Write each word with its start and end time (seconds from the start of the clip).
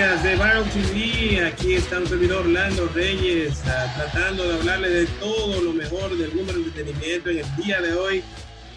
A 0.00 0.02
podcast 0.02 0.24
de 0.24 0.32
Viral 0.32 0.64
TV. 0.70 1.44
Aquí 1.44 1.74
está 1.74 1.98
un 1.98 2.06
servidor 2.06 2.46
Orlando 2.46 2.88
Reyes 2.94 3.60
ah, 3.66 3.92
tratando 3.94 4.48
de 4.48 4.54
hablarle 4.54 4.88
de 4.88 5.06
todo 5.20 5.60
lo 5.60 5.74
mejor 5.74 6.16
del 6.16 6.32
mundo 6.32 6.54
del 6.54 6.62
entretenimiento. 6.62 7.28
En 7.28 7.38
el 7.40 7.56
día 7.56 7.82
de 7.82 7.92
hoy 7.92 8.22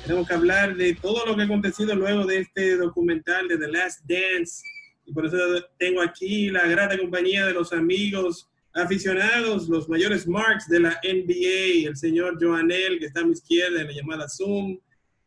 tenemos 0.01 0.27
que 0.27 0.33
hablar 0.33 0.75
de 0.75 0.95
todo 0.95 1.25
lo 1.25 1.37
que 1.37 1.43
ha 1.43 1.45
acontecido 1.45 1.95
luego 1.95 2.25
de 2.25 2.39
este 2.39 2.75
documental 2.75 3.47
de 3.47 3.57
The 3.57 3.67
Last 3.69 4.01
Dance. 4.05 4.63
Y 5.05 5.13
por 5.13 5.25
eso 5.25 5.37
tengo 5.77 6.01
aquí 6.01 6.49
la 6.49 6.67
grata 6.67 6.97
compañía 6.97 7.45
de 7.45 7.53
los 7.53 7.71
amigos 7.71 8.49
aficionados, 8.73 9.69
los 9.69 9.87
mayores 9.87 10.27
marks 10.27 10.67
de 10.67 10.81
la 10.81 10.99
NBA, 11.03 11.87
el 11.87 11.95
señor 11.95 12.37
Joanel, 12.37 12.99
que 12.99 13.05
está 13.05 13.21
a 13.21 13.25
mi 13.25 13.31
izquierda 13.31 13.79
en 13.79 13.87
la 13.87 13.93
llamada 13.93 14.27
Zoom, 14.27 14.71
el 14.71 14.79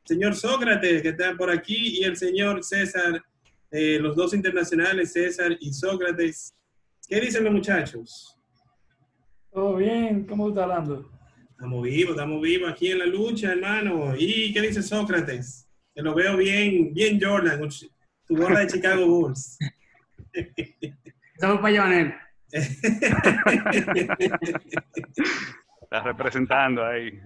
señor 0.05 0.35
Sócrates, 0.35 1.01
que 1.01 1.09
está 1.09 1.35
por 1.37 1.51
aquí, 1.51 2.01
y 2.01 2.05
el 2.05 2.19
señor 2.19 2.63
César 2.63 3.23
eh, 3.71 3.99
los 4.01 4.15
dos 4.17 4.33
internacionales, 4.35 5.13
César 5.13 5.57
y 5.61 5.73
Sócrates. 5.73 6.55
¿Qué 7.09 7.21
dicen 7.21 7.45
los 7.45 7.53
muchachos? 7.53 8.39
Todo 9.51 9.77
bien, 9.77 10.27
¿cómo 10.27 10.49
está 10.49 10.65
hablando? 10.65 11.11
Estamos 11.51 11.83
vivos, 11.83 12.11
estamos 12.11 12.43
vivos 12.43 12.71
aquí 12.71 12.91
en 12.91 12.99
la 12.99 13.07
lucha, 13.07 13.53
hermano. 13.53 14.15
¿Y 14.17 14.53
qué 14.53 14.61
dice 14.61 14.83
Sócrates? 14.83 15.69
Que 15.95 16.03
lo 16.03 16.15
veo 16.15 16.37
bien, 16.37 16.93
bien 16.93 17.19
Jordan, 17.21 17.67
tu 18.27 18.37
gorra 18.37 18.61
de 18.61 18.67
Chicago 18.67 19.07
Bulls. 19.07 19.57
Estamos 21.35 21.61
para 21.61 21.77
Joanel. 21.77 22.15
Estás 25.83 26.05
representando 26.05 26.85
ahí. 26.85 27.19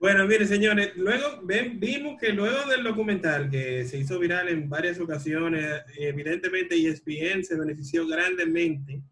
Bueno, 0.00 0.26
mire, 0.26 0.46
señores, 0.46 0.92
luego 0.96 1.42
vimos 1.42 2.18
que 2.18 2.30
luego 2.30 2.70
del 2.70 2.82
documental 2.84 3.50
que 3.50 3.84
se 3.84 3.98
hizo 3.98 4.18
viral 4.18 4.48
en 4.48 4.66
varias 4.66 4.98
ocasiones, 4.98 5.82
evidentemente 5.98 6.74
ESPN 6.74 7.44
se 7.44 7.58
benefició 7.58 8.06
grandemente 8.06 9.02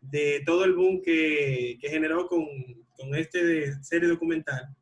de 0.00 0.42
todo 0.44 0.64
el 0.64 0.72
boom 0.74 1.02
que, 1.02 1.78
generó 1.80 2.26
con, 2.26 2.44
con 2.96 3.14
este 3.14 3.80
serie 3.84 4.08
documental 4.08 4.74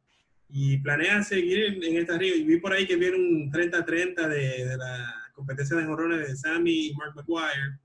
y 0.48 0.78
planea 0.78 1.22
seguir 1.22 1.84
en 1.84 1.98
esta 1.98 2.16
río. 2.16 2.34
Y 2.34 2.44
vi 2.44 2.56
por 2.56 2.72
ahí 2.72 2.86
que 2.86 2.96
vieron 2.96 3.20
un 3.20 3.52
30-30 3.52 4.28
de, 4.28 4.76
la 4.78 5.14
competencia 5.34 5.76
de 5.76 5.84
jorrones 5.84 6.28
de 6.28 6.34
Sammy 6.34 6.86
y 6.86 6.94
Mark 6.94 7.12
McGuire. 7.14 7.78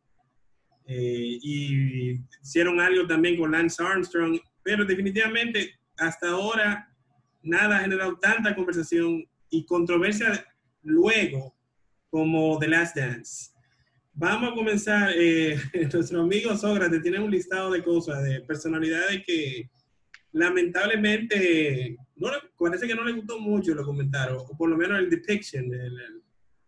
Eh, 0.86 1.38
y 1.42 2.22
hicieron 2.42 2.80
algo 2.80 3.06
también 3.06 3.36
con 3.36 3.52
Lance 3.52 3.84
Armstrong, 3.84 4.40
pero 4.64 4.86
definitivamente 4.86 5.78
hasta 5.98 6.30
ahora 6.30 6.94
nada 7.42 7.78
ha 7.78 7.82
generado 7.82 8.18
tanta 8.18 8.56
conversación 8.56 9.26
y 9.50 9.66
controversia 9.66 10.46
luego 10.84 11.56
como 12.10 12.58
The 12.60 12.68
Last 12.68 12.96
Dance. 12.96 13.52
Vamos 14.14 14.52
a 14.52 14.56
comenzar. 14.56 15.12
Eh, 15.16 15.58
nuestro 15.94 16.22
amigo 16.22 16.56
Sócrates 16.58 17.02
tiene 17.02 17.20
un 17.20 17.32
listado 17.32 17.72
de 17.72 17.84
cosas, 17.84 18.24
de 18.24 18.42
personalidades 18.42 19.24
que 19.26 19.70
lamentablemente 20.32 21.98
no 22.16 22.30
parece 22.58 22.88
que 22.88 22.96
no 22.96 23.04
le 23.04 23.14
gustó 23.14 23.40
mucho 23.40 23.74
lo 23.74 23.86
comentaron, 23.86 24.38
o 24.38 24.58
por 24.58 24.70
lo 24.70 24.78
menos 24.78 25.00
el 25.00 25.10
depiction 25.10 25.70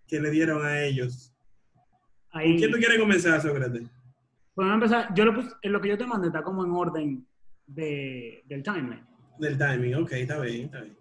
que 0.08 0.20
le 0.20 0.32
dieron 0.32 0.66
a 0.66 0.82
ellos. 0.84 1.34
Ahí, 2.32 2.58
¿Quién 2.58 2.72
tú 2.72 2.78
quieres 2.78 3.00
comenzar, 3.00 3.42
Sócrates? 3.42 3.84
Bueno, 4.56 4.74
empezar. 4.74 5.14
Yo 5.16 5.26
lo, 5.26 5.34
puse, 5.34 5.50
lo 5.64 5.82
que 5.82 5.90
yo 5.90 5.98
te 5.98 6.06
mandé 6.06 6.28
está 6.28 6.44
como 6.44 6.64
en 6.64 6.72
orden 6.72 7.28
de, 7.66 8.44
del 8.46 8.62
timeline. 8.62 9.06
Del 9.40 9.58
timing, 9.58 9.96
ok, 9.96 10.12
está 10.12 10.40
bien, 10.40 10.66
está 10.66 10.82
bien. 10.82 10.98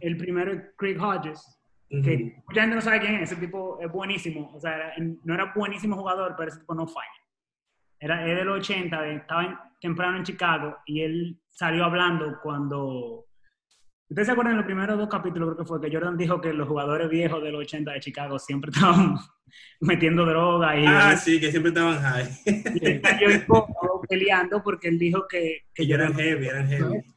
El 0.00 0.16
primero 0.16 0.52
es 0.52 0.62
Craig 0.76 0.98
Hodges, 0.98 1.58
que 1.88 2.42
mucha 2.46 2.60
gente 2.62 2.76
no 2.76 2.80
sabe 2.80 3.00
quién 3.00 3.14
es, 3.16 3.30
ese 3.30 3.40
tipo 3.40 3.78
es 3.80 3.90
buenísimo, 3.90 4.50
o 4.54 4.60
sea, 4.60 4.92
no 4.98 5.34
era 5.34 5.52
buenísimo 5.54 5.96
jugador, 5.96 6.34
pero 6.36 6.48
ese 6.48 6.60
tipo 6.60 6.74
no 6.74 6.86
falla. 6.86 7.08
Era, 8.00 8.26
es 8.28 8.36
del 8.36 8.48
80, 8.48 9.08
estaba 9.08 9.70
temprano 9.80 10.16
en 10.18 10.24
Chicago 10.24 10.76
y 10.86 11.02
él 11.02 11.40
salió 11.50 11.84
hablando 11.84 12.38
cuando... 12.42 13.26
¿Ustedes 14.08 14.26
se 14.26 14.32
acuerdan 14.32 14.52
en 14.52 14.58
los 14.58 14.66
primeros 14.66 14.98
dos 14.98 15.08
capítulos, 15.08 15.48
creo 15.48 15.58
que 15.58 15.68
fue, 15.68 15.80
que 15.80 15.94
Jordan 15.94 16.16
dijo 16.16 16.40
que 16.40 16.52
los 16.52 16.68
jugadores 16.68 17.08
viejos 17.08 17.42
del 17.42 17.54
80 17.54 17.92
de 17.92 18.00
Chicago 18.00 18.38
siempre 18.38 18.70
estaban 18.74 19.16
metiendo 19.80 20.26
droga 20.26 20.78
y... 20.78 20.84
Ah, 20.86 21.16
sí, 21.16 21.40
que 21.40 21.50
siempre 21.50 21.70
estaban 21.70 22.00
high. 22.00 22.28
Y 22.46 22.86
él 22.86 23.00
cayó 23.00 23.28
peleando 24.08 24.62
porque 24.62 24.88
él 24.88 24.98
dijo 24.98 25.26
que... 25.28 25.62
Que, 25.74 25.84
eran 25.84 26.14
heavy, 26.14 26.46
eran 26.46 26.68
heavy. 26.68 27.13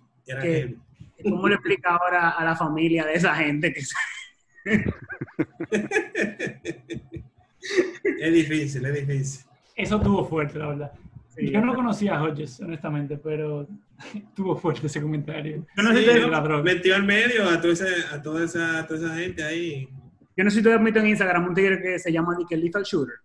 ¿Cómo 1.23 1.47
le 1.47 1.55
explica 1.55 1.95
ahora 1.95 2.31
a 2.31 2.45
la 2.45 2.55
familia 2.55 3.05
de 3.05 3.13
esa 3.13 3.33
gente 3.35 3.73
que 3.73 3.79
es 8.19 8.33
difícil, 8.33 8.85
es 8.85 9.07
difícil. 9.07 9.45
Eso 9.75 10.01
tuvo 10.01 10.25
fuerte, 10.25 10.59
la 10.59 10.67
verdad. 10.67 10.91
Yo 11.39 11.61
no 11.61 11.75
conocía 11.75 12.17
a 12.17 12.23
Hodges, 12.23 12.59
honestamente, 12.61 13.17
pero 13.17 13.67
tuvo 14.35 14.55
fuerte 14.55 14.87
ese 14.87 15.01
comentario. 15.01 15.65
Yo 15.75 15.83
no 15.83 15.93
sé 15.93 16.63
metió 16.63 16.95
al 16.95 17.03
medio 17.03 17.47
a, 17.47 17.61
toda 17.61 17.73
esa, 17.73 18.15
a, 18.15 18.21
toda 18.21 18.43
esa, 18.43 18.87
toda 18.87 18.99
esa 18.99 19.15
gente 19.15 19.43
ahí. 19.43 19.87
Yo 20.35 20.43
no 20.43 20.49
sé 20.49 20.57
si 20.57 20.63
tú 20.63 20.71
has 20.71 20.83
visto 20.83 20.99
en 20.99 21.07
Instagram 21.07 21.47
un 21.47 21.53
tigre 21.53 21.81
que 21.81 21.99
se 21.99 22.11
llama 22.11 22.35
Nickel 22.37 22.61
Lethal 22.61 22.83
Shooter, 22.83 23.15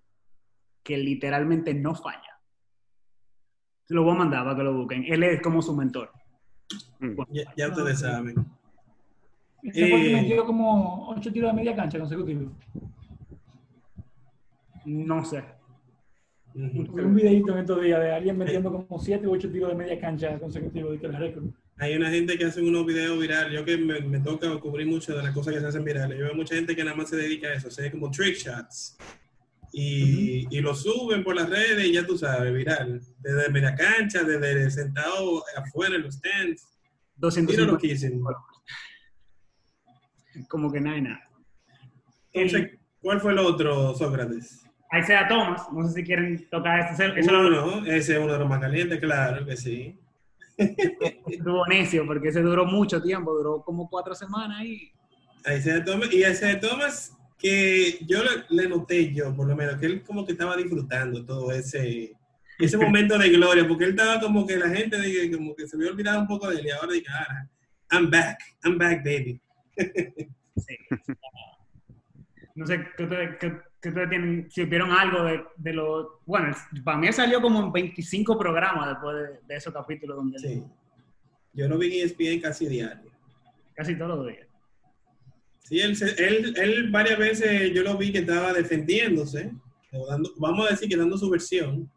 que 0.83 0.99
literalmente 0.99 1.73
no 1.75 1.95
falla. 1.95 2.39
Se 3.85 3.95
lo 3.95 4.05
voy 4.05 4.15
a 4.15 4.19
mandar 4.19 4.45
para 4.45 4.57
que 4.57 4.63
lo 4.63 4.75
busquen. 4.75 5.05
Él 5.07 5.23
es 5.23 5.41
como 5.41 5.63
su 5.63 5.75
mentor. 5.75 6.11
Mm. 6.99 7.17
Ya, 7.57 7.69
ustedes 7.69 8.01
saben. 8.01 8.35
Fue 9.63 9.73
que 9.73 10.13
metió 10.13 10.45
como 10.45 11.09
8 11.11 11.33
tiros 11.33 11.51
de 11.51 11.57
media 11.57 11.77
cancha 11.77 11.99
consecutivos. 11.99 12.53
No 14.85 15.25
sé. 15.25 15.45
un 16.55 17.15
videito 17.15 17.53
en 17.53 17.59
estos 17.59 17.83
días 17.83 18.01
de 18.01 18.13
alguien 18.13 18.37
metiendo 18.37 18.73
como 18.73 18.99
7 18.99 19.27
u 19.27 19.33
8 19.33 19.51
tiros 19.51 19.69
de 19.71 19.75
media 19.77 20.01
cancha 20.01 20.39
consecutivos 20.39 21.01
de 21.01 21.09
récord. 21.09 21.45
Hay 21.79 21.97
una 21.97 22.11
gente 22.11 22.37
que 22.37 22.45
hace 22.45 22.61
unos 22.61 22.87
videos 22.87 23.19
virales. 23.19 23.53
Yo 23.53 23.65
que 23.65 23.77
me, 23.77 24.21
toca 24.21 24.49
cubrir 24.61 24.87
mucho 24.87 25.17
de 25.17 25.23
las 25.23 25.33
cosas 25.33 25.55
que 25.55 25.61
se 25.61 25.67
hacen 25.67 25.85
virales. 25.85 26.19
Yo 26.19 26.25
veo 26.27 26.35
mucha 26.35 26.55
gente 26.55 26.77
que 26.77 26.85
nada 26.85 26.97
más 26.97 27.09
se 27.09 27.17
dedica 27.17 27.49
a 27.49 27.55
eso, 27.55 27.69
hacer 27.69 27.91
como 27.91 28.11
trick 28.11 28.37
shots. 28.37 28.97
Y, 29.75 30.47
y, 30.51 30.61
lo 30.61 30.75
suben 30.75 31.25
por 31.25 31.35
las 31.35 31.49
redes 31.49 31.87
y 31.87 31.95
ya 31.95 32.07
tú 32.07 32.19
sabes, 32.19 32.53
viral. 32.53 33.01
Desde 33.21 33.49
media 33.51 33.75
cancha, 33.75 34.23
desde 34.23 34.71
sentado 34.71 35.43
afuera 35.57 35.97
en 35.97 36.03
los 36.03 36.15
stands. 36.15 36.69
200 37.17 37.57
Como 40.49 40.71
que 40.71 40.81
nada 40.81 41.01
nada. 41.01 41.31
Entonces, 42.33 42.79
¿cuál 43.01 43.21
fue 43.21 43.33
el 43.33 43.39
otro, 43.39 43.95
Sócrates? 43.95 44.63
Ahí 44.91 45.03
sea 45.05 45.27
Thomas, 45.27 45.63
no 45.73 45.89
sé 45.89 45.95
si 45.95 46.05
quieren 46.05 46.49
tocar 46.51 46.81
este. 46.81 47.19
Ese, 47.19 47.35
uno, 47.35 47.87
ese 47.87 48.13
es 48.13 48.19
uno 48.19 48.35
de 48.35 48.39
los 48.39 48.49
más 48.49 48.61
calientes, 48.61 49.01
claro 49.01 49.47
que 49.47 49.57
sí. 49.57 49.99
Estuvo 50.59 51.67
necio 51.67 52.07
porque 52.07 52.29
ese 52.29 52.43
duró 52.43 52.67
mucho 52.67 53.01
tiempo, 53.01 53.33
duró 53.33 53.63
como 53.63 53.89
cuatro 53.89 54.15
semanas 54.15 54.63
y... 54.65 54.93
Ahí 55.45 55.61
se 55.63 55.81
Thomas, 55.81 56.13
y 56.13 56.23
ese 56.23 56.57
Thomas 56.57 57.17
que 57.43 57.99
yo 58.07 58.21
le, 58.51 58.69
noté 58.69 59.13
yo, 59.13 59.35
por 59.35 59.49
lo 59.49 59.57
menos, 59.57 59.77
que 59.77 59.87
él 59.87 60.05
como 60.05 60.25
que 60.25 60.33
estaba 60.33 60.57
disfrutando 60.57 61.25
todo 61.25 61.51
ese, 61.51 62.13
ese 62.57 62.77
momento 62.77 63.19
de 63.19 63.31
gloria, 63.31 63.67
porque 63.67 63.85
él 63.85 63.91
estaba 63.91 64.21
como 64.21 64.47
que 64.47 64.57
la 64.57 64.69
gente 64.69 64.97
de, 64.97 65.29
como 65.33 65.57
que 65.57 65.67
se 65.67 65.77
había 65.77 65.91
olvidado 65.91 66.21
un 66.21 66.29
poco 66.29 66.49
de 66.49 66.61
él 66.61 66.67
y 66.67 66.71
ahora 66.71 66.93
dice, 66.93 67.11
ah, 67.11 67.49
I'm 67.91 68.09
back, 68.09 68.39
I'm 68.65 68.79
back, 68.79 69.05
baby. 69.05 69.41
Sí. 70.57 70.77
No 72.55 72.67
sé, 72.67 72.87
¿qué 72.97 73.05
ustedes 73.05 74.11
tienen? 74.11 74.49
Si 74.51 74.65
vieron 74.67 74.93
algo 74.93 75.25
de, 75.25 75.43
de 75.57 75.73
lo... 75.73 76.21
Bueno, 76.27 76.55
para 76.85 76.99
mí 76.99 77.11
salió 77.13 77.41
como 77.41 77.65
en 77.65 77.73
25 77.73 78.39
programas 78.39 78.91
después 78.91 79.17
de, 79.17 79.47
de 79.49 79.57
esos 79.57 79.73
capítulos 79.73 80.19
donde... 80.19 80.39
Sí. 80.39 80.63
Yo 81.55 81.67
lo 81.67 81.79
vi 81.79 81.99
en 81.99 82.07
ESPN 82.07 82.41
casi 82.41 82.69
diario. 82.69 83.11
Casi 83.75 83.97
todos 83.97 84.19
los 84.19 84.27
días. 84.29 84.47
Sí, 85.65 85.81
él, 85.81 85.97
él, 86.19 86.55
él, 86.57 86.91
varias 86.91 87.19
veces 87.19 87.73
yo 87.73 87.83
lo 87.83 87.97
vi 87.97 88.13
que 88.13 88.19
estaba 88.19 88.53
defendiéndose, 88.53 89.53
vamos 90.37 90.67
a 90.67 90.71
decir 90.71 90.89
que 90.89 90.97
dando 90.97 91.17
su 91.19 91.31
versión. 91.31 91.91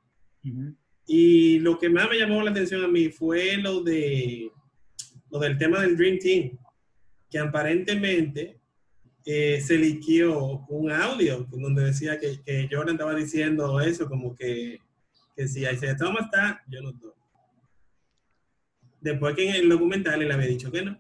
Y 1.08 1.60
lo 1.60 1.78
que 1.78 1.90
más 1.90 2.10
me 2.10 2.18
llamó 2.18 2.42
la 2.44 2.52
atención 2.52 2.84
a 2.84 2.88
mí 2.88 3.10
fue 3.10 3.58
lo 3.58 3.82
de 3.82 4.52
lo 5.32 5.40
del 5.40 5.58
tema 5.58 5.82
del 5.82 5.98
Dream 5.98 6.20
Team, 6.20 6.58
que 7.30 7.40
aparentemente 7.40 8.60
eh, 9.26 9.60
se 9.60 9.78
liquió 9.78 10.66
un 10.70 10.92
audio 10.92 11.46
donde 11.50 11.86
decía 11.86 12.20
que, 12.20 12.42
que, 12.44 12.70
Jordan 12.72 12.96
estaba 12.96 13.16
diciendo 13.16 13.80
eso, 13.82 14.08
como 14.08 14.36
que, 14.36 14.80
que 15.36 15.48
si 15.48 15.66
ahí 15.66 15.78
se 15.78 15.96
toma 15.96 16.22
está, 16.22 16.64
yo 16.68 16.82
no 16.82 16.92
estoy. 16.92 17.12
Después 19.02 19.36
que 19.36 19.50
en 19.50 19.56
el 19.56 19.70
documental 19.70 20.22
él 20.22 20.32
había 20.32 20.48
dicho 20.48 20.72
que 20.72 20.84
no, 20.84 20.98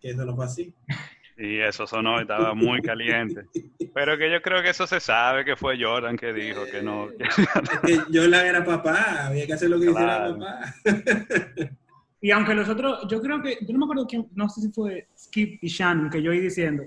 que 0.00 0.10
eso 0.10 0.24
no 0.24 0.36
fue 0.36 0.44
así. 0.44 0.74
Y 1.36 1.58
eso 1.58 1.86
sonó, 1.86 2.20
estaba 2.20 2.54
muy 2.54 2.82
caliente. 2.82 3.46
Pero 3.94 4.18
que 4.18 4.30
yo 4.30 4.42
creo 4.42 4.62
que 4.62 4.70
eso 4.70 4.86
se 4.86 5.00
sabe 5.00 5.44
que 5.44 5.56
fue 5.56 5.82
Jordan 5.82 6.16
que 6.16 6.32
dijo 6.32 6.64
que 6.70 6.82
no. 6.82 7.08
Que... 7.08 7.96
Jordan 8.12 8.46
era 8.46 8.64
papá, 8.64 9.26
había 9.26 9.46
que 9.46 9.54
hacer 9.54 9.70
lo 9.70 9.80
que 9.80 9.86
hiciera 9.90 10.28
papá. 10.28 10.74
Y 12.20 12.30
aunque 12.30 12.54
los 12.54 12.68
otros, 12.68 13.06
yo 13.08 13.20
creo 13.20 13.42
que, 13.42 13.58
yo 13.62 13.72
no 13.72 13.80
me 13.80 13.84
acuerdo 13.84 14.06
quién, 14.06 14.28
no 14.34 14.48
sé 14.48 14.60
si 14.60 14.70
fue 14.70 15.08
Skip 15.18 15.58
y 15.60 15.66
Shannon 15.66 16.08
que 16.08 16.22
yo 16.22 16.32
iba 16.32 16.44
diciendo, 16.44 16.84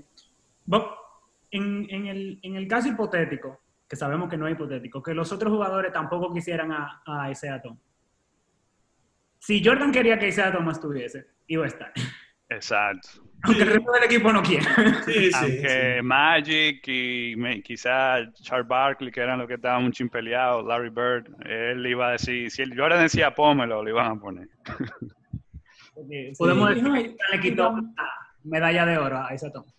en, 1.50 1.86
en, 1.90 2.06
el, 2.06 2.38
en 2.42 2.56
el 2.56 2.66
caso 2.66 2.88
hipotético 2.88 3.60
que 3.88 3.96
sabemos 3.96 4.28
que 4.28 4.36
no 4.36 4.48
es 4.48 4.54
hipotético, 4.54 5.02
que 5.02 5.14
los 5.14 5.30
otros 5.32 5.52
jugadores 5.52 5.92
tampoco 5.92 6.32
quisieran 6.32 6.72
a, 6.72 7.02
a 7.06 7.30
Isaiah 7.30 7.60
Thomas. 7.60 7.78
Si 9.38 9.62
Jordan 9.64 9.92
quería 9.92 10.18
que 10.18 10.28
Isaiah 10.28 10.52
Thomas 10.52 10.78
estuviese, 10.78 11.26
iba 11.46 11.64
a 11.64 11.68
estar. 11.68 11.92
Exacto. 12.48 13.25
Aunque 13.42 13.62
el 13.62 13.68
resto 13.74 13.92
del 13.92 14.04
equipo 14.04 14.32
no 14.32 14.42
quiera. 14.42 15.02
Sí, 15.04 15.30
sí, 15.30 15.32
Aunque 15.34 16.00
Magic 16.02 16.88
y 16.88 17.34
me- 17.36 17.62
quizá 17.62 18.32
Charles 18.32 18.66
Barkley, 18.66 19.10
que 19.12 19.20
eran 19.20 19.38
los 19.38 19.46
que 19.46 19.54
estaban 19.54 19.84
un 19.84 19.92
chin 19.92 20.08
peleados, 20.08 20.64
Larry 20.64 20.90
Bird, 20.90 21.26
él 21.46 21.86
iba 21.86 22.08
a 22.08 22.12
decir, 22.12 22.50
si 22.50 22.62
el 22.62 22.76
Jordan 22.76 23.02
decía 23.02 23.34
pómelo, 23.34 23.82
lo 23.82 23.88
iban 23.88 24.10
a 24.12 24.20
poner. 24.20 24.48
Podemos 26.38 26.68
decir 26.70 26.92
que 26.92 27.16
le 27.36 27.40
quitó 27.40 27.74
medalla 28.44 28.84
de 28.86 28.98
oro 28.98 29.18
a 29.24 29.34
Isaiah 29.34 29.52
Thomas. 29.52 29.74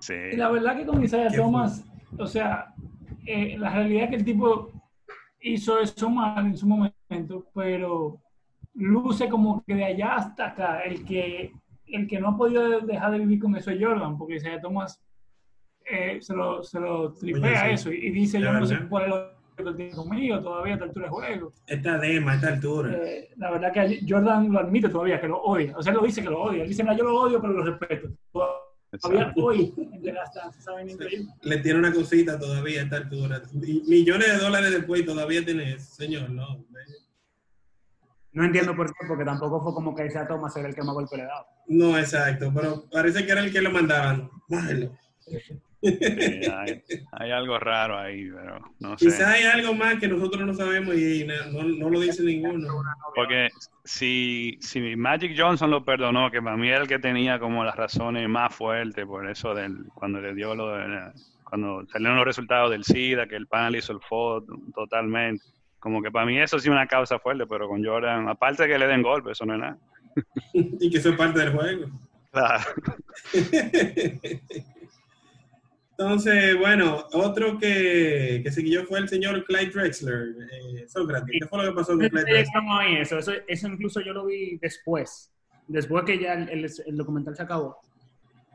Sí. 0.00 0.14
Y 0.32 0.36
la 0.36 0.50
verdad 0.50 0.76
que 0.76 0.86
con 0.86 1.02
Isaiah 1.02 1.28
¿Qué 1.30 1.36
Thomas, 1.36 1.84
o 2.18 2.26
sea, 2.26 2.74
eh, 3.24 3.56
la 3.58 3.70
realidad 3.70 4.04
es 4.04 4.10
que 4.10 4.16
el 4.16 4.24
tipo 4.24 4.70
hizo 5.40 5.80
eso 5.80 6.10
mal 6.10 6.46
en 6.46 6.56
su 6.56 6.66
momento, 6.66 7.46
pero 7.54 8.20
luce 8.74 9.28
como 9.28 9.64
que 9.64 9.74
de 9.74 9.84
allá 9.84 10.16
hasta 10.16 10.46
acá, 10.48 10.80
el 10.82 11.04
que, 11.04 11.52
el 11.88 12.06
que 12.06 12.18
no 12.20 12.28
ha 12.30 12.36
podido 12.36 12.80
dejar 12.80 13.12
de 13.12 13.18
vivir 13.18 13.38
con 13.40 13.56
eso 13.56 13.70
es 13.70 13.78
Jordan, 13.82 14.18
porque 14.18 14.36
Isaiah 14.36 14.60
Thomas 14.60 15.00
eh, 15.84 16.18
se, 16.20 16.34
lo, 16.34 16.62
se 16.62 16.80
lo 16.80 17.12
tripea 17.12 17.64
Oye, 17.66 17.68
sí. 17.68 17.74
eso 17.74 17.92
y, 17.92 18.06
y 18.06 18.10
dice, 18.10 18.40
yo 18.40 18.52
no 18.52 18.66
sé 18.66 18.74
verdad. 18.74 18.88
cuál 18.88 19.04
es 19.04 19.08
lo 19.64 19.70
que 19.72 19.76
tiene 19.76 19.92
conmigo 19.92 20.40
todavía 20.42 20.72
a 20.72 20.74
esta 20.74 20.84
altura 20.86 21.06
de 21.06 21.10
juego. 21.10 21.52
Esta 21.66 21.98
dema, 21.98 22.34
esta 22.34 22.48
altura. 22.48 22.92
Eh, 22.92 23.30
la 23.36 23.50
verdad 23.52 23.72
que 23.72 24.00
Jordan 24.06 24.52
lo 24.52 24.58
admite 24.58 24.88
todavía, 24.88 25.20
que 25.20 25.28
lo 25.28 25.40
odia. 25.40 25.74
O 25.76 25.82
sea, 25.82 25.92
él 25.92 25.98
lo 25.98 26.04
dice 26.04 26.22
que 26.22 26.28
lo 26.28 26.42
odia. 26.42 26.62
Él 26.64 26.68
dice, 26.68 26.82
"Mira, 26.82 26.96
yo 26.96 27.04
lo 27.04 27.20
odio, 27.20 27.40
pero 27.40 27.52
lo 27.54 27.64
respeto. 27.64 28.08
Todavía 29.00 29.32
hoy, 29.36 29.72
en 29.76 30.14
las 30.14 30.30
¿saben? 30.62 30.90
Increíble. 30.90 31.26
Le 31.42 31.58
tiene 31.58 31.78
una 31.78 31.92
cosita 31.92 32.38
todavía 32.38 32.80
a 32.80 32.84
esta 32.84 32.96
altura. 32.98 33.42
Millones 33.52 34.32
de 34.32 34.38
dólares 34.38 34.70
después 34.72 35.02
y 35.02 35.04
todavía 35.04 35.44
tiene 35.44 35.74
eso. 35.74 35.94
Señor, 35.94 36.30
no. 36.30 36.64
No 38.36 38.44
entiendo 38.44 38.76
por 38.76 38.86
qué, 38.88 39.06
porque 39.08 39.24
tampoco 39.24 39.62
fue 39.62 39.72
como 39.72 39.94
que 39.96 40.04
Isaiah 40.06 40.28
Thomas 40.28 40.54
era 40.56 40.68
el 40.68 40.74
que 40.74 40.82
más 40.82 40.94
golpe 40.94 41.16
le 41.16 41.22
daba. 41.24 41.46
No, 41.68 41.98
exacto. 41.98 42.52
Pero 42.54 42.84
parece 42.92 43.24
que 43.24 43.32
era 43.32 43.40
el 43.40 43.50
que 43.50 43.62
lo 43.62 43.70
mandaban. 43.70 44.28
Bájalo. 44.48 44.92
Sí, 45.82 46.40
hay, 46.52 46.82
hay 47.12 47.30
algo 47.30 47.58
raro 47.58 47.96
ahí, 47.98 48.28
pero 48.30 48.60
no 48.80 48.98
sé. 48.98 49.06
Quizás 49.06 49.20
hay 49.28 49.44
algo 49.44 49.72
más 49.74 49.98
que 49.98 50.08
nosotros 50.08 50.44
no 50.46 50.52
sabemos 50.52 50.94
y 50.96 51.24
no, 51.24 51.62
no- 51.62 51.68
no 51.78 51.90
lo 51.90 52.00
dice 52.00 52.22
ninguno. 52.24 52.68
Porque 53.14 53.48
si, 53.84 54.58
si 54.60 54.96
Magic 54.96 55.32
Johnson 55.36 55.70
lo 55.70 55.84
perdonó, 55.84 56.30
que 56.30 56.42
para 56.42 56.56
mí 56.58 56.68
era 56.68 56.82
el 56.82 56.88
que 56.88 56.98
tenía 56.98 57.38
como 57.38 57.64
las 57.64 57.76
razones 57.76 58.28
más 58.28 58.54
fuertes 58.54 59.06
por 59.06 59.28
eso 59.30 59.54
del 59.54 59.86
cuando 59.94 60.20
le 60.20 60.34
dio 60.34 60.54
lo 60.54 60.76
de 60.76 60.88
la- 60.88 61.12
cuando 61.44 61.86
salieron 61.86 62.16
los 62.16 62.26
resultados 62.26 62.70
del 62.70 62.84
SIDA, 62.84 63.26
que 63.28 63.36
el 63.36 63.46
panel 63.46 63.76
hizo 63.76 63.92
el 63.92 64.00
foto 64.00 64.58
totalmente. 64.74 65.42
Como 65.78 66.02
que 66.02 66.10
para 66.10 66.26
mí 66.26 66.38
eso 66.40 66.58
sí 66.58 66.68
es 66.68 66.72
una 66.72 66.86
causa 66.86 67.18
fuerte, 67.18 67.46
pero 67.46 67.68
con 67.68 67.84
Jordan, 67.84 68.28
aparte 68.28 68.64
de 68.64 68.68
que 68.70 68.78
le 68.78 68.86
den 68.86 69.02
golpe, 69.02 69.32
eso 69.32 69.44
no 69.46 69.54
es 69.54 69.60
nada. 69.60 69.78
y 70.52 70.90
que 70.90 70.98
eso 70.98 71.10
es 71.10 71.16
parte 71.16 71.40
del 71.40 71.52
juego. 71.52 71.86
Claro. 72.32 72.64
Entonces, 75.98 76.58
bueno, 76.58 77.06
otro 77.14 77.58
que, 77.58 78.40
que 78.44 78.52
siguió 78.52 78.84
fue 78.84 78.98
el 78.98 79.08
señor 79.08 79.44
Clyde 79.44 79.70
Drexler. 79.70 80.28
Eh, 80.52 80.84
Sócrates, 80.88 81.30
¿qué 81.40 81.46
fue 81.46 81.64
lo 81.64 81.70
que 81.70 81.76
pasó 81.76 81.88
con 81.92 82.00
Clyde 82.00 82.10
Drexler? 82.20 82.36
Estamos 82.36 82.78
ahí, 82.80 82.96
eso, 82.96 83.18
eso, 83.18 83.32
eso 83.48 83.68
incluso 83.68 84.00
yo 84.02 84.12
lo 84.12 84.26
vi 84.26 84.58
después, 84.58 85.32
después 85.68 86.04
que 86.04 86.18
ya 86.18 86.34
el, 86.34 86.48
el- 86.50 86.70
el 86.86 86.96
documental 86.96 87.34
se 87.34 87.42
acabó. 87.42 87.78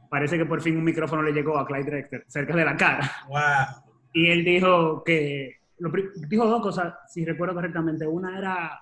Parece 0.10 0.38
que 0.38 0.46
por 0.46 0.62
fin 0.62 0.78
un 0.78 0.84
micrófono 0.84 1.24
le 1.24 1.32
llegó 1.32 1.58
a 1.58 1.66
Clyde 1.66 1.84
Drexler 1.90 2.26
cerca 2.28 2.56
de 2.56 2.66
la 2.66 2.78
cara. 2.78 3.12
Wow. 3.28 3.84
Y 4.14 4.30
él 4.30 4.44
dijo 4.44 5.04
que, 5.04 5.61
lo 5.82 5.92
dijo 6.30 6.46
dos 6.48 6.62
cosas, 6.62 6.94
si 7.10 7.26
recuerdo 7.26 7.56
correctamente. 7.56 8.06
Una 8.08 8.38
era 8.38 8.80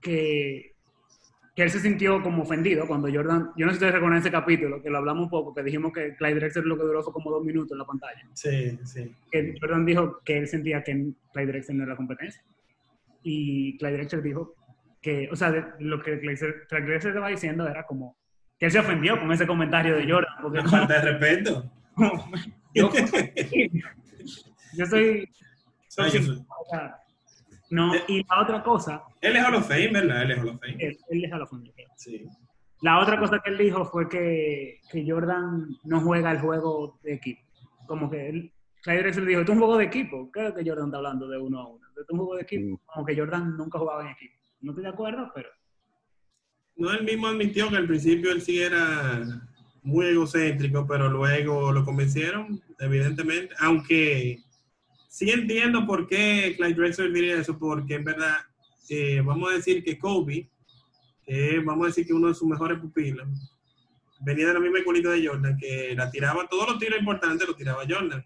que, 0.00 0.74
que 1.54 1.62
él 1.62 1.70
se 1.70 1.80
sintió 1.80 2.22
como 2.22 2.42
ofendido 2.44 2.86
cuando 2.86 3.08
Jordan, 3.12 3.50
yo 3.56 3.66
no 3.66 3.72
sé 3.72 3.78
si 3.78 3.84
ustedes 3.84 3.94
recuerdan 3.94 4.20
ese 4.20 4.30
capítulo, 4.30 4.80
que 4.82 4.90
lo 4.90 4.98
hablamos 4.98 5.24
un 5.24 5.30
poco, 5.30 5.54
que 5.54 5.62
dijimos 5.62 5.92
que 5.92 6.14
Clyde 6.16 6.36
Drexler 6.36 6.64
lo 6.66 6.76
que 6.76 6.84
duró 6.84 7.02
fue 7.02 7.12
como 7.12 7.30
dos 7.30 7.44
minutos 7.44 7.72
en 7.72 7.78
la 7.78 7.84
pantalla. 7.84 8.22
Sí, 8.34 8.78
sí. 8.84 9.12
que 9.30 9.54
Jordan 9.60 9.84
dijo 9.84 10.20
que 10.24 10.38
él 10.38 10.46
sentía 10.48 10.82
que 10.82 10.92
Clyde 11.32 11.46
Drexler 11.52 11.76
no 11.76 11.84
era 11.84 11.96
competencia. 11.96 12.42
Y 13.22 13.76
Clyde 13.78 13.94
Drexler 13.94 14.22
dijo 14.22 14.54
que, 15.02 15.28
o 15.32 15.36
sea, 15.36 15.50
de- 15.50 15.64
lo 15.80 16.00
que 16.02 16.18
Clyde 16.20 16.54
Drexler 16.70 16.96
estaba 17.08 17.28
diciendo 17.28 17.66
era 17.68 17.84
como 17.84 18.16
que 18.58 18.66
él 18.66 18.72
se 18.72 18.78
ofendió 18.78 19.18
con 19.18 19.30
ese 19.32 19.46
comentario 19.46 19.96
de 19.96 20.10
Jordan. 20.10 20.34
Porque 20.40 20.60
Una 20.60 20.70
como- 20.70 20.86
de 20.86 21.00
respeto. 21.02 21.70
yo, 22.74 22.90
yo 24.76 24.86
soy... 24.86 25.28
Soy- 25.88 26.44
no, 27.70 27.92
y 28.08 28.24
la 28.24 28.40
otra 28.42 28.62
cosa, 28.62 29.02
Él 29.20 29.36
es 29.36 29.44
Hall 29.44 29.54
of 29.56 29.68
Fame, 29.68 29.88
¿verdad? 29.92 30.22
Él 30.22 30.30
es 30.30 30.38
Hall 30.38 30.48
of 30.50 30.60
Fame. 30.60 30.76
él, 30.78 30.98
él 31.10 31.20
deja 31.20 31.38
la 31.38 31.46
familia. 31.46 31.86
Sí. 31.96 32.26
La 32.80 32.98
otra 33.00 33.18
cosa 33.18 33.40
que 33.44 33.50
él 33.50 33.58
dijo 33.58 33.84
fue 33.84 34.08
que, 34.08 34.80
que 34.90 35.04
Jordan 35.10 35.66
no 35.84 36.00
juega 36.00 36.30
el 36.30 36.38
juego 36.38 36.98
de 37.02 37.14
equipo. 37.14 37.42
Como 37.86 38.08
que 38.08 38.28
él, 38.28 38.52
Clyde 38.82 39.00
Drexler 39.02 39.26
dijo, 39.26 39.40
esto 39.40 39.52
es 39.52 39.56
un 39.56 39.62
juego 39.64 39.78
de 39.78 39.84
equipo. 39.84 40.30
¿Qué 40.32 40.40
es 40.40 40.48
lo 40.50 40.54
que 40.54 40.64
Jordan 40.64 40.86
está 40.86 40.96
hablando 40.98 41.28
de 41.28 41.38
uno 41.38 41.58
a 41.60 41.68
uno? 41.68 41.86
Esto 41.88 42.00
es 42.02 42.10
un 42.10 42.18
juego 42.18 42.36
de 42.36 42.42
equipo. 42.42 42.80
Como 42.86 43.04
que 43.04 43.16
Jordan 43.16 43.56
nunca 43.56 43.78
jugaba 43.78 44.02
en 44.02 44.08
equipo. 44.10 44.34
No 44.60 44.70
estoy 44.70 44.84
de 44.84 44.90
acuerdo, 44.90 45.30
pero 45.34 45.48
No, 46.76 46.90
él 46.92 47.04
mismo 47.04 47.26
admitió 47.26 47.68
que 47.68 47.76
al 47.76 47.86
principio 47.86 48.30
él 48.32 48.40
sí 48.40 48.60
era 48.62 49.24
muy 49.82 50.06
egocéntrico, 50.06 50.86
pero 50.86 51.08
luego 51.10 51.72
lo 51.72 51.84
convencieron, 51.84 52.62
evidentemente. 52.78 53.54
Aunque 53.58 54.38
sí 55.18 55.30
entiendo 55.30 55.84
por 55.86 56.06
qué 56.06 56.54
Clyde 56.56 56.74
Drexler 56.74 57.12
diría 57.12 57.40
eso, 57.40 57.58
porque 57.58 57.94
en 57.96 58.04
verdad, 58.04 58.36
eh, 58.88 59.20
vamos 59.24 59.50
a 59.50 59.54
decir 59.56 59.82
que 59.82 59.98
Kobe, 59.98 60.48
eh, 61.26 61.60
vamos 61.64 61.84
a 61.84 61.88
decir 61.88 62.06
que 62.06 62.12
uno 62.12 62.28
de 62.28 62.34
sus 62.34 62.48
mejores 62.48 62.78
pupilos, 62.78 63.26
venía 64.20 64.46
de 64.48 64.54
la 64.54 64.60
misma 64.60 64.78
escuelita 64.78 65.10
de 65.10 65.26
Jordan, 65.26 65.56
que 65.58 65.94
la 65.96 66.08
tiraba, 66.10 66.46
todos 66.48 66.68
los 66.68 66.78
tiros 66.78 66.98
importantes 67.00 67.46
los 67.48 67.56
tiraba 67.56 67.82
Jordan. 67.88 68.22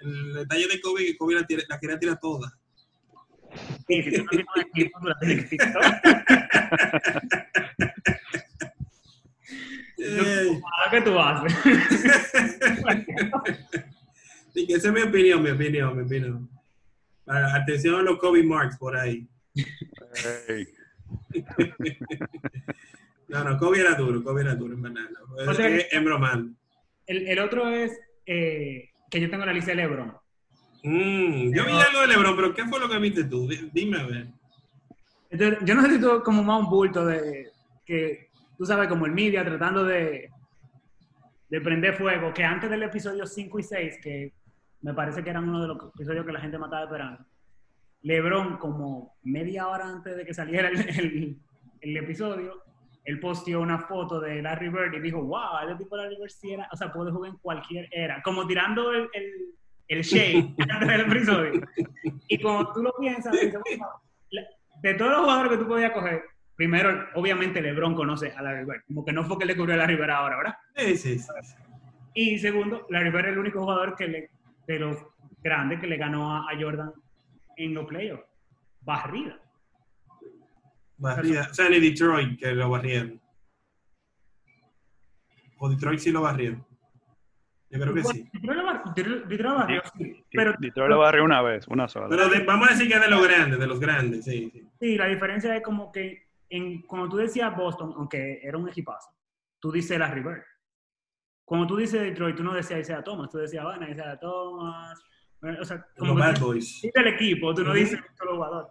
El 0.00 0.34
detalle 0.34 0.66
de 0.68 0.80
Kobe 0.80 1.02
es 1.02 1.06
que 1.12 1.16
Kobe 1.16 1.34
la, 1.36 1.46
tira- 1.46 1.64
la 1.68 1.78
quería 1.80 1.98
tirar 1.98 2.18
toda. 2.20 2.52
sí, 3.88 4.02
si 4.02 4.10
tú 4.16 4.22
no 4.24 4.28
tienes 4.30 4.46
un 4.54 4.62
equipo, 4.62 5.00
tú 5.00 5.06
la 5.08 5.18
tienes 5.18 5.44
que 5.48 5.56
tirar. 5.56 6.02
Ahora 9.98 10.90
que 10.90 11.00
tú 11.02 11.18
haces. 11.18 11.54
Sí, 14.52 14.66
que 14.66 14.74
esa 14.74 14.88
es 14.88 14.94
mi 14.94 15.02
opinión, 15.02 15.42
mi 15.42 15.50
opinión, 15.50 15.96
mi 15.96 16.02
opinión. 16.02 16.48
Ah, 17.26 17.54
Atención 17.56 17.96
a 17.96 18.02
los 18.02 18.18
Kobe 18.18 18.42
Marks 18.42 18.76
por 18.78 18.96
ahí. 18.96 19.26
No, 23.28 23.44
no, 23.44 23.58
Kobe 23.58 23.80
era 23.80 23.94
duro, 23.94 24.22
Kobe 24.24 24.42
era 24.42 24.54
duro, 24.56 24.74
en 24.74 24.82
verdad. 24.82 25.02
no. 25.12 25.50
O 25.50 25.54
sea 25.54 25.68
Es, 25.68 25.86
es 25.92 26.04
bromando. 26.04 26.52
El, 27.06 27.28
el 27.28 27.38
otro 27.38 27.68
es 27.68 27.96
eh, 28.26 28.88
que 29.08 29.20
yo 29.20 29.30
tengo 29.30 29.46
la 29.46 29.52
lista 29.52 29.70
de 29.70 29.76
LeBron. 29.76 30.12
Mm, 30.82 31.54
yo 31.54 31.64
vi 31.64 31.70
algo 31.72 32.00
de 32.00 32.06
LeBron, 32.08 32.34
pero 32.34 32.54
¿qué 32.54 32.64
fue 32.66 32.80
lo 32.80 32.88
que 32.88 32.98
viste 32.98 33.24
tú? 33.24 33.46
Di- 33.48 33.70
Dime 33.72 34.00
a 34.00 34.06
ver. 34.06 34.26
Entonces, 35.30 35.58
yo 35.64 35.74
no 35.76 35.82
sé 35.82 35.90
si 35.92 36.00
tú 36.00 36.22
como 36.24 36.42
más 36.42 36.58
un 36.60 36.70
bulto 36.70 37.06
de 37.06 37.50
que 37.86 38.30
tú 38.58 38.66
sabes 38.66 38.88
como 38.88 39.06
el 39.06 39.12
media 39.12 39.44
tratando 39.44 39.84
de 39.84 40.28
de 41.48 41.60
prender 41.60 41.96
fuego, 41.96 42.32
que 42.32 42.44
antes 42.44 42.70
del 42.70 42.82
episodio 42.84 43.26
5 43.26 43.58
y 43.58 43.62
6, 43.64 43.98
que 44.02 44.32
me 44.82 44.94
parece 44.94 45.22
que 45.22 45.30
eran 45.30 45.48
uno 45.48 45.60
de 45.62 45.68
los 45.68 45.78
episodios 45.94 46.24
que 46.26 46.32
la 46.32 46.40
gente 46.40 46.58
me 46.58 46.64
estaba 46.64 46.84
esperando, 46.84 47.24
LeBron 48.02 48.56
como 48.56 49.16
media 49.22 49.68
hora 49.68 49.88
antes 49.88 50.16
de 50.16 50.24
que 50.24 50.34
saliera 50.34 50.68
el, 50.68 50.78
el- 50.88 51.36
el 51.82 51.96
episodio, 51.96 52.62
él 53.04 53.18
posteó 53.20 53.60
una 53.62 53.78
foto 53.78 54.20
de 54.20 54.42
Larry 54.42 54.68
Bird 54.68 54.92
y 54.94 55.00
dijo, 55.00 55.22
wow, 55.22 55.58
ese 55.66 55.76
tipo 55.76 55.96
de 55.96 56.02
Larry 56.04 56.16
Bird 56.16 56.28
sí 56.30 56.52
era, 56.52 56.68
o 56.70 56.76
sea, 56.76 56.92
puede 56.92 57.10
jugar 57.10 57.30
en 57.30 57.38
cualquier 57.38 57.88
era, 57.90 58.20
como 58.22 58.46
tirando 58.46 58.92
el, 58.92 59.08
el, 59.14 59.32
el 59.88 60.02
shade 60.02 60.54
antes 60.70 60.88
del 60.88 61.00
episodio. 61.00 61.62
Y 62.28 62.38
como 62.40 62.70
tú 62.74 62.82
lo 62.82 62.92
piensas, 62.98 63.32
dices, 63.32 63.54
"Wow, 63.78 63.88
la- 64.30 64.42
de 64.82 64.94
todos 64.94 65.10
los 65.10 65.20
jugadores 65.22 65.52
que 65.52 65.58
tú 65.58 65.66
podías 65.68 65.90
coger, 65.92 66.22
primero, 66.54 67.06
obviamente 67.14 67.62
LeBron 67.62 67.94
conoce 67.94 68.32
a 68.32 68.42
Larry 68.42 68.66
Bird, 68.66 68.82
como 68.86 69.02
que 69.04 69.12
no 69.12 69.24
fue 69.24 69.38
que 69.38 69.46
le 69.46 69.56
cubrió 69.56 69.74
a 69.74 69.78
Larry 69.78 69.96
Bird 69.96 70.10
ahora, 70.10 70.36
¿verdad? 70.36 70.54
Sí, 70.76 70.96
sí, 70.98 71.18
sí. 71.18 71.28
Y 72.12 72.38
segundo, 72.38 72.86
Larry 72.90 73.10
Bird 73.10 73.26
es 73.26 73.32
el 73.32 73.38
único 73.38 73.60
jugador 73.60 73.96
que 73.96 74.06
le, 74.06 74.30
de 74.70 74.78
los 74.78 74.96
grandes 75.42 75.80
que 75.80 75.88
le 75.88 75.96
ganó 75.96 76.32
a, 76.32 76.38
a 76.50 76.60
Jordan 76.60 76.92
en 77.56 77.74
los 77.74 77.86
playoffs. 77.86 78.24
Barrida. 78.80 79.36
Barría- 80.96 81.48
O 81.50 81.54
sea, 81.54 81.68
ni 81.68 81.80
Detroit 81.80 82.38
que 82.38 82.52
lo 82.52 82.70
barrieron. 82.70 83.20
O 85.58 85.68
Detroit 85.68 85.98
sí 85.98 86.10
lo 86.12 86.22
barrieron. 86.22 86.64
Yo 87.70 87.80
creo 87.80 87.94
que 87.94 88.04
sí. 88.04 88.28
Detroit 88.32 89.40
lo 89.40 89.54
barrió, 89.56 89.82
sí. 89.96 90.24
Pero 90.32 90.54
Detroit 90.58 90.90
lo 90.90 90.98
barrió 90.98 91.24
una 91.24 91.42
vez, 91.42 91.66
una 91.68 91.88
sola. 91.88 92.08
Pero 92.08 92.28
de- 92.28 92.44
vamos 92.44 92.68
a 92.68 92.72
decir 92.72 92.88
que 92.88 92.94
es 92.94 93.00
de 93.00 93.10
los 93.10 93.22
grandes, 93.26 93.58
de 93.58 93.66
los 93.66 93.80
grandes, 93.80 94.24
sí. 94.24 94.50
sí. 94.52 94.68
sí, 94.80 94.96
la 94.96 95.06
diferencia 95.06 95.56
es 95.56 95.62
como 95.62 95.90
que 95.92 96.28
en, 96.48 96.82
cuando 96.82 97.08
tú 97.08 97.16
decías 97.16 97.54
Boston, 97.56 97.92
aunque 97.96 98.40
era 98.42 98.56
un 98.58 98.68
equipazo, 98.68 99.10
tú 99.58 99.70
dices 99.72 99.98
Larry 99.98 100.22
Bird. 100.22 100.42
Cuando 101.50 101.66
tú 101.66 101.78
dices 101.78 102.00
Detroit, 102.00 102.36
tú 102.36 102.44
no 102.44 102.54
decías 102.54 102.78
Isaiah 102.78 103.02
Thomas, 103.02 103.28
tú 103.28 103.38
decías, 103.38 103.64
bueno, 103.64 103.90
Isaiah 103.90 104.16
Thomas, 104.20 104.96
O 105.60 105.64
sea, 105.64 105.84
como 105.98 106.14
Bad 106.14 106.38
Boys. 106.38 106.80
dices 106.80 106.92
el 106.94 107.08
equipo, 107.08 107.52
tú 107.52 107.64
no 107.64 107.74
dices 107.74 107.98
solo 108.16 108.36
jugador. 108.36 108.68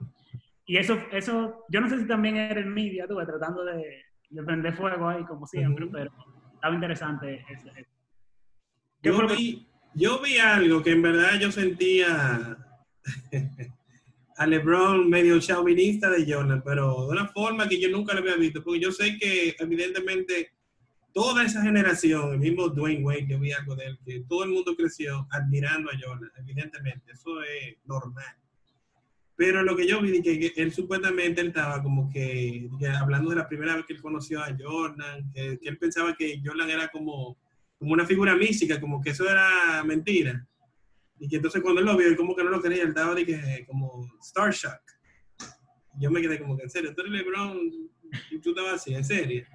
Y 0.65 0.77
eso, 0.77 0.97
eso, 1.11 1.65
yo 1.67 1.81
no 1.81 1.89
sé 1.89 1.99
si 1.99 2.07
también 2.07 2.37
era 2.37 2.61
en 2.61 2.73
media, 2.73 3.05
tú, 3.05 3.17
ves, 3.17 3.27
tratando 3.27 3.65
de, 3.65 4.05
de 4.29 4.43
prender 4.43 4.73
fuego 4.77 5.09
ahí, 5.09 5.25
como 5.25 5.45
siempre, 5.45 5.87
pero 5.91 6.09
estaba 6.53 6.73
interesante. 6.73 7.45
¿Qué 9.01 9.11
fue 9.11 9.27
Yo 9.27 9.35
vi, 9.35 9.67
yo 9.93 10.21
vi 10.21 10.37
algo 10.37 10.81
que 10.81 10.91
en 10.91 11.01
verdad 11.01 11.37
yo 11.37 11.51
sentía 11.51 12.57
a 14.37 14.47
LeBron 14.47 15.09
medio 15.09 15.37
chauvinista 15.41 16.09
de 16.09 16.33
Jordan, 16.33 16.63
pero 16.63 17.07
de 17.07 17.11
una 17.11 17.27
forma 17.27 17.67
que 17.67 17.77
yo 17.77 17.89
nunca 17.89 18.13
lo 18.13 18.21
había 18.21 18.37
visto, 18.37 18.63
porque 18.63 18.79
yo 18.79 18.93
sé 18.93 19.17
que 19.17 19.53
evidentemente 19.59 20.53
toda 21.13 21.43
esa 21.43 21.61
generación, 21.61 22.33
el 22.33 22.39
mismo 22.39 22.69
Dwayne 22.69 23.03
Wade, 23.03 23.27
yo 23.27 23.39
vi 23.39 23.51
algo 23.51 23.75
de 23.75 23.85
él, 23.85 23.99
que 24.05 24.21
todo 24.27 24.43
el 24.43 24.51
mundo 24.51 24.75
creció 24.75 25.27
admirando 25.31 25.89
a 25.89 25.97
Jordan, 25.99 26.31
evidentemente, 26.37 27.11
eso 27.11 27.41
es 27.43 27.77
normal. 27.85 28.35
Pero 29.35 29.63
lo 29.63 29.75
que 29.75 29.87
yo 29.87 30.01
vi, 30.01 30.21
que, 30.21 30.51
él 30.57 30.73
supuestamente 30.73 31.39
él 31.39 31.47
estaba 31.47 31.81
como 31.81 32.09
que, 32.09 32.69
hablando 32.99 33.29
de 33.29 33.37
la 33.37 33.47
primera 33.47 33.75
vez 33.75 33.85
que 33.85 33.93
él 33.93 34.01
conoció 34.01 34.41
a 34.43 34.55
Jordan, 34.57 35.31
que, 35.33 35.57
que 35.59 35.69
él 35.69 35.77
pensaba 35.77 36.13
que 36.15 36.41
Jordan 36.43 36.69
era 36.69 36.89
como, 36.89 37.37
como 37.77 37.93
una 37.93 38.05
figura 38.05 38.35
mística, 38.35 38.81
como 38.81 39.01
que 39.01 39.11
eso 39.11 39.29
era 39.29 39.81
mentira. 39.85 40.45
Y 41.19 41.29
que 41.29 41.37
entonces 41.37 41.61
cuando 41.61 41.79
él 41.79 41.87
lo 41.87 41.95
vio, 41.95 42.07
él 42.07 42.17
como 42.17 42.35
que 42.35 42.43
no 42.43 42.49
lo 42.49 42.61
creía, 42.61 42.83
él 42.83 42.89
estaba 42.89 43.15
de 43.15 43.25
que, 43.25 43.65
como 43.65 44.05
Star 44.21 44.51
Shock. 44.51 44.81
Yo 45.99 46.11
me 46.11 46.21
quedé 46.21 46.39
como 46.39 46.57
que 46.57 46.63
en 46.63 46.69
serio, 46.69 46.93
tú 46.93 47.01
eres 47.01 47.13
LeBron 47.13 47.59
y 48.31 48.39
tú 48.39 48.49
estabas 48.49 48.73
así, 48.73 48.93
en 48.93 49.05
serio. 49.05 49.45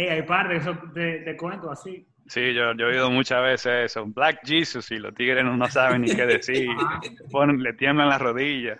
Eh, 0.00 0.10
hay 0.10 0.22
par 0.22 0.48
de 0.48 0.56
esos 0.58 0.76
de, 0.94 1.20
de 1.20 1.36
cuentos 1.36 1.70
así. 1.72 2.06
Sí, 2.28 2.54
yo, 2.54 2.72
yo 2.74 2.86
he 2.86 2.90
oído 2.92 3.10
muchas 3.10 3.42
veces 3.42 3.86
eso. 3.86 4.06
Black 4.06 4.40
Jesus 4.46 4.90
y 4.92 4.98
los 4.98 5.12
tigres 5.14 5.42
no, 5.44 5.56
no 5.56 5.66
saben 5.68 6.02
ni 6.02 6.14
qué 6.14 6.24
decir. 6.38 6.68
Ponen- 7.32 7.60
le 7.60 7.72
tiemblan 7.72 8.08
las 8.08 8.20
rodillas. 8.20 8.78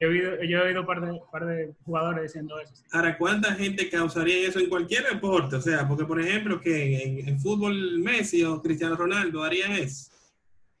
Yo 0.00 0.06
he 0.06 0.06
oído, 0.06 0.42
yo 0.44 0.58
he 0.58 0.68
oído 0.68 0.80
un 0.80 0.86
par 0.86 1.00
de, 1.02 1.20
par 1.30 1.44
de 1.44 1.74
jugadores 1.84 2.22
diciendo 2.22 2.58
eso. 2.60 2.72
Ahora, 2.92 3.18
¿cuánta 3.18 3.52
gente 3.56 3.90
causaría 3.90 4.48
eso 4.48 4.58
en 4.58 4.70
cualquier 4.70 5.04
deporte? 5.04 5.56
O 5.56 5.60
sea, 5.60 5.86
porque 5.86 6.04
por 6.06 6.18
ejemplo, 6.20 6.60
que 6.60 7.02
en, 7.02 7.28
en 7.28 7.38
fútbol 7.38 7.98
Messi 7.98 8.42
o 8.44 8.62
Cristiano 8.62 8.96
Ronaldo 8.96 9.42
harían 9.44 9.72
eso. 9.72 10.10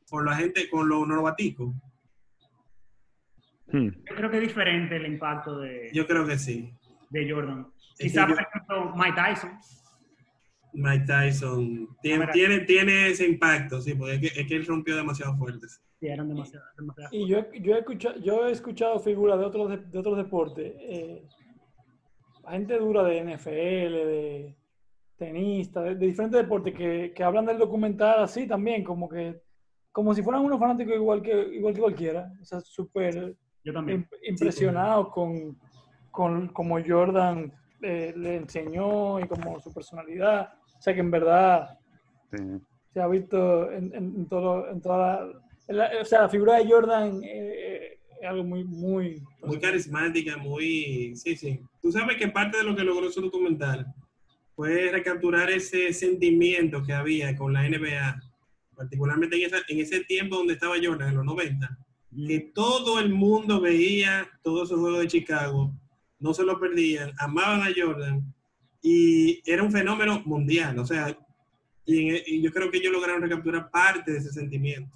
Por 0.08 0.24
la 0.24 0.34
gente, 0.36 0.70
con 0.70 0.88
los 0.88 1.06
normaticos. 1.06 1.74
Hmm. 3.72 3.88
Yo 3.88 4.14
creo 4.14 4.30
que 4.30 4.36
es 4.36 4.42
diferente 4.44 4.96
el 4.96 5.06
impacto 5.06 5.58
de, 5.58 5.90
Yo 5.92 6.06
creo 6.06 6.24
que 6.26 6.38
sí. 6.38 6.72
de 7.10 7.30
Jordan. 7.30 7.66
Es 7.98 8.12
Quizá, 8.12 8.26
que 8.26 8.32
yo- 8.32 8.36
por 8.36 8.46
ejemplo, 8.46 8.94
Mike 8.96 9.16
Tyson. 9.16 9.50
Mike 10.74 11.04
Tyson 11.06 11.88
tiene, 12.02 12.20
Ahora- 12.24 12.32
tiene, 12.32 12.60
tiene 12.60 13.08
ese 13.08 13.26
impacto, 13.26 13.80
sí, 13.80 13.94
porque 13.94 14.14
es 14.14 14.20
que, 14.20 14.40
es 14.40 14.46
que 14.46 14.56
él 14.56 14.66
rompió 14.66 14.94
demasiado 14.96 15.34
fuerte. 15.36 15.66
Sí, 15.68 16.06
eran 16.08 16.28
demasiado. 16.28 16.66
demasiado. 16.76 17.08
Y 17.14 17.26
yo, 17.26 17.50
yo, 17.54 17.74
he 17.76 17.78
escuchado, 17.78 18.16
yo 18.20 18.46
he 18.46 18.50
escuchado 18.52 19.00
figuras 19.00 19.38
de 19.38 19.44
otros, 19.46 19.70
de, 19.70 19.76
de 19.78 19.98
otros 19.98 20.18
deportes, 20.18 20.74
eh, 20.78 21.26
gente 22.50 22.78
dura 22.78 23.02
de 23.04 23.20
NFL, 23.24 23.50
de 24.06 24.56
tenista, 25.16 25.80
de, 25.80 25.94
de 25.94 26.06
diferentes 26.06 26.42
deportes 26.42 26.74
que, 26.74 27.12
que 27.16 27.24
hablan 27.24 27.46
del 27.46 27.56
documental 27.58 28.22
así 28.22 28.46
también, 28.46 28.84
como 28.84 29.08
que 29.08 29.40
como 29.90 30.12
si 30.14 30.22
fueran 30.22 30.44
unos 30.44 30.60
fanáticos 30.60 30.94
igual 30.94 31.22
que, 31.22 31.32
igual 31.54 31.72
que 31.72 31.80
cualquiera. 31.80 32.30
O 32.42 32.44
sea, 32.44 32.60
súper 32.60 33.34
impresionados 34.28 35.08
con, 35.08 35.58
con 36.10 36.48
como 36.48 36.76
Jordan 36.86 37.50
eh, 37.82 38.12
le 38.16 38.36
enseñó 38.36 39.20
y 39.20 39.26
como 39.26 39.60
su 39.60 39.72
personalidad. 39.72 40.52
O 40.78 40.82
sea, 40.82 40.94
que 40.94 41.00
en 41.00 41.10
verdad 41.10 41.78
Sí. 42.30 42.38
se 42.92 43.00
ha 43.00 43.06
visto 43.06 43.70
en, 43.70 43.94
en, 43.94 44.04
en 44.16 44.26
todo, 44.28 44.68
en 44.70 44.80
toda 44.80 44.98
la, 44.98 45.28
en 45.68 45.76
la- 45.76 45.90
O 46.00 46.04
sea, 46.04 46.22
la 46.22 46.28
figura 46.28 46.56
de 46.58 46.68
Jordan 46.68 47.20
eh, 47.22 47.98
es 48.20 48.28
algo 48.28 48.44
muy, 48.44 48.64
muy... 48.64 49.22
muy 49.42 49.58
carismática, 49.60 50.36
muy... 50.36 51.14
Sí, 51.16 51.36
sí. 51.36 51.60
Tú 51.80 51.92
sabes 51.92 52.16
que 52.16 52.28
parte 52.28 52.58
de 52.58 52.64
lo 52.64 52.74
que 52.74 52.82
logró 52.84 53.10
su 53.10 53.20
documental 53.20 53.86
fue 54.54 54.90
recapturar 54.90 55.50
ese 55.50 55.92
sentimiento 55.92 56.82
que 56.82 56.92
había 56.94 57.36
con 57.36 57.52
la 57.52 57.68
NBA, 57.68 58.20
particularmente 58.74 59.36
en, 59.36 59.42
esa- 59.46 59.62
en 59.68 59.78
ese 59.80 60.00
tiempo 60.04 60.36
donde 60.36 60.54
estaba 60.54 60.74
Jordan, 60.82 61.10
en 61.10 61.16
los 61.16 61.24
90, 61.26 61.78
que 62.26 62.40
todo 62.54 62.98
el 62.98 63.10
mundo 63.12 63.60
veía 63.60 64.26
todos 64.42 64.68
esos 64.70 64.80
juegos 64.80 65.00
de 65.00 65.06
Chicago, 65.08 65.72
no 66.18 66.32
se 66.34 66.44
lo 66.44 66.58
perdían, 66.58 67.12
amaban 67.18 67.62
a 67.62 67.72
Jordan 67.76 68.22
y 68.82 69.40
era 69.50 69.62
un 69.62 69.72
fenómeno 69.72 70.22
mundial, 70.24 70.78
o 70.78 70.86
sea, 70.86 71.16
y, 71.84 72.08
en- 72.08 72.22
y 72.26 72.42
yo 72.42 72.50
creo 72.52 72.70
que 72.70 72.78
ellos 72.78 72.92
lograron 72.92 73.22
recapturar 73.22 73.70
parte 73.70 74.12
de 74.12 74.18
ese 74.18 74.32
sentimiento. 74.32 74.92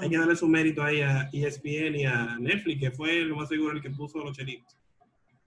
Hay 0.00 0.10
que 0.10 0.18
darle 0.18 0.34
su 0.34 0.48
mérito 0.48 0.82
ahí 0.82 1.00
a 1.00 1.28
E 1.32 1.46
ESPN 1.46 1.94
y 1.96 2.04
a 2.04 2.36
Netflix, 2.40 2.80
que 2.80 2.90
fue 2.90 3.20
lo 3.20 3.36
más 3.36 3.48
seguro 3.48 3.72
el 3.72 3.80
que 3.80 3.90
puso 3.90 4.18
los 4.18 4.36
chelitos. 4.36 4.76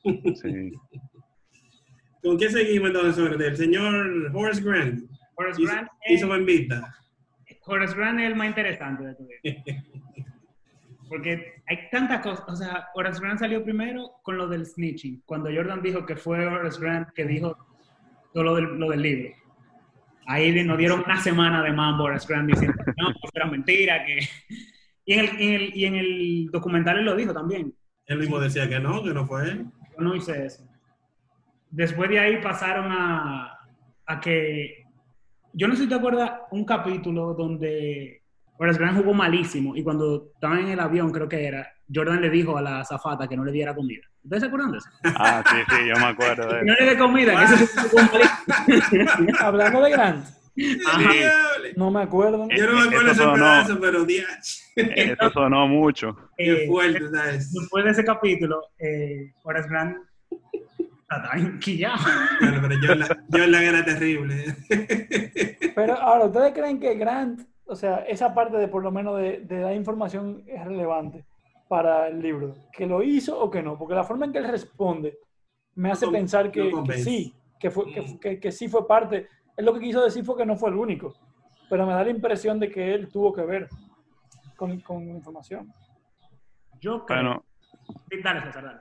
Sí. 0.04 0.72
¿Con 2.24 2.38
qué 2.38 2.50
seguimos 2.50 2.88
entonces 2.90 3.16
sobre 3.16 3.48
el 3.48 3.58
señor 3.58 4.32
Horace 4.34 4.62
Grant? 4.62 5.10
Horace 5.36 5.62
Hizo, 5.62 5.72
Grant, 5.72 5.90
hizo 6.10 6.26
es, 6.26 6.32
Bembita. 6.32 6.96
Horace 7.66 7.96
Grant 7.96 8.20
es 8.20 8.28
el 8.28 8.36
más 8.36 8.48
interesante 8.48 9.04
de 9.06 9.16
todo 9.16 9.28
esto. 9.44 9.72
Porque 11.10 11.62
hay 11.68 11.90
tantas 11.92 12.22
cosas. 12.22 12.46
O 12.48 12.56
sea, 12.56 12.88
Horace 12.94 13.20
Grant 13.20 13.40
salió 13.40 13.64
primero 13.64 14.12
con 14.24 14.38
lo 14.38 14.48
del 14.48 14.66
snitching. 14.66 15.24
Cuando 15.26 15.50
Jordan 15.54 15.82
dijo 15.82 16.06
que 16.06 16.16
fue 16.16 16.46
Horace 16.46 16.80
Grant 16.80 17.10
que 17.16 17.26
dijo 17.26 17.58
todo 18.34 18.44
lo 18.44 18.56
del, 18.56 18.66
lo 18.80 18.90
del 18.90 19.02
libro. 19.02 19.36
Ahí 20.28 20.64
nos 20.64 20.78
dieron 20.78 21.04
una 21.04 21.20
semana 21.20 21.64
de 21.64 21.74
mambo 21.74 22.04
Horace 22.04 22.28
Grant 22.32 22.50
diciendo 22.52 22.78
que 22.86 22.94
no, 22.98 23.10
que 23.12 23.30
era 23.34 23.48
mentira, 23.48 24.06
que... 24.06 24.20
Y 25.06 25.14
en, 25.14 25.20
el, 25.22 25.30
en 25.42 25.54
el- 25.54 25.76
y 25.76 25.86
en 25.86 25.96
el 25.96 26.50
documental 26.52 27.00
él 27.00 27.06
lo 27.06 27.16
dijo 27.16 27.34
también. 27.34 27.74
Él 28.06 28.20
mismo 28.20 28.40
decía 28.40 28.70
que 28.70 28.80
no, 28.80 29.04
que 29.04 29.14
no 29.14 29.26
fue 29.26 29.50
él. 29.50 29.66
Yo 29.98 30.04
no 30.04 30.16
hice 30.16 30.46
eso. 30.46 30.64
Después 31.72 32.10
de 32.12 32.20
ahí 32.20 32.42
pasaron 32.42 32.92
a, 32.92 33.58
a 34.06 34.20
que... 34.20 34.84
Yo 35.54 35.68
no 35.68 35.76
sé 35.76 35.84
si 35.84 35.90
te 35.90 35.96
acuerdas 35.96 36.32
un 36.52 36.64
capítulo 36.64 37.34
donde 37.34 38.19
Horace 38.62 38.78
Grant 38.80 38.98
jugó 38.98 39.14
malísimo 39.14 39.76
y 39.76 39.84
cuando 39.84 40.32
estaban 40.34 40.60
en 40.60 40.68
el 40.70 40.80
avión, 40.82 41.12
creo 41.12 41.30
que 41.30 41.46
era, 41.48 41.68
Jordan 41.94 42.22
le 42.22 42.30
dijo 42.30 42.58
a 42.58 42.62
la 42.62 42.82
azafata 42.82 43.28
que 43.28 43.38
no 43.38 43.46
le 43.46 43.52
diera 43.54 43.74
comida. 43.74 44.02
¿Ustedes 44.22 44.42
se 44.44 44.48
acuerdan 44.48 44.72
de 44.74 44.78
eso? 44.80 44.90
Ah, 45.16 45.42
sí, 45.50 45.56
sí, 45.70 45.88
yo 45.88 45.96
me 45.96 46.06
acuerdo 46.08 46.48
de 46.54 46.60
Que 46.60 46.66
no 46.66 46.74
eso. 46.74 46.84
le 46.84 46.90
dé 46.90 46.98
comida, 46.98 47.48
que 47.48 47.54
eso 47.54 47.56
malísimo. 47.96 49.34
Hablando 49.40 49.82
de 49.82 49.92
Grant, 49.92 50.26
no 51.78 51.90
me 51.90 52.02
acuerdo. 52.02 52.48
Yo 52.50 52.68
no 52.68 52.74
me 52.74 52.88
acuerdo 52.88 53.12
Eso 53.12 53.24
ese 53.24 53.32
pedazo, 53.34 53.80
pero 53.80 54.04
diach. 54.04 54.58
Eso 54.76 55.30
sonó 55.32 55.68
mucho. 55.68 56.18
Qué 56.38 56.64
Eh, 56.66 56.68
fuerte, 56.68 57.00
¿sabes? 57.12 57.54
después 57.54 57.86
de 57.86 57.92
ese 57.92 58.04
capítulo, 58.04 58.62
eh, 58.78 59.32
Horace 59.44 59.70
Grant 59.70 59.98
enquillado. 61.38 62.04
Bueno, 62.42 62.60
pero 62.68 62.76
Jordan, 62.88 63.26
Jordan 63.32 63.64
era 63.64 63.86
terrible. 63.86 64.56
Pero 65.76 65.94
ahora, 65.98 66.26
¿ustedes 66.26 66.54
creen 66.54 66.80
que 66.80 66.96
Grant, 66.96 67.42
o 67.70 67.76
sea, 67.76 67.98
esa 68.00 68.34
parte 68.34 68.58
de 68.58 68.68
por 68.68 68.84
lo 68.84 68.92
menos 68.92 69.18
de, 69.18 69.42
de 69.42 69.60
dar 69.60 69.74
información 69.76 70.44
es 70.48 70.64
relevante 70.66 71.26
para 71.68 72.08
el 72.08 72.20
libro? 72.22 72.56
¿Que 72.74 72.88
lo 72.88 73.04
hizo 73.04 73.40
o 73.40 73.50
que 73.50 73.62
no? 73.62 73.78
Porque 73.78 73.94
la 73.94 74.04
forma 74.04 74.26
en 74.26 74.32
que 74.32 74.40
él 74.40 74.48
responde 74.48 75.18
me 75.76 75.92
hace 75.92 76.08
No, 76.08 76.12
pensar 76.12 76.52
que, 76.52 76.60
no 76.62 76.66
que 76.66 76.72
convence. 76.72 77.04
sí, 77.04 77.34
que, 77.60 77.70
fue, 77.70 77.92
que, 77.94 78.02
Mm. 78.02 78.20
que- 78.20 78.40
que 78.40 78.52
sí 78.52 78.68
fue 78.68 78.88
parte. 78.88 79.28
Él 79.56 79.66
lo 79.66 79.74
que 79.74 79.80
quiso 79.82 80.04
decir 80.04 80.24
fue 80.26 80.36
que 80.36 80.46
no 80.46 80.56
fue 80.56 80.70
el 80.70 80.76
único, 80.76 81.14
pero 81.70 81.86
me 81.86 81.94
da 81.94 82.04
la 82.04 82.10
impresión 82.10 82.60
de 82.60 82.70
que 82.70 82.94
él 82.94 83.10
tuvo 83.12 83.32
que 83.32 83.44
ver 83.44 83.70
con, 84.58 84.80
con 84.82 85.04
información. 85.08 85.72
Yo 86.82 87.06
creo. 87.06 87.18
Bueno, 87.22 87.44
Dale, 88.24 88.42
César, 88.42 88.64
dale. 88.64 88.80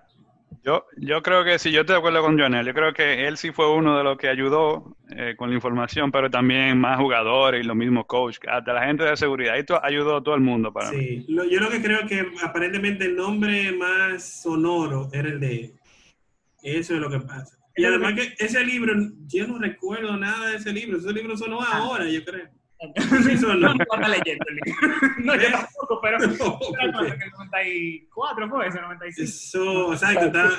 Yo, 0.65 0.85
yo 0.97 1.23
creo 1.23 1.45
que 1.45 1.59
sí, 1.59 1.71
yo 1.73 1.81
estoy 1.81 1.95
de 1.95 1.99
acuerdo 1.99 2.23
con 2.23 2.39
Jonel. 2.39 2.67
Yo 2.67 2.75
creo 2.75 2.93
que 2.93 3.27
él 3.27 3.37
sí 3.37 3.53
fue 3.53 3.73
uno 3.73 3.97
de 3.97 4.05
los 4.05 4.19
que 4.19 4.29
ayudó 4.29 4.97
eh, 5.11 5.35
con 5.37 5.49
la 5.51 5.57
información, 5.57 6.11
pero 6.11 6.31
también 6.31 6.79
más 6.79 6.99
jugadores 6.99 7.63
y 7.65 7.67
los 7.67 7.77
mismos 7.77 8.07
coaches, 8.07 8.41
hasta 8.49 8.73
la 8.73 8.85
gente 8.87 9.05
de 9.05 9.17
seguridad. 9.17 9.57
Esto 9.59 9.83
ayudó 9.83 10.17
a 10.17 10.23
todo 10.23 10.35
el 10.35 10.41
mundo 10.41 10.73
para 10.73 10.93
mí. 10.93 10.99
Sí, 10.99 11.25
lo- 11.29 11.45
yo 11.45 11.61
lo 11.61 11.71
que 11.71 11.83
creo 11.83 12.07
que 12.07 12.27
aparentemente 12.43 13.05
el 13.07 13.17
nombre 13.17 13.73
más 13.73 14.43
sonoro 14.43 15.09
era 15.13 15.29
el 15.29 15.41
de 15.41 15.55
él. 15.61 15.73
Eso 16.63 16.95
es 16.95 17.01
lo 17.01 17.11
que 17.11 17.21
pasa. 17.21 17.57
Y 17.77 17.85
además 17.85 18.15
que 18.15 18.35
ese 18.45 18.65
libro, 18.65 18.93
yo 19.27 19.47
no 19.47 19.59
recuerdo 19.59 20.17
nada 20.17 20.49
de 20.51 20.57
ese 20.57 20.73
libro. 20.73 20.99
Ese 20.99 21.13
libro 21.13 21.37
sonó 21.37 21.61
ahora, 21.63 22.09
yo 22.09 22.25
creo. 22.25 22.49
No, 23.43 23.75
no 23.75 23.83
está 23.83 24.09
leyendo 24.09 24.45
el 24.49 24.55
libro. 24.55 24.97
No, 25.25 25.35
yo 25.35 25.51
tampoco, 25.51 26.01
pero. 26.01 26.19
No, 26.93 27.05
en 27.05 27.23
el 27.23 27.31
94 27.31 28.49
fue 28.49 28.69
ese, 28.69 28.81
95. 28.81 29.23
Eso, 29.29 29.93
exacto. 29.93 30.27
Está, 30.27 30.51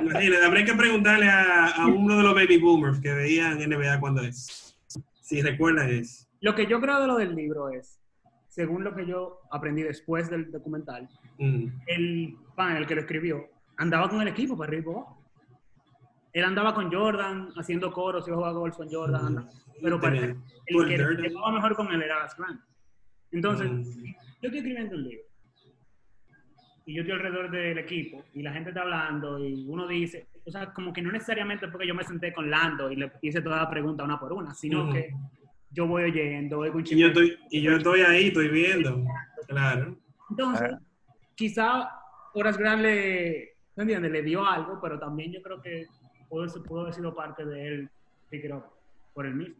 imagínate, 0.00 0.44
habría 0.44 0.64
que 0.64 0.74
preguntarle 0.74 1.28
a, 1.28 1.66
a 1.70 1.86
uno 1.88 2.16
de 2.16 2.22
los 2.22 2.34
baby 2.34 2.58
boomers 2.58 3.00
que 3.00 3.12
veían 3.12 3.58
NBA 3.58 3.98
cuando 4.00 4.22
es. 4.22 4.76
Si 5.20 5.42
recuerdan 5.42 5.90
eso. 5.90 6.26
Lo 6.40 6.54
que 6.54 6.66
yo 6.66 6.80
creo 6.80 7.00
de 7.00 7.06
lo 7.06 7.16
del 7.16 7.34
libro 7.34 7.70
es, 7.70 7.98
según 8.48 8.84
lo 8.84 8.94
que 8.94 9.06
yo 9.06 9.40
aprendí 9.50 9.82
después 9.82 10.30
del 10.30 10.50
documental, 10.52 11.08
Mm. 11.38 11.66
el 11.88 12.36
pan, 12.54 12.76
el 12.76 12.86
que 12.86 12.94
lo 12.94 13.00
escribió, 13.00 13.48
andaba 13.76 14.08
con 14.08 14.20
el 14.22 14.28
equipo 14.28 14.56
para 14.56 14.68
arriba 14.68 14.82
y 14.82 14.84
para 14.84 14.98
abajo. 15.00 15.23
Él 16.34 16.44
andaba 16.44 16.74
con 16.74 16.92
Jordan, 16.92 17.48
haciendo 17.56 17.90
coros, 17.92 18.26
iba 18.28 18.36
a 18.36 18.38
jugar 18.40 18.52
golf 18.54 18.76
con 18.76 18.90
Jordan, 18.90 19.24
andaba- 19.26 19.48
pero 19.80 19.98
para 20.00 20.12
Tenía- 20.14 20.36
el 20.66 21.16
que 21.16 21.28
llevaba 21.28 21.52
mejor 21.52 21.74
con 21.76 21.90
él 21.92 22.02
era 22.02 22.18
Gas 22.18 22.36
Grant. 22.36 22.60
Entonces, 23.30 23.70
Mm. 23.70 23.82
yo 24.04 24.12
estoy 24.42 24.58
escribiendo 24.58 24.96
un 24.96 25.04
libro 25.04 25.24
y 26.86 26.94
yo 26.94 27.00
estoy 27.02 27.16
alrededor 27.16 27.50
del 27.50 27.78
equipo 27.78 28.24
y 28.34 28.42
la 28.42 28.52
gente 28.52 28.70
está 28.70 28.82
hablando 28.82 29.38
y 29.38 29.64
uno 29.68 29.86
dice, 29.86 30.26
o 30.44 30.50
sea, 30.50 30.72
como 30.72 30.92
que 30.92 31.00
no 31.02 31.10
necesariamente 31.12 31.68
porque 31.68 31.86
yo 31.86 31.94
me 31.94 32.04
senté 32.04 32.32
con 32.32 32.50
Lando 32.50 32.90
y 32.90 32.96
le 32.96 33.12
hice 33.22 33.40
toda 33.40 33.56
la 33.62 33.70
pregunta 33.70 34.04
una 34.04 34.18
por 34.18 34.32
una, 34.32 34.52
sino 34.54 34.92
que 34.92 35.10
yo 35.70 35.86
voy 35.86 36.04
oyendo, 36.04 36.58
oigo 36.58 36.76
un 36.78 36.84
Y 36.86 36.98
yo 36.98 37.06
estoy, 37.08 37.38
y 37.50 37.60
yo 37.62 37.76
estoy 37.76 38.00
ahí, 38.02 38.26
estoy 38.28 38.48
viendo. 38.48 39.04
Claro. 39.48 39.96
Entonces, 40.30 40.70
Ah. 40.72 40.78
quizá 41.34 41.90
Horas 42.34 42.58
Grant 42.58 42.82
le, 42.82 43.56
¿me 43.76 43.82
entiendes? 43.84 44.10
Le 44.12 44.22
dio 44.22 44.44
algo, 44.46 44.78
pero 44.82 44.98
también 44.98 45.32
yo 45.32 45.40
creo 45.42 45.60
que 45.62 45.86
pudo, 46.34 46.62
pudo 46.64 46.80
haber 46.82 46.94
sido 46.94 47.14
parte 47.14 47.44
de 47.44 47.66
él, 47.68 47.90
creo, 48.30 48.66
por 49.12 49.26
el 49.26 49.34
mismo. 49.34 49.54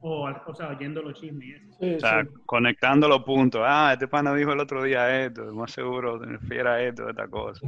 O, 0.00 0.28
o 0.46 0.54
sea, 0.54 0.68
oyendo 0.68 1.02
los 1.02 1.18
chismes 1.20 1.44
y 1.48 1.52
eso. 1.54 1.66
Sí, 1.80 1.94
O 1.94 2.00
sea, 2.00 2.22
sí. 2.22 2.28
conectando 2.46 3.08
los 3.08 3.22
puntos. 3.24 3.62
Ah, 3.64 3.90
este 3.92 4.06
pana 4.08 4.34
dijo 4.34 4.52
el 4.52 4.60
otro 4.60 4.82
día 4.82 5.24
esto, 5.24 5.54
más 5.54 5.70
seguro 5.72 6.18
se 6.18 6.26
refiere 6.26 6.68
a 6.68 6.82
esto, 6.82 7.06
a 7.06 7.10
esta 7.10 7.28
cosa. 7.28 7.66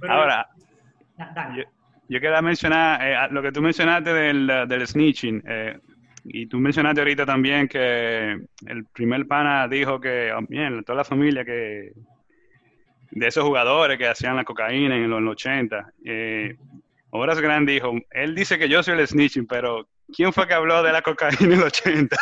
Pero- 0.00 0.12
Ahora, 0.12 0.48
Da- 1.16 1.32
dale. 1.34 1.58
yo, 1.58 1.64
yo 2.08 2.20
quería 2.20 2.40
mencionar 2.42 3.00
eh, 3.02 3.16
lo 3.32 3.42
que 3.42 3.50
tú 3.52 3.60
mencionaste 3.62 4.12
del, 4.12 4.46
del 4.68 4.86
snitching. 4.86 5.42
eh, 5.46 5.78
y 6.28 6.46
tú 6.46 6.58
mencionaste 6.58 7.00
ahorita 7.00 7.24
también 7.24 7.68
que 7.68 8.32
el 8.66 8.84
primer 8.92 9.26
pana 9.28 9.66
dijo 9.68 10.00
que, 10.00 10.32
oh, 10.32 10.40
bien, 10.48 10.82
toda 10.84 10.98
la 10.98 11.04
familia 11.04 11.44
que 11.44 11.92
de 13.12 13.26
esos 13.26 13.44
jugadores 13.44 13.96
que 13.96 14.08
hacían 14.08 14.34
la 14.36 14.44
cocaína 14.44 14.96
en 14.96 15.08
los 15.08 15.22
80. 15.32 15.92
Eh, 16.04 16.56
Horace 17.10 17.40
Grant 17.40 17.68
dijo, 17.68 17.92
él 18.10 18.34
dice 18.34 18.58
que 18.58 18.68
yo 18.68 18.82
soy 18.82 18.98
el 18.98 19.06
snitching, 19.06 19.46
pero 19.46 19.88
¿quién 20.14 20.32
fue 20.32 20.46
que 20.46 20.54
habló 20.54 20.82
de 20.82 20.92
la 20.92 21.02
cocaína 21.02 21.54
en 21.54 21.60
los 21.60 21.64
80? 21.78 22.16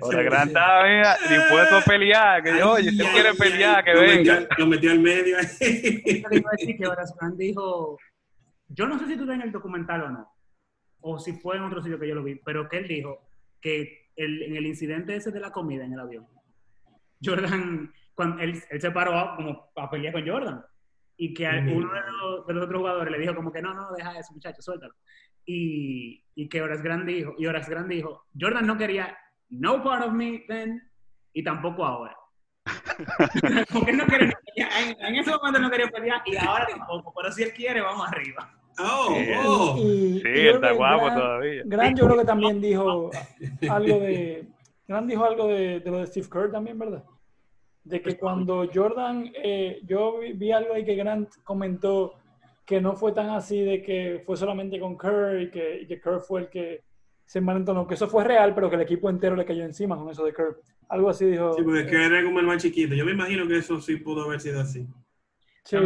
Horace 0.00 0.22
Grant 0.24 0.48
estaba 0.48 0.84
mira, 0.84 1.16
dispuesto 1.28 1.76
a 1.76 1.80
pelear, 1.82 2.42
que 2.42 2.62
oye, 2.62 2.90
si 2.90 3.02
Ay, 3.02 3.08
quiere 3.12 3.34
pelear, 3.34 3.76
ay, 3.78 3.84
que 3.84 3.94
lo 3.94 4.00
venga. 4.00 4.34
Metió, 4.40 4.48
lo 4.58 4.66
metió 4.66 4.90
al 4.92 4.98
medio. 5.00 5.36
Yo 5.40 6.28
le 6.28 6.36
iba 6.38 6.50
a 6.50 6.56
decir 6.56 6.76
que 6.76 6.84
Grant 6.84 7.36
dijo, 7.36 7.98
yo 8.68 8.86
no 8.86 8.98
sé 8.98 9.06
si 9.06 9.16
tú 9.16 9.26
ves 9.26 9.36
en 9.36 9.42
el 9.42 9.52
documental 9.52 10.02
o 10.02 10.08
no, 10.10 10.32
o 11.00 11.18
si 11.18 11.32
fue 11.32 11.56
en 11.56 11.64
otro 11.64 11.82
sitio 11.82 11.98
que 11.98 12.08
yo 12.08 12.14
lo 12.14 12.22
vi, 12.22 12.36
pero 12.36 12.68
que 12.68 12.78
él 12.78 12.88
dijo 12.88 13.28
que 13.60 14.08
el- 14.16 14.42
en 14.42 14.56
el 14.56 14.66
incidente 14.66 15.16
ese 15.16 15.30
de 15.30 15.40
la 15.40 15.50
comida 15.50 15.84
en 15.84 15.94
el 15.94 16.00
avión, 16.00 16.26
Jordan, 17.24 17.92
cuando 18.14 18.42
él, 18.42 18.62
él 18.70 18.80
se 18.80 18.90
paró 18.90 19.18
a- 19.18 19.36
como 19.36 19.70
a 19.76 19.90
pelear 19.90 20.12
con 20.12 20.26
Jordan, 20.26 20.62
y 21.22 21.34
que 21.34 21.46
uno 21.46 21.92
de 21.92 22.00
los, 22.18 22.46
de 22.46 22.54
los 22.54 22.64
otros 22.64 22.78
jugadores 22.80 23.12
le 23.12 23.18
dijo 23.18 23.34
como 23.34 23.52
que 23.52 23.60
no, 23.60 23.74
no, 23.74 23.92
deja 23.96 24.18
eso, 24.18 24.32
muchacho, 24.32 24.62
suéltalo. 24.62 24.94
Y, 25.44 26.24
y 26.34 26.48
que 26.48 26.62
Horace 26.62 26.82
Grant 26.82 27.04
dijo, 27.04 27.34
y 27.36 27.46
Horace 27.46 27.70
Grant 27.70 27.88
dijo, 27.88 28.24
Jordan 28.40 28.66
no 28.66 28.78
quería 28.78 29.16
no 29.50 29.82
part 29.82 30.06
of 30.06 30.12
me 30.12 30.44
then, 30.48 30.80
y 31.34 31.42
tampoco 31.44 31.84
ahora. 31.84 32.16
Porque 33.72 33.92
no 33.92 34.04
quiere. 34.06 34.32
En, 34.56 34.96
en 35.04 35.14
ese 35.16 35.30
momento 35.30 35.58
no 35.58 35.70
quería 35.70 35.88
pelear 35.88 36.22
y 36.26 36.36
ahora 36.36 36.66
tampoco. 36.68 37.12
Pero 37.16 37.32
si 37.32 37.42
él 37.42 37.52
quiere, 37.52 37.80
vamos 37.80 38.06
arriba. 38.08 38.50
Oh, 38.78 39.14
Sí. 39.14 39.26
oh. 39.44 39.74
Y- 39.78 39.82
y 39.82 40.14
Sí, 40.16 40.22
creo 40.22 40.54
está 40.54 40.72
guapo 40.72 41.04
Grant- 41.06 41.14
todavía. 41.18 41.62
Grant 41.66 41.98
yo 41.98 42.04
creo 42.06 42.18
que 42.18 42.24
también 42.24 42.60
dijo 42.60 43.10
algo 43.70 44.00
de... 44.00 44.48
Grant 44.88 45.08
dijo 45.08 45.24
algo 45.24 45.48
de, 45.48 45.80
de 45.80 45.90
lo 45.90 45.98
de 45.98 46.06
Steve 46.06 46.28
Kerr 46.32 46.50
también, 46.50 46.78
¿verdad? 46.78 47.04
De 47.82 48.02
que 48.02 48.18
cuando 48.18 48.68
Jordan, 48.72 49.32
eh, 49.42 49.80
yo 49.84 50.18
vi, 50.18 50.32
vi 50.34 50.52
algo 50.52 50.74
ahí 50.74 50.84
que 50.84 50.94
Grant 50.94 51.30
comentó 51.44 52.14
que 52.66 52.80
no 52.80 52.94
fue 52.94 53.12
tan 53.12 53.30
así 53.30 53.60
de 53.60 53.82
que 53.82 54.22
fue 54.24 54.36
solamente 54.36 54.78
con 54.78 54.96
Kerr 54.98 55.40
y 55.42 55.50
que, 55.50 55.80
y 55.82 55.86
que 55.86 56.00
Kerr 56.00 56.20
fue 56.20 56.42
el 56.42 56.48
que 56.48 56.84
se 57.24 57.40
malentonó, 57.40 57.86
que 57.86 57.94
eso 57.94 58.06
fue 58.08 58.22
real, 58.24 58.54
pero 58.54 58.68
que 58.68 58.76
el 58.76 58.82
equipo 58.82 59.08
entero 59.08 59.34
le 59.34 59.44
cayó 59.44 59.64
encima 59.64 59.96
con 59.96 60.08
eso 60.10 60.24
de 60.24 60.32
Kerr. 60.32 60.60
Algo 60.88 61.08
así 61.10 61.24
dijo. 61.26 61.52
Sí, 61.54 61.62
porque 61.62 61.80
eh, 61.80 61.86
que 61.86 62.04
era 62.04 62.22
como 62.24 62.40
el 62.40 62.46
más 62.46 62.62
chiquito. 62.62 62.94
Yo 62.94 63.04
me 63.04 63.12
imagino 63.12 63.46
que 63.46 63.56
eso 63.58 63.80
sí 63.80 63.96
pudo 63.96 64.24
haber 64.24 64.40
sido 64.40 64.60
así. 64.60 64.86
sí. 65.64 65.76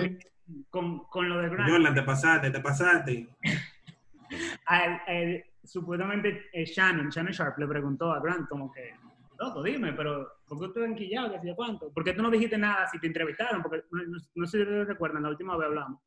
Con, 0.69 1.05
con 1.07 1.27
lo 1.29 1.39
de 1.39 1.49
Grant. 1.49 1.71
Jordan, 1.71 1.95
te 1.95 2.03
pasaste, 2.03 2.51
te 2.51 2.61
pasaste. 2.61 3.29
al- 4.67 5.45
supuestamente 5.63 6.43
eh, 6.53 6.65
Shannon, 6.67 7.09
Shannon 7.09 7.33
Sharp 7.33 7.59
le 7.59 7.67
preguntó 7.67 8.13
a 8.13 8.21
Grant 8.21 8.49
como 8.49 8.71
que, 8.71 8.93
loco, 9.39 9.63
dime, 9.63 9.93
pero 9.95 10.29
¿por 10.47 10.59
qué 10.59 10.65
usted 10.67 10.83
enquillado? 10.85 11.33
¿Qué 11.33 11.41
sé 11.49 11.55
cuánto? 11.57 11.93
¿Por 11.93 12.05
qué 12.05 12.13
tú 12.13 12.23
no 12.23 12.31
dijiste 12.31 12.59
nada 12.59 12.87
si 12.89 12.99
te 12.99 13.07
entrevistaron? 13.07 13.63
Porque 13.63 13.83
no, 13.91 14.03
no- 14.05 14.19
no 14.35 14.47
sé 14.47 14.59
si 14.59 14.63
ustedes 14.63 14.87
recuerdan, 14.89 15.23
la 15.23 15.31
última 15.31 15.57
vez 15.57 15.67
hablamos 15.69 16.01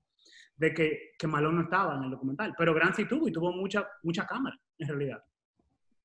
de 0.56 0.74
que, 0.74 1.12
que 1.20 1.28
Malone 1.28 1.56
no 1.58 1.62
estaba 1.64 1.96
en 1.98 2.04
el 2.04 2.12
documental, 2.12 2.54
pero 2.58 2.74
Grant 2.74 2.96
sí 2.96 3.06
tuvo 3.06 3.28
y 3.28 3.32
tuvo 3.32 3.52
mucha, 3.52 3.88
mucha 4.04 4.26
cámara, 4.26 4.58
en 4.80 4.88
realidad. 4.88 5.24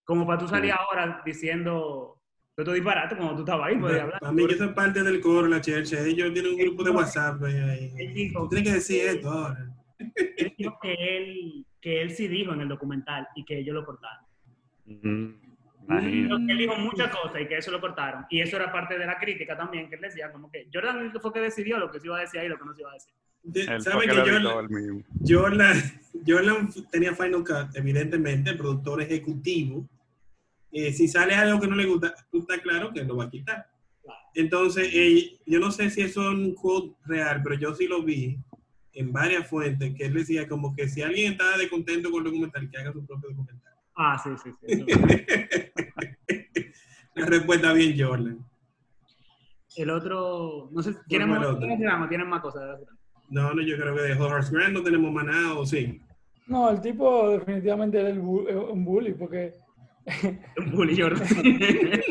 Como 0.04 0.26
para 0.26 0.38
tú 0.38 0.48
salir 0.48 0.72
ahora 0.72 1.22
diciendo, 1.24 2.20
yo 2.56 2.64
te 2.64 2.72
disparate 2.74 3.16
como 3.16 3.34
tú 3.34 3.40
estabas 3.40 3.68
ahí, 3.68 3.78
podías 3.78 4.00
hablar. 4.02 4.20
Para 4.20 4.32
mí, 4.32 4.42
yo 4.48 4.56
soy 4.58 4.68
parte 4.74 5.02
del 5.02 5.20
coro, 5.20 5.46
la 5.48 5.60
Church. 5.60 5.92
Ellos 5.94 6.32
tienen 6.34 6.52
un 6.52 6.58
grupo 6.58 6.82
de 6.84 6.90
WhatsApp. 6.90 7.42
ahí. 7.44 7.92
Él 7.98 8.12
dijo- 8.12 8.42
Tú 8.42 8.48
tienes 8.50 8.68
que 8.68 8.74
decir 8.74 9.06
esto 9.08 9.30
ahora. 9.30 9.68
Él 10.36 10.54
dijo 10.58 10.76
que 10.82 10.92
él, 10.92 11.66
que 11.80 12.02
él 12.02 12.10
sí 12.10 12.28
dijo 12.28 12.52
en 12.52 12.60
el 12.62 12.68
documental 12.68 13.26
y 13.36 13.44
que 13.44 13.58
ellos 13.60 13.74
lo 13.74 13.86
cortaron. 13.86 14.26
Él 15.88 16.58
dijo 16.58 16.76
muchas 16.76 17.14
cosas 17.14 17.42
y 17.42 17.46
que 17.46 17.58
eso 17.58 17.70
lo 17.70 17.80
cortaron. 17.80 18.24
Y 18.30 18.40
eso 18.40 18.56
era 18.56 18.70
parte 18.70 18.98
de 18.98 19.06
la 19.06 19.18
crítica 19.18 19.56
también, 19.56 19.88
que 19.88 19.96
él 19.96 20.00
decía 20.00 20.30
como 20.30 20.50
que 20.50 20.68
Jordan 20.72 21.12
fue 21.20 21.32
que 21.32 21.40
decidió 21.40 21.78
lo 21.78 21.90
que 21.90 22.00
se 22.00 22.06
iba 22.06 22.18
a 22.18 22.20
decir 22.20 22.42
y 22.44 22.48
lo 22.48 22.58
que 22.58 22.64
no 22.64 22.74
se 22.74 22.82
iba 22.82 22.90
a 22.90 22.94
decir. 22.94 23.12
¿Saben 23.82 24.08
que 24.08 24.16
Jordan. 24.16 25.04
Jordan, 25.26 25.76
Jordan 26.26 26.68
tenía 26.90 27.14
Final 27.14 27.44
Cut, 27.44 27.74
evidentemente, 27.74 28.50
el 28.50 28.56
productor 28.56 29.02
ejecutivo. 29.02 29.88
Eh, 30.70 30.92
si 30.92 31.08
sale 31.08 31.34
algo 31.34 31.60
que 31.60 31.66
no 31.66 31.76
le 31.76 31.86
gusta, 31.86 32.14
tú 32.30 32.40
está 32.40 32.58
claro 32.60 32.92
que 32.92 33.02
lo 33.04 33.16
va 33.16 33.24
a 33.24 33.30
quitar. 33.30 33.66
Entonces, 34.34 34.88
eh, 34.92 35.38
yo 35.44 35.58
no 35.58 35.70
sé 35.70 35.90
si 35.90 36.00
eso 36.00 36.22
es 36.22 36.28
un 36.28 36.54
quote 36.54 36.94
real, 37.04 37.42
pero 37.42 37.56
yo 37.56 37.74
sí 37.74 37.86
lo 37.86 38.02
vi 38.02 38.38
en 38.94 39.12
varias 39.12 39.48
fuentes, 39.48 39.94
que 39.94 40.06
él 40.06 40.14
decía 40.14 40.48
como 40.48 40.74
que 40.74 40.88
si 40.88 41.02
alguien 41.02 41.32
está 41.32 41.56
descontento 41.58 42.10
con 42.10 42.20
el 42.20 42.30
documental, 42.30 42.70
que 42.70 42.78
haga 42.78 42.92
su 42.92 43.04
propio 43.04 43.30
documental. 43.30 43.72
Ah, 43.94 44.18
sí, 44.22 44.30
sí, 44.42 44.50
sí. 44.60 44.84
La 47.14 47.26
respuesta 47.26 47.72
bien, 47.72 47.94
Jordan. 47.98 48.38
El 49.76 49.90
otro, 49.90 50.68
no 50.70 50.82
sé, 50.82 50.94
¿tienen 51.08 51.28
más, 51.30 51.46
otro? 51.46 51.58
¿tienen 51.66 52.08
tienen 52.08 52.28
más 52.28 52.40
cosas? 52.42 52.78
No, 53.30 53.54
no, 53.54 53.62
yo 53.62 53.76
creo 53.78 53.94
que 53.94 54.02
de 54.02 54.12
Horace 54.14 54.54
Grant 54.54 54.74
no 54.74 54.82
tenemos 54.82 55.10
más 55.12 55.24
nada, 55.24 55.58
o 55.58 55.64
sí. 55.64 56.00
No, 56.46 56.68
el 56.70 56.80
tipo 56.80 57.30
definitivamente 57.30 57.98
era 58.00 58.10
el 58.10 58.20
bu- 58.22 58.70
un 58.70 58.84
bully, 58.84 59.14
porque 59.14 59.54
Un 60.58 60.72
bully 60.72 61.00
Jordan. 61.00 61.26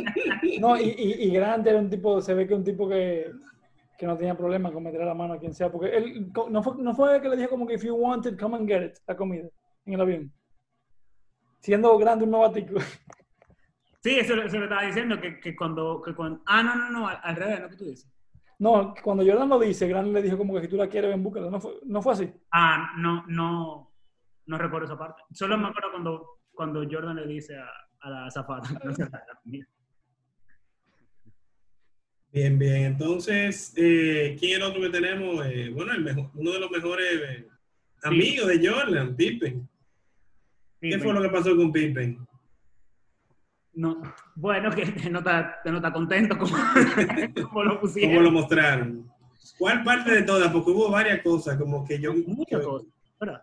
No, 0.59 0.79
y, 0.79 0.89
y, 0.97 1.27
y 1.27 1.31
Grant 1.33 1.65
era 1.65 1.79
un 1.79 1.89
tipo, 1.89 2.21
se 2.21 2.33
ve 2.33 2.47
que 2.47 2.53
un 2.53 2.63
tipo 2.63 2.87
que, 2.87 3.31
que 3.97 4.05
no 4.05 4.15
tenía 4.17 4.35
problema 4.37 4.71
con 4.71 4.83
meter 4.83 5.01
la 5.03 5.13
mano 5.15 5.33
a 5.33 5.39
quien 5.39 5.53
sea, 5.53 5.71
porque 5.71 5.89
él 5.95 6.31
no 6.49 6.61
fue, 6.63 6.73
no 6.77 6.93
fue 6.95 7.19
que 7.21 7.29
le 7.29 7.37
dijo 7.37 7.49
como 7.49 7.65
que 7.67 7.75
if 7.75 7.83
you 7.83 7.95
want 7.95 8.25
it, 8.27 8.39
come 8.39 8.57
and 8.57 8.67
get 8.67 8.83
it, 8.85 8.93
la 9.07 9.15
comida, 9.15 9.47
en 9.85 9.93
el 9.93 10.01
avión. 10.01 10.31
Siendo 11.59 11.97
grande 11.97 12.25
un 12.25 12.31
novatico. 12.31 12.75
Sí, 14.01 14.17
eso, 14.17 14.33
eso 14.41 14.57
lo 14.57 14.63
estaba 14.63 14.83
diciendo, 14.83 15.21
que, 15.21 15.39
que, 15.39 15.55
cuando, 15.55 16.01
que 16.01 16.13
cuando... 16.15 16.41
Ah, 16.47 16.63
no, 16.63 16.75
no, 16.75 16.89
no, 16.89 17.07
al, 17.07 17.19
al 17.21 17.35
revés, 17.35 17.61
¿no? 17.61 17.69
que 17.69 17.75
tú 17.75 17.85
dices? 17.85 18.11
No, 18.61 18.93
cuando 19.01 19.25
Jordan 19.25 19.49
lo 19.49 19.59
dice, 19.59 19.87
Grant 19.87 20.13
le 20.13 20.21
dijo 20.21 20.37
como 20.37 20.53
que 20.53 20.61
si 20.61 20.67
tú 20.67 20.77
la 20.77 20.87
quieres, 20.87 21.09
ven, 21.09 21.23
búscala. 21.23 21.49
No 21.49 21.59
fue, 21.59 21.79
no 21.83 21.99
fue 21.99 22.13
así. 22.13 22.31
Ah, 22.51 22.91
no, 22.95 23.25
no, 23.27 23.91
no 24.45 24.57
recuerdo 24.59 24.85
esa 24.85 24.99
parte. 24.99 25.23
Solo 25.31 25.57
me 25.57 25.67
acuerdo 25.67 25.89
cuando, 25.89 26.41
cuando 26.51 26.83
Jordan 26.87 27.15
le 27.15 27.25
dice 27.25 27.57
a, 27.57 27.67
a 28.01 28.09
la 28.11 28.25
azafata 28.27 28.69
que 28.69 28.73
no 28.87 28.93
se 28.93 29.03
la 29.03 29.23
comida. 29.43 29.65
Bien, 32.31 32.59
bien. 32.59 32.83
Entonces, 32.83 33.73
eh, 33.77 34.35
¿quién 34.39 34.51
es 34.51 34.57
el 34.57 34.63
otro 34.63 34.81
que 34.81 34.89
tenemos? 34.89 35.43
Eh, 35.47 35.71
bueno, 35.73 35.93
el 35.93 36.03
mejor, 36.03 36.29
uno 36.35 36.51
de 36.51 36.59
los 36.59 36.69
mejores 36.69 37.07
eh, 37.19 37.47
amigos 38.03 38.47
de 38.47 38.69
Jordan, 38.69 39.15
Pippen. 39.15 39.67
¿Qué 40.79 40.99
fue 40.99 41.13
lo 41.13 41.21
que 41.23 41.29
pasó 41.29 41.55
con 41.55 41.71
Pippen? 41.71 42.27
No, 43.73 44.01
bueno, 44.36 44.69
que 44.71 44.86
te 44.86 45.10
nota, 45.10 45.60
te 45.63 45.71
nota 45.71 45.93
contento 45.93 46.38
como, 46.38 46.53
como 47.49 47.63
lo 47.63 47.79
pusieron. 47.79 48.12
¿Cómo 48.15 48.21
lo 48.25 48.31
mostraron? 48.31 49.10
¿Cuál 49.57 49.84
parte 49.84 50.12
de 50.12 50.23
todas? 50.23 50.51
Porque 50.51 50.71
hubo 50.71 50.89
varias 50.91 51.21
cosas, 51.21 51.57
como 51.57 51.86
que 51.86 51.99
yo... 51.99 52.13
Muchas 52.13 52.62
cosas, 52.65 52.88
¿verdad? 53.19 53.41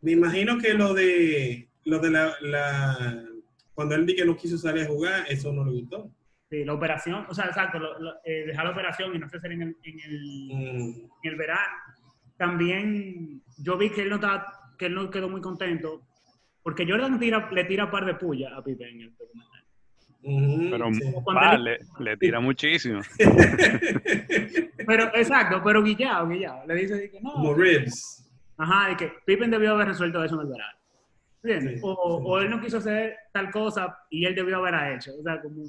Me 0.00 0.12
imagino 0.12 0.58
que 0.58 0.74
lo 0.74 0.92
de 0.94 1.68
lo 1.84 1.98
de 1.98 2.10
la, 2.10 2.32
la 2.42 3.24
cuando 3.74 3.94
él 3.94 4.04
dijo 4.06 4.18
que 4.18 4.24
no 4.26 4.36
quiso 4.36 4.56
salir 4.58 4.84
a 4.84 4.88
jugar, 4.88 5.24
eso 5.28 5.52
no 5.52 5.64
le 5.64 5.72
gustó. 5.80 6.10
Sí, 6.50 6.64
la 6.64 6.74
operación, 6.74 7.24
o 7.28 7.34
sea, 7.34 7.46
exacto, 7.46 7.78
lo- 7.78 7.98
lo- 7.98 8.14
eh, 8.24 8.44
dejar 8.46 8.66
la 8.66 8.72
operación 8.72 9.14
y 9.14 9.18
no 9.18 9.26
hacer 9.26 9.50
en 9.52 9.62
el, 9.62 9.76
en 9.82 10.00
el, 10.00 10.48
Mm, 10.52 11.10
en 11.22 11.30
el 11.32 11.36
verano. 11.36 11.76
También 12.36 13.42
yo 13.58 13.78
vi 13.78 13.90
que 13.90 14.02
él 14.02 14.10
no, 14.10 14.16
estaba, 14.16 14.74
que 14.78 14.86
él 14.86 14.94
no 14.94 15.10
quedó 15.10 15.28
muy 15.28 15.40
contento 15.40 16.02
porque 16.62 16.86
Jordan 16.88 17.18
tira, 17.18 17.48
le 17.50 17.64
tira 17.64 17.84
un 17.86 17.90
par 17.90 18.04
de 18.04 18.14
pullas 18.14 18.52
a 18.52 18.62
Pippen 18.62 18.88
en 18.88 19.00
el 19.02 19.14
documental. 19.16 19.48
Pero 20.70 20.94
sí. 20.94 21.02
le, 21.64 21.78
le 21.98 22.16
tira 22.16 22.38
muchísimo. 22.40 23.00
Pero, 24.86 25.04
exacto, 25.14 25.60
pero 25.64 25.82
guillado, 25.82 26.28
guillado. 26.28 26.66
Le 26.66 26.74
dice 26.74 27.10
que 27.10 27.20
no. 27.20 27.32
Como 27.32 27.54
ribs. 27.54 28.28
Ajá, 28.56 28.88
de 28.90 28.96
que 28.96 29.12
Pippen 29.24 29.50
debió 29.50 29.72
haber 29.72 29.88
resuelto 29.88 30.22
eso 30.24 30.34
en 30.36 30.40
el 30.42 30.46
verano. 30.52 30.78
O, 31.82 32.18
sí. 32.18 32.24
o 32.24 32.38
él 32.40 32.50
no 32.50 32.60
quiso 32.60 32.78
hacer 32.78 33.16
tal 33.32 33.50
cosa 33.50 33.96
y 34.10 34.24
él 34.24 34.34
debió 34.34 34.58
haberla 34.58 34.94
hecho. 34.94 35.12
O 35.18 35.22
sea, 35.22 35.40
como... 35.40 35.64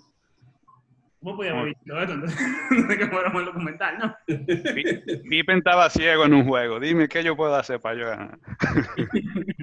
¿Cómo 1.19 1.37
podía 1.37 1.51
haber 1.51 1.67
visto 1.73 1.97
esto? 2.01 2.13
Entonces, 2.13 2.39
no 2.71 2.87
sé 2.87 2.97
qué 2.97 3.07
fuéramos 3.07 3.39
el 3.39 3.45
documental, 3.45 3.97
¿no? 3.97 4.15
Pi- 4.25 5.19
Pippen 5.29 5.59
estaba 5.59 5.89
ciego 5.89 6.25
en 6.25 6.33
un 6.33 6.45
juego. 6.47 6.79
Dime 6.79 7.07
qué 7.07 7.23
yo 7.23 7.35
puedo 7.37 7.55
hacer 7.55 7.79
para 7.79 7.95
yo 7.99 8.05
ganar. 8.07 8.39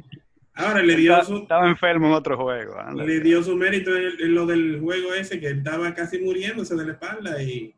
Ahora 0.60 0.82
le 0.82 0.96
dio 0.96 1.24
su, 1.24 1.36
estaba 1.38 1.68
enfermo 1.68 2.06
en 2.08 2.12
otro 2.12 2.36
juego. 2.36 2.74
le 2.94 3.20
dio 3.20 3.42
su 3.42 3.56
mérito 3.56 3.94
en, 3.96 4.12
en 4.20 4.34
lo 4.34 4.46
del 4.46 4.80
juego 4.80 5.14
ese, 5.14 5.40
que 5.40 5.48
estaba 5.50 5.94
casi 5.94 6.18
muriéndose 6.20 6.74
de 6.76 6.84
la 6.86 6.92
espalda 6.92 7.42
y, 7.42 7.74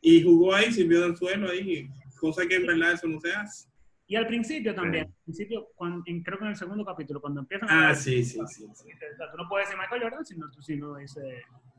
y 0.00 0.22
jugó 0.22 0.54
ahí, 0.54 0.72
sirvió 0.72 1.00
del 1.02 1.16
suelo 1.16 1.50
ahí, 1.50 1.88
cosa 2.20 2.46
que 2.46 2.56
en 2.56 2.66
verdad 2.66 2.92
eso 2.92 3.06
no 3.08 3.20
se 3.20 3.32
hace. 3.32 3.68
Y 4.06 4.16
al 4.16 4.26
principio 4.26 4.74
también, 4.74 5.04
Sí. 5.06 5.10
al 5.16 5.22
principio, 5.24 5.68
cuando, 5.74 6.02
en- 6.06 6.22
creo 6.22 6.38
que 6.38 6.44
en 6.44 6.50
el 6.50 6.56
segundo 6.56 6.84
capítulo, 6.84 7.20
cuando 7.20 7.40
empiezan 7.40 7.70
a 7.70 7.88
Ah, 7.90 7.94
sí, 7.94 8.22
sí, 8.24 8.38
sí. 8.46 8.66
sí. 8.74 8.88
Tú 9.30 9.36
no 9.38 9.48
puedes 9.48 9.66
decir 9.68 9.80
Michael 9.80 10.02
Jordan, 10.02 10.24
sino 10.26 10.50
tú 10.50 10.60
sino 10.62 10.96
dices... 10.96 11.24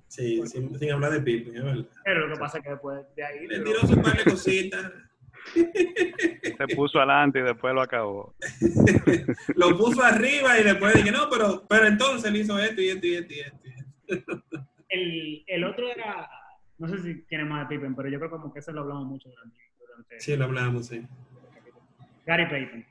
Sí, 0.07 0.41
sin, 0.45 0.77
sin 0.77 0.91
hablar 0.91 1.11
de 1.11 1.21
Pippen, 1.21 1.55
es 1.57 1.63
verdad. 1.63 1.85
Pero 2.05 2.27
lo 2.27 2.33
que 2.35 2.39
pasa 2.39 2.57
es 2.59 2.63
que 2.63 2.69
después 2.71 3.03
de 3.15 3.23
ahí... 3.23 3.47
Le 3.47 3.59
pero- 3.59 3.63
tiró 3.63 3.79
su 3.87 4.01
par 4.01 4.17
de 4.17 4.23
cositas, 4.31 4.91
Se 6.57 6.75
puso 6.75 6.97
adelante 6.99 7.39
y 7.39 7.43
después 7.43 7.73
lo 7.73 7.81
acabó. 7.81 8.35
lo 9.55 9.77
puso 9.77 10.01
arriba 10.03 10.59
y 10.59 10.63
después 10.63 10.93
dije, 10.95 11.11
no, 11.11 11.29
pero, 11.29 11.65
pero 11.67 11.87
entonces 11.87 12.25
él 12.29 12.37
hizo 12.37 12.57
esto 12.59 12.81
y 12.81 12.89
esto 12.89 13.07
y 13.07 13.13
esto 13.15 13.33
y 13.33 13.39
esto. 13.39 13.59
y 13.65 14.13
esto. 14.13 14.41
el, 14.89 15.43
el 15.47 15.63
otro 15.63 15.87
era, 15.91 16.29
no 16.77 16.87
sé 16.87 16.99
si 17.01 17.21
tiene 17.23 17.45
más 17.45 17.67
de 17.67 17.75
Pippen, 17.75 17.95
pero 17.95 18.09
yo 18.09 18.19
creo 18.19 18.31
como 18.31 18.53
que 18.53 18.59
eso 18.59 18.71
lo 18.71 18.81
hablamos 18.81 19.05
mucho 19.05 19.29
durante, 19.29 19.59
durante 19.79 20.19
Sí, 20.19 20.35
lo 20.37 20.45
hablamos, 20.45 20.87
sí. 20.87 21.01
Gary 22.25 22.45
Payton. 22.49 22.85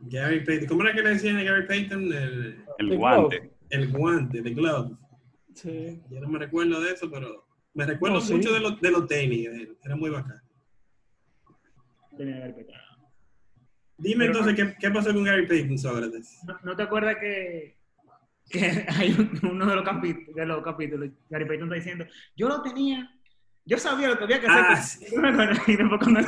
Gary 0.00 0.40
Payton, 0.44 0.68
¿cómo 0.68 0.82
era 0.82 0.92
que 0.94 1.02
le 1.02 1.10
decían 1.10 1.38
a 1.38 1.42
Gary 1.42 1.66
Payton? 1.66 2.02
El, 2.12 2.64
El 2.78 2.96
guante. 2.98 3.38
glove. 3.38 3.50
el 3.70 3.88
guante, 3.92 4.42
the 4.42 4.50
glove. 4.50 4.96
Sí. 5.54 6.02
Yo 6.10 6.20
no 6.20 6.28
me 6.28 6.38
recuerdo 6.38 6.80
de 6.82 6.92
eso, 6.92 7.10
pero 7.10 7.46
me 7.72 7.86
recuerdo 7.86 8.16
No, 8.16 8.20
sí. 8.20 8.34
mucho 8.34 8.52
de 8.52 8.60
los 8.60 8.78
de 8.80 8.90
los 8.90 9.06
tenis, 9.06 9.48
era 9.82 9.96
muy 9.96 10.10
bacán. 10.10 10.40
Tenía 12.16 12.38
Gary 12.38 12.52
Payton. 12.52 12.74
Dime 13.98 14.26
Pero- 14.26 14.38
entonces, 14.40 14.54
¿qué, 14.66 14.76
qué 14.78 14.90
pasó 14.90 15.12
con 15.14 15.24
Gary 15.24 15.46
Payton, 15.46 15.78
Sócrates? 15.78 16.38
¿No, 16.46 16.58
no 16.62 16.76
te 16.76 16.82
acuerdas 16.82 17.16
que, 17.20 17.76
que 18.50 18.84
hay 18.88 19.10
un- 19.12 19.40
uno 19.50 19.66
de 19.66 19.74
los, 19.76 19.84
capítulos, 19.84 20.34
de 20.34 20.46
los 20.46 20.62
capítulos, 20.62 21.10
Gary 21.30 21.44
Payton 21.46 21.66
está 21.68 21.74
diciendo, 21.76 22.04
yo 22.36 22.48
lo 22.48 22.62
tenía, 22.62 23.10
yo 23.64 23.78
sabía 23.78 24.08
lo 24.08 24.18
que 24.18 24.24
había 24.24 24.40
que 24.40 24.46
hacer. 24.46 24.64
Ah, 24.68 24.76
sí. 24.76 25.06
yo 25.12 25.20
me 25.20 25.28
acuerdo, 25.30 25.60
y 25.66 25.76
después 25.76 26.00
cuando 26.02 26.20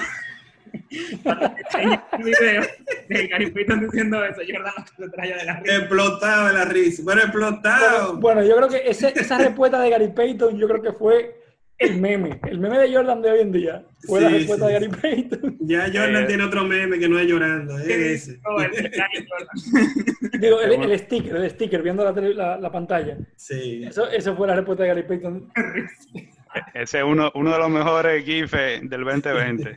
cuando 1.23 1.51
te 1.55 1.61
enseñé 1.63 2.01
el 2.13 2.23
video 2.25 2.63
de 3.09 3.27
Gary 3.29 3.51
Payton 3.51 3.81
diciendo 3.81 4.25
eso, 4.25 4.41
Jordan 4.47 4.73
se 4.97 5.09
traía 5.11 5.37
de 5.39 5.45
la 5.45 5.61
risa. 5.61 5.77
Explotado 5.77 6.47
de 6.49 6.53
la 6.55 6.65
risa, 6.67 7.03
pero 7.07 7.21
explotado. 7.23 8.17
Bueno, 8.19 8.43
yo 8.45 8.57
creo 8.57 8.69
que 8.69 8.83
ese- 8.89 9.13
esa 9.19 9.39
respuesta 9.39 9.81
de 9.81 9.91
Gary 9.91 10.09
Payton, 10.09 10.59
yo 10.59 10.69
creo 10.69 10.83
que 10.83 10.93
fue 10.93 11.41
el 11.79 11.99
meme. 12.01 12.41
El 12.47 12.59
meme 12.59 12.79
de 12.79 12.95
Jordan 12.95 13.23
de 13.23 13.31
hoy 13.31 13.41
en 13.41 13.53
día 13.53 13.85
fue 14.07 14.21
la 14.21 14.29
respuesta 14.29 14.67
sí, 14.67 14.73
de 14.73 14.81
Gary 14.81 14.89
Payton. 15.01 15.57
Ya 15.61 15.85
Jordan 15.87 16.23
Eh. 16.25 16.27
tiene 16.27 16.45
otro 16.45 16.65
meme 16.65 16.99
que 16.99 17.09
no 17.09 17.19
es 17.19 17.27
llorando, 17.27 17.79
es 17.79 17.89
ese. 17.89 18.41
No, 18.45 18.61
el. 18.61 18.71
Digo, 20.41 20.61
el, 20.61 20.73
el 20.91 20.99
sticker, 20.99 21.37
el 21.37 21.51
sticker, 21.51 21.83
viendo 21.83 22.05
la, 22.05 22.13
la, 22.13 22.59
la 22.59 22.73
pantalla. 22.73 23.17
Sí. 23.37 23.85
Eso, 23.85 24.09
eso 24.09 24.37
fue 24.37 24.47
la 24.47 24.55
respuesta 24.57 24.83
de 24.85 24.89
Gary 24.91 25.03
Payton. 25.03 25.53
Ese 26.75 26.99
es 26.99 27.05
uno, 27.05 27.31
uno 27.35 27.53
de 27.53 27.59
los 27.59 27.69
mejores 27.71 28.25
GIFs 28.25 28.53
del 28.53 29.05
2020. 29.05 29.75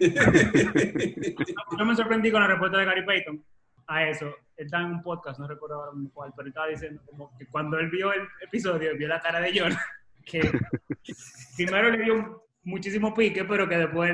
Yo 1.78 1.86
me 1.86 1.96
sorprendí 1.96 2.32
con 2.32 2.42
la 2.42 2.48
respuesta 2.48 2.78
de 2.78 2.86
Gary 2.86 3.06
Payton 3.06 3.44
a 3.88 4.08
eso. 4.08 4.28
Él 4.56 4.66
estaba 4.66 4.86
en 4.86 4.92
un 4.94 5.04
podcast, 5.04 5.40
no 5.40 5.48
recuerdo 5.48 5.76
ahora 5.76 5.92
mismo 5.92 6.12
cuál, 6.14 6.32
pero 6.36 6.44
él 6.46 6.50
estaba 6.50 6.68
diciendo 6.68 7.02
como 7.06 7.36
que 7.38 7.46
cuando 7.48 7.78
él 7.78 7.90
vio 7.90 8.14
el 8.14 8.22
episodio, 8.42 8.96
vio 8.98 9.08
la 9.10 9.20
cara 9.20 9.42
de 9.42 9.60
Jordan, 9.60 9.78
que 10.26 10.42
primero 11.58 11.90
le 11.90 12.04
dio 12.04 12.14
un- 12.16 12.38
muchísimo 12.64 13.14
pique, 13.14 13.44
pero 13.46 13.68
que 13.68 13.78
después 13.78 14.12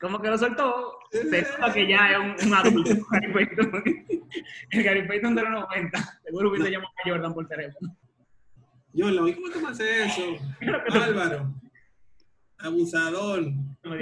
como 0.00 0.20
que 0.20 0.28
lo 0.28 0.38
soltó, 0.38 0.98
se 1.10 1.42
nota 1.42 1.72
que 1.72 1.88
ya 1.88 2.12
es 2.12 2.18
un, 2.18 2.48
un 2.48 2.54
adulto. 2.54 2.90
Gary 3.10 3.32
Payton. 3.32 3.82
El 4.70 4.82
Gary 4.82 5.08
Payton 5.08 5.34
de 5.34 5.42
los 5.42 5.50
90, 5.50 6.20
seguro 6.24 6.50
hubiese 6.50 6.70
llamado 6.70 6.90
a 7.04 7.08
Jordan 7.08 7.34
por 7.34 7.48
teléfono. 7.48 7.96
Jordan, 8.96 9.28
¿y 9.28 9.34
cómo 9.34 9.50
tú 9.50 9.60
me 9.60 9.68
haces 9.68 10.06
eso? 10.18 10.22
Álvaro. 11.04 11.52
Abusador. 12.58 13.44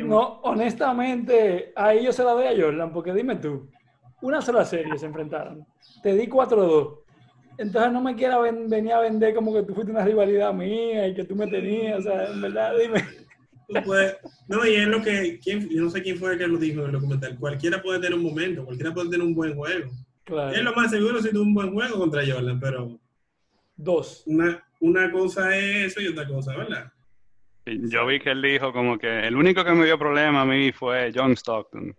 No, 0.05 0.41
honestamente, 0.43 1.73
ahí 1.77 2.05
yo 2.05 2.13
se 2.13 2.25
la 2.25 2.33
doy 2.33 2.47
a 2.47 2.57
Jordan, 2.63 2.93
porque 2.93 3.13
dime 3.13 3.37
tú, 3.37 3.69
una 4.23 4.41
sola 4.41 4.65
serie 4.65 4.97
se 4.99 5.07
enfrentaron. 5.07 5.67
Te 6.03 6.15
di 6.15 6.27
4-2. 6.27 7.01
Entonces 7.59 7.93
no 7.93 8.01
me 8.03 8.15
quieras 8.17 8.43
ven- 8.43 8.69
venir 8.69 8.93
a 8.93 9.01
vender 9.01 9.35
como 9.35 9.53
que 9.55 9.63
tú 9.63 9.75
fuiste 9.75 9.93
una 9.93 10.05
rivalidad 10.05 10.53
mía 10.53 11.09
y 11.09 11.15
que 11.15 11.25
tú 11.25 11.35
me 11.37 11.47
tenías, 11.47 12.01
o 12.01 12.03
sea, 12.03 12.27
en 12.29 12.41
verdad, 12.43 12.73
dime. 12.79 13.03
Tú 13.69 13.75
puedes- 13.85 14.17
no, 14.49 14.65
y 14.67 14.75
es 14.77 14.87
lo 14.87 15.03
que, 15.03 15.41
quién, 15.43 15.69
yo 15.69 15.83
no 15.83 15.91
sé 15.91 16.03
quién 16.03 16.17
fue 16.19 16.33
el 16.33 16.39
que 16.39 16.47
lo 16.47 16.57
dijo 16.59 16.81
en 16.81 16.87
el 16.87 16.93
documental. 16.93 17.37
Cualquiera 17.39 17.83
puede 17.83 17.99
tener 18.01 18.15
un 18.19 18.25
momento, 18.25 18.65
cualquiera 18.65 18.95
puede 18.95 19.11
tener 19.11 19.27
un 19.27 19.35
buen 19.35 19.55
juego. 19.57 19.91
Claro. 20.25 20.51
Es 20.57 20.63
lo 20.63 20.75
más 20.75 20.91
seguro 20.91 21.21
si 21.21 21.31
tuvo 21.31 21.43
un 21.43 21.55
buen 21.55 21.73
juego 21.73 21.99
contra 21.99 22.23
Jordan, 22.27 22.59
pero 22.61 22.99
Dos. 23.77 24.23
una, 24.27 24.63
una 24.81 25.11
cosa 25.11 25.57
es 25.57 25.87
eso 25.93 26.01
y 26.01 26.09
otra 26.09 26.27
cosa, 26.27 26.57
¿verdad? 26.57 26.93
Yo 27.67 28.07
vi 28.07 28.21
que 28.21 28.31
él 28.31 28.43
dijo 28.43 28.73
como 28.73 28.97
que 28.99 29.27
el 29.27 29.35
único 29.37 29.65
que 29.65 29.73
me 29.73 29.85
dio 29.85 29.99
problema 29.99 30.43
a 30.43 30.47
mí 30.47 30.71
fue 30.73 31.11
John 31.15 31.33
Stockton. 31.33 31.95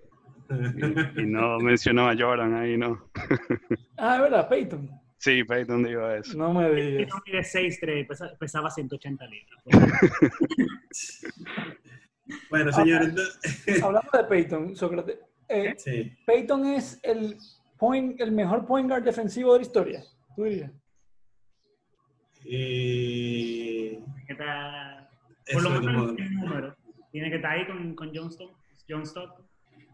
Y, 0.49 1.21
y 1.21 1.25
no 1.25 1.59
mencionó 1.59 2.07
a 2.09 2.15
Jordan 2.17 2.53
ahí, 2.53 2.77
¿no? 2.77 3.09
Ah, 3.97 4.15
es 4.15 4.21
verdad, 4.21 4.47
Payton. 4.47 4.89
Sí, 5.19 5.43
Peyton 5.43 5.83
dijo 5.83 6.09
eso. 6.11 6.37
No 6.37 6.53
me 6.53 6.69
digas. 6.71 7.11
Payton 7.11 7.21
mide 7.25 7.39
6'3", 7.43 8.07
pesa- 8.07 8.37
pesaba 8.37 8.69
180 8.69 9.25
libras. 9.25 9.63
bueno, 12.49 12.71
señores, 12.71 13.09
entonces- 13.09 13.83
Hablando 13.83 14.09
de 14.13 14.23
Payton, 14.25 14.75
Sócrates, 14.75 15.19
eh, 15.49 15.73
sí. 15.77 16.11
Payton 16.25 16.65
es 16.67 16.99
el, 17.03 17.37
point, 17.77 18.19
el 18.21 18.31
mejor 18.31 18.65
point 18.65 18.87
guard 18.89 19.03
defensivo 19.03 19.53
de 19.53 19.59
la 19.59 19.65
historia, 19.65 20.03
tú 20.35 20.43
dirías. 20.43 20.71
Que 24.27 24.33
está, 24.33 25.09
Eso 25.45 25.53
por 25.53 25.63
lo 25.63 25.81
menos 25.81 26.13
número. 26.31 26.75
Tiene 27.11 27.29
que 27.29 27.37
estar 27.37 27.51
ahí 27.57 27.65
con, 27.65 27.95
con 27.95 28.11
John 28.13 28.29
Stockton. 29.03 29.46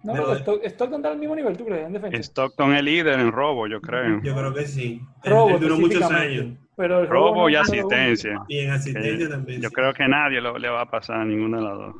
No, 0.03 0.13
Pero- 0.13 0.23
pero 0.25 0.37
Stock- 0.39 0.63
Stockton 0.65 0.99
está 0.99 1.11
al 1.11 1.17
mismo 1.17 1.35
nivel, 1.35 1.55
¿tú 1.57 1.65
crees? 1.65 1.85
En 1.87 1.93
defensa. 1.93 2.17
Stockton 2.17 2.73
es 2.75 2.83
líder 2.83 3.19
en 3.19 3.31
robo, 3.31 3.67
yo 3.67 3.79
creo. 3.81 4.21
yo 4.21 4.35
creo 4.35 4.53
que 4.53 4.65
sí. 4.65 5.01
Robo, 5.23 5.51
él 5.51 5.59
duró 5.61 5.77
muchos 5.77 6.03
años. 6.11 6.57
Pero 6.75 7.01
el 7.01 7.07
Robo 7.07 7.49
y 7.49 7.53
no 7.53 7.59
asistencia. 7.61 8.43
Y 8.47 8.59
en 8.59 8.71
asistencia 8.71 9.25
Eh, 9.27 9.29
también. 9.29 9.61
Yo 9.61 9.69
sí. 9.69 9.75
creo 9.75 9.93
que 9.93 10.07
nadie 10.07 10.41
lo- 10.41 10.57
le 10.57 10.69
va 10.69 10.81
a 10.81 10.89
pasar 10.89 11.17
a 11.21 11.25
ninguno 11.25 11.57
de 11.57 11.63
los 11.63 11.77
dos. 11.77 11.95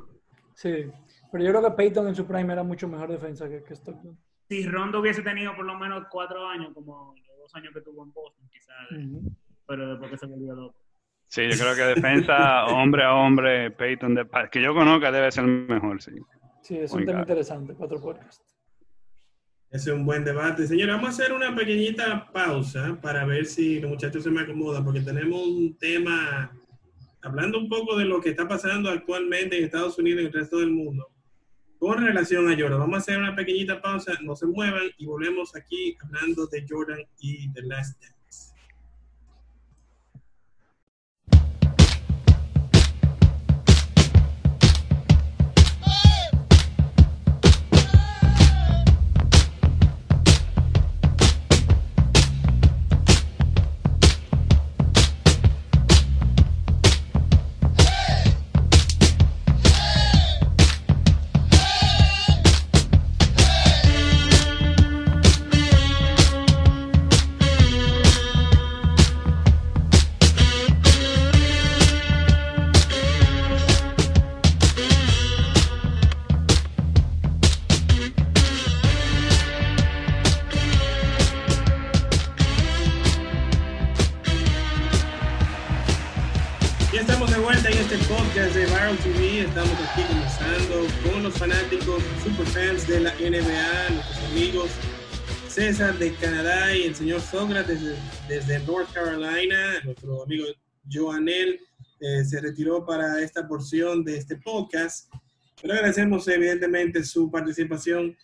Sí, 0.55 0.85
pero 1.31 1.43
yo 1.43 1.51
creo 1.51 1.63
que 1.63 1.71
Payton 1.77 2.07
en 2.07 2.15
su 2.15 2.25
prime 2.27 2.51
era 2.51 2.63
mucho 2.63 2.87
mejor 2.87 3.09
defensa 3.09 3.47
que, 3.47 3.63
que 3.63 3.73
Stockton. 3.75 4.17
Si 4.49 4.67
Rondo 4.67 4.99
hubiese 4.99 5.21
tenido 5.21 5.55
por 5.55 5.65
lo 5.65 5.75
menos 5.77 6.03
cuatro 6.11 6.45
años, 6.47 6.73
como 6.73 7.13
los 7.27 7.37
dos 7.37 7.55
años 7.55 7.73
que 7.73 7.81
tuvo 7.81 8.03
en 8.03 8.11
Boston, 8.11 8.45
quizás, 8.51 8.75
Ujú. 8.91 9.31
pero 9.67 9.89
después 9.91 10.11
que 10.11 10.17
se 10.17 10.25
volvió 10.25 10.55
loco. 10.55 10.75
Sí, 11.27 11.43
yo 11.49 11.57
creo 11.57 11.75
que 11.75 11.99
defensa 12.01 12.65
hombre 12.65 13.03
a 13.03 13.13
hombre, 13.13 13.71
Peyton, 13.71 14.13
de, 14.15 14.27
que 14.51 14.61
yo 14.61 14.73
conozca 14.73 15.11
debe 15.11 15.31
ser 15.31 15.45
el 15.45 15.67
mejor, 15.67 16.01
sí. 16.01 16.11
Sí, 16.63 16.77
es 16.77 16.93
un 16.93 17.05
tema 17.05 17.19
interesante, 17.19 17.73
cuatro 17.73 17.99
podcasts. 17.99 18.41
Ese 19.69 19.89
es 19.89 19.95
un 19.95 20.05
buen 20.05 20.23
debate. 20.23 20.65
Señores, 20.65 20.95
vamos 20.95 21.09
a 21.09 21.11
hacer 21.11 21.33
una 21.33 21.53
pequeñita 21.53 22.31
pausa 22.31 22.97
para 23.01 23.25
ver 23.25 23.45
si 23.45 23.81
los 23.81 23.91
muchachos 23.91 24.23
se 24.23 24.29
me 24.29 24.41
acomodan, 24.41 24.85
porque 24.85 25.01
tenemos 25.01 25.45
un 25.45 25.77
tema, 25.77 26.55
hablando 27.21 27.59
un 27.59 27.67
poco 27.67 27.97
de 27.97 28.05
lo 28.05 28.21
que 28.21 28.29
está 28.29 28.47
pasando 28.47 28.89
actualmente 28.89 29.57
en 29.57 29.65
Estados 29.65 29.97
Unidos 29.97 30.21
y 30.21 30.21
en 30.21 30.27
el 30.27 30.33
resto 30.33 30.59
del 30.59 30.71
mundo, 30.71 31.09
con 31.79 32.01
relación 32.01 32.49
a 32.49 32.55
Jordan. 32.57 32.79
Vamos 32.79 32.95
a 32.95 32.99
hacer 32.99 33.17
una 33.17 33.35
pequeñita 33.35 33.81
pausa, 33.81 34.13
no 34.21 34.37
se 34.37 34.45
muevan 34.45 34.83
y 34.97 35.05
volvemos 35.05 35.53
aquí 35.57 35.97
hablando 36.01 36.47
de 36.47 36.65
Jordan 36.69 37.03
y 37.19 37.51
The 37.51 37.63
Last 37.63 37.99
Dance. 37.99 38.22
De 95.91 96.15
Canadá 96.15 96.73
y 96.73 96.83
el 96.83 96.95
señor 96.95 97.19
Sócrates 97.19 97.81
desde, 98.29 98.59
North 98.59 98.89
Carolina. 98.93 99.81
Nuestro 99.83 100.23
amigo 100.23 100.45
Joanel 100.89 101.59
eh, 101.99 102.23
se 102.23 102.39
retiró 102.39 102.85
para 102.85 103.21
esta 103.21 103.45
porción 103.45 104.01
de 104.01 104.15
este 104.15 104.37
podcast. 104.37 105.13
Pero 105.61 105.73
agradecemos 105.73 106.25
evidentemente 106.29 107.03
su 107.03 107.29
participación. 107.29 108.15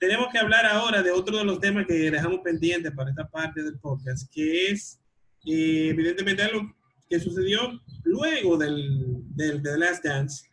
Tenemos 0.00 0.32
que 0.32 0.38
hablar 0.38 0.66
ahora 0.66 1.00
de 1.00 1.12
otro 1.12 1.38
de 1.38 1.44
los 1.44 1.60
temas 1.60 1.86
que 1.86 2.10
dejamos 2.10 2.40
pendientes 2.40 2.92
para 2.92 3.10
esta 3.10 3.28
parte 3.28 3.62
del 3.62 3.78
podcast, 3.78 4.28
que 4.34 4.72
es 4.72 4.98
eh, 5.46 5.90
evidentemente 5.90 6.42
algo 6.42 6.74
que 7.08 7.20
sucedió 7.20 7.80
luego 8.02 8.58
del, 8.58 9.22
del, 9.36 9.62
Last 9.78 10.04
Dance 10.04 10.50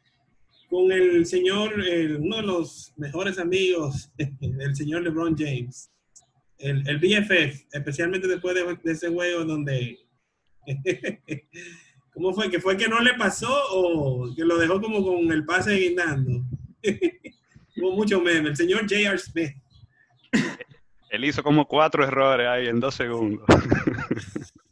con 0.70 0.92
el 0.92 1.26
señor, 1.26 1.74
uno 2.20 2.38
de 2.38 2.44
los 2.44 2.94
mejores 2.96 3.40
amigos 3.40 4.12
del 4.40 4.76
señor 4.76 5.02
LeBron 5.02 5.36
James, 5.36 5.90
el, 6.64 6.88
el 6.88 6.98
BFF, 6.98 7.66
especialmente 7.74 8.28
después 8.28 8.56
de, 8.56 8.64
de 8.82 8.92
ese 8.92 9.10
juego 9.10 9.44
donde... 9.44 10.00
¿Cómo 12.14 12.34
fue? 12.34 12.50
¿Que 12.50 12.60
fue 12.60 12.78
que 12.78 12.88
no 12.88 13.00
le 13.00 13.16
pasó 13.16 13.52
o 13.72 14.34
que 14.36 14.46
lo 14.46 14.58
dejó 14.58 14.80
como 14.80 15.04
con 15.04 15.32
el 15.32 15.46
pase 15.46 15.76
guindando? 15.76 16.44
Hubo 17.76 17.96
mucho 17.96 18.22
meme. 18.22 18.50
El 18.50 18.56
señor 18.56 18.82
J.R. 18.82 19.18
Smith. 19.18 19.56
Él 21.10 21.26
hizo 21.26 21.42
como 21.42 21.68
cuatro 21.68 22.06
errores 22.06 22.48
ahí 22.48 22.68
en 22.68 22.80
dos 22.80 22.94
segundos. 22.96 23.46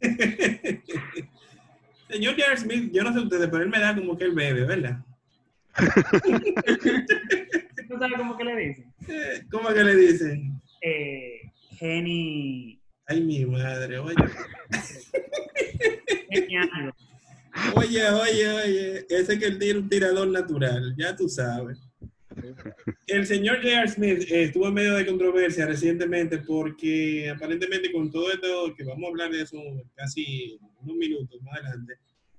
señor 2.08 2.34
J.R. 2.36 2.56
Smith, 2.56 2.92
yo 2.92 3.02
no 3.02 3.12
sé 3.12 3.18
ustedes, 3.18 3.48
pero 3.48 3.64
él 3.64 3.70
me 3.70 3.80
da 3.80 3.94
como 3.94 4.16
que 4.16 4.24
él 4.24 4.34
bebe, 4.34 4.64
¿verdad? 4.64 5.04
¿Tú 7.88 7.98
sabes 7.98 8.18
cómo 8.18 8.36
que 8.36 8.44
le 8.44 8.56
dicen? 8.56 8.94
¿Cómo 9.50 9.68
que 9.70 9.82
le 9.84 9.96
dicen? 9.96 10.62
Eh, 10.80 11.51
Jenny... 11.82 12.80
Ay, 13.06 13.20
mi 13.20 13.44
madre, 13.44 13.98
oye. 13.98 14.14
Oye, 17.74 18.08
oye, 18.08 18.48
oye, 18.48 19.06
ese 19.10 19.38
que 19.38 19.50
tiene 19.52 19.80
un 19.80 19.88
tirador 19.88 20.26
natural, 20.28 20.94
ya 20.96 21.14
tú 21.14 21.28
sabes. 21.28 21.78
El 23.06 23.26
señor 23.26 23.56
J.R. 23.56 23.88
Smith 23.88 24.22
eh, 24.30 24.44
estuvo 24.44 24.68
en 24.68 24.74
medio 24.74 24.94
de 24.94 25.04
controversia 25.04 25.66
recientemente 25.66 26.38
porque 26.38 27.28
aparentemente 27.28 27.92
con 27.92 28.10
todo 28.10 28.32
esto, 28.32 28.74
que 28.74 28.84
vamos 28.84 29.04
a 29.04 29.08
hablar 29.08 29.30
de 29.30 29.42
eso 29.42 29.58
casi 29.94 30.58
unos 30.80 30.96
minutos 30.96 31.42
más 31.42 31.58
adelante, 31.58 31.94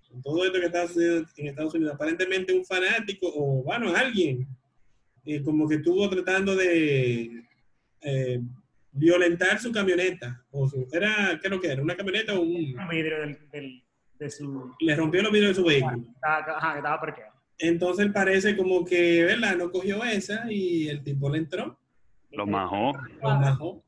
con 0.10 0.21
todo 0.23 0.45
esto 0.45 0.60
que 0.60 0.65
está 0.65 0.88
sucediendo 0.88 1.29
en 1.38 1.47
Estados 1.47 1.73
Unidos, 1.75 1.93
aparentemente 1.93 2.58
un 2.58 2.65
fanático 2.65 3.32
o, 3.36 3.62
bueno, 3.63 3.93
alguien, 3.95 4.47
eh, 5.25 5.43
como 5.43 5.67
que 5.67 5.75
estuvo 5.75 6.10
tratando 6.10 6.56
de 6.56 7.43
eh, 8.01 8.41
violentar 8.93 9.60
su 9.60 9.71
camioneta. 9.71 10.43
O 10.51 10.67
su, 10.67 10.88
era, 10.91 11.38
¿qué 11.41 11.47
es 11.47 11.51
lo 11.51 11.60
que 11.60 11.71
era? 11.71 11.82
¿Una 11.82 11.95
camioneta 11.95 12.34
o 12.34 12.41
un...? 12.41 12.79
Un 12.79 12.88
vidrio 12.89 13.19
del, 13.21 13.38
del, 13.51 13.84
de 14.19 14.29
su... 14.29 14.71
Le 14.79 14.95
rompió 14.95 15.21
los 15.21 15.32
vidrios 15.32 15.56
de 15.56 15.62
su 15.62 15.67
vehículo. 15.67 15.97
Estaba, 16.15 16.58
ajá, 16.58 16.77
estaba 16.77 16.99
parqueado. 16.99 17.34
Entonces 17.60 18.12
parece 18.12 18.58
como 18.58 18.84
que, 18.84 19.23
¿verdad? 19.23 19.56
No 19.56 19.71
cogió 19.71 20.03
esa 20.03 20.51
y 20.51 20.88
el 20.89 21.03
tipo 21.03 21.29
le 21.29 21.38
entró, 21.39 21.77
Lo 22.32 22.45
majó. 22.45 22.93
lo 23.21 23.29
majó. 23.36 23.84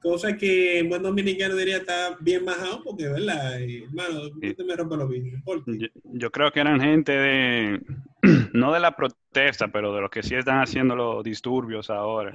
Cosa 0.00 0.36
que 0.36 0.78
en 0.78 0.88
buen 0.88 1.02
dominicano 1.02 1.56
diría 1.56 1.78
está 1.78 2.16
bien 2.20 2.44
majado 2.44 2.82
porque, 2.84 3.08
¿verdad? 3.08 3.58
Y, 3.58 3.82
hermano, 3.84 4.28
no 4.40 4.54
te 4.54 4.64
me 4.64 4.76
rompe 4.76 4.96
los 4.96 5.08
vidrios. 5.08 5.42
¿Por 5.42 5.64
qué? 5.64 5.78
Yo, 5.78 5.86
yo 6.04 6.30
creo 6.30 6.52
que 6.52 6.60
eran 6.60 6.80
gente 6.80 7.10
de, 7.10 7.80
no 8.52 8.72
de 8.72 8.80
la 8.80 8.92
protesta, 8.96 9.68
pero 9.68 9.94
de 9.94 10.00
los 10.00 10.10
que 10.10 10.22
sí 10.22 10.34
están 10.34 10.60
haciendo 10.60 10.96
los 10.96 11.22
disturbios 11.24 11.90
ahora. 11.90 12.32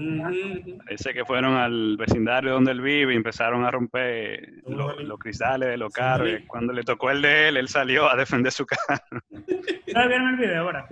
Parece 0.85 1.13
que 1.13 1.25
fueron 1.25 1.55
al 1.55 1.97
vecindario 1.97 2.53
donde 2.53 2.71
él 2.71 2.81
vive 2.81 3.13
y 3.13 3.17
empezaron 3.17 3.65
a 3.65 3.71
romper 3.71 4.61
lo- 4.67 4.99
los 4.99 5.19
cristales 5.19 5.69
de 5.69 5.77
los 5.77 5.93
Sí. 5.93 5.99
carros. 5.99 6.29
Y 6.29 6.45
cuando 6.45 6.73
le 6.73 6.83
tocó 6.83 7.11
el 7.11 7.21
de 7.21 7.49
él, 7.49 7.57
él 7.57 7.67
salió 7.67 8.09
a 8.09 8.15
defender 8.15 8.51
su 8.51 8.65
carro. 8.87 9.21
¿Ustedes 9.31 10.07
vieron 10.07 10.29
el 10.29 10.37
video 10.37 10.61
ahora? 10.63 10.87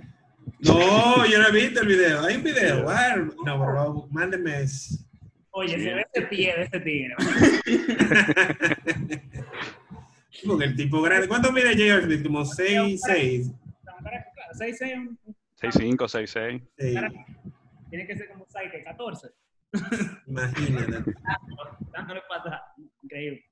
No, 0.60 1.24
yo 1.26 1.38
no 1.40 1.48
he 1.48 1.52
visto 1.52 1.80
el 1.80 1.88
video. 1.88 2.22
Hay 2.24 2.36
un 2.36 2.42
video. 2.42 2.82
Wow. 2.82 3.34
No, 3.46 3.58
por 3.58 3.74
favor, 3.74 4.04
mándenme 4.10 4.62
eso. 4.62 4.96
Oye, 5.52 5.76
Sí. 5.78 5.84
se 5.84 5.94
ve 5.94 6.06
ese 6.12 6.26
pie 6.26 6.54
de 6.56 6.62
ese 6.62 6.80
tigre. 6.80 7.14
Porque 10.46 10.64
el 10.64 10.76
tipo 10.76 11.02
grande. 11.02 11.28
¿Cuánto 11.28 11.52
mide 11.52 11.72
J.R. 11.72 12.02
Smith? 12.04 12.22
Como 12.26 12.44
6, 12.44 13.00
6. 13.04 13.50
Claro, 14.56 14.74
6, 14.76 14.78
6, 14.78 15.74
6'5", 15.74 15.96
6'6". 15.96 16.62
tiene 17.90 18.06
que 18.06 18.16
ser 18.16 18.28
como 18.28 18.46
6, 18.48 18.70
que 18.70 18.84
14. 18.84 19.28
Imagínate. 20.26 21.12
Dándole 21.92 22.22
pata. 22.28 22.62
Increíble. 23.02 23.44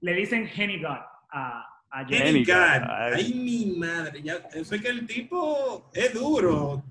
Le 0.00 0.14
dicen 0.14 0.48
Henny 0.54 0.80
God 0.80 0.98
a, 1.30 1.64
a 1.90 2.04
Jay. 2.06 2.18
Kenny 2.18 2.44
Kenny 2.44 2.44
God. 2.44 2.90
Ay. 2.90 3.34
Mi 3.34 3.78
madre. 3.78 4.22
Ya, 4.22 4.36
eso 4.52 4.74
es 4.74 4.82
que 4.82 4.88
el 4.88 5.06
tipo 5.06 5.90
es 5.94 6.12
duro 6.12 6.84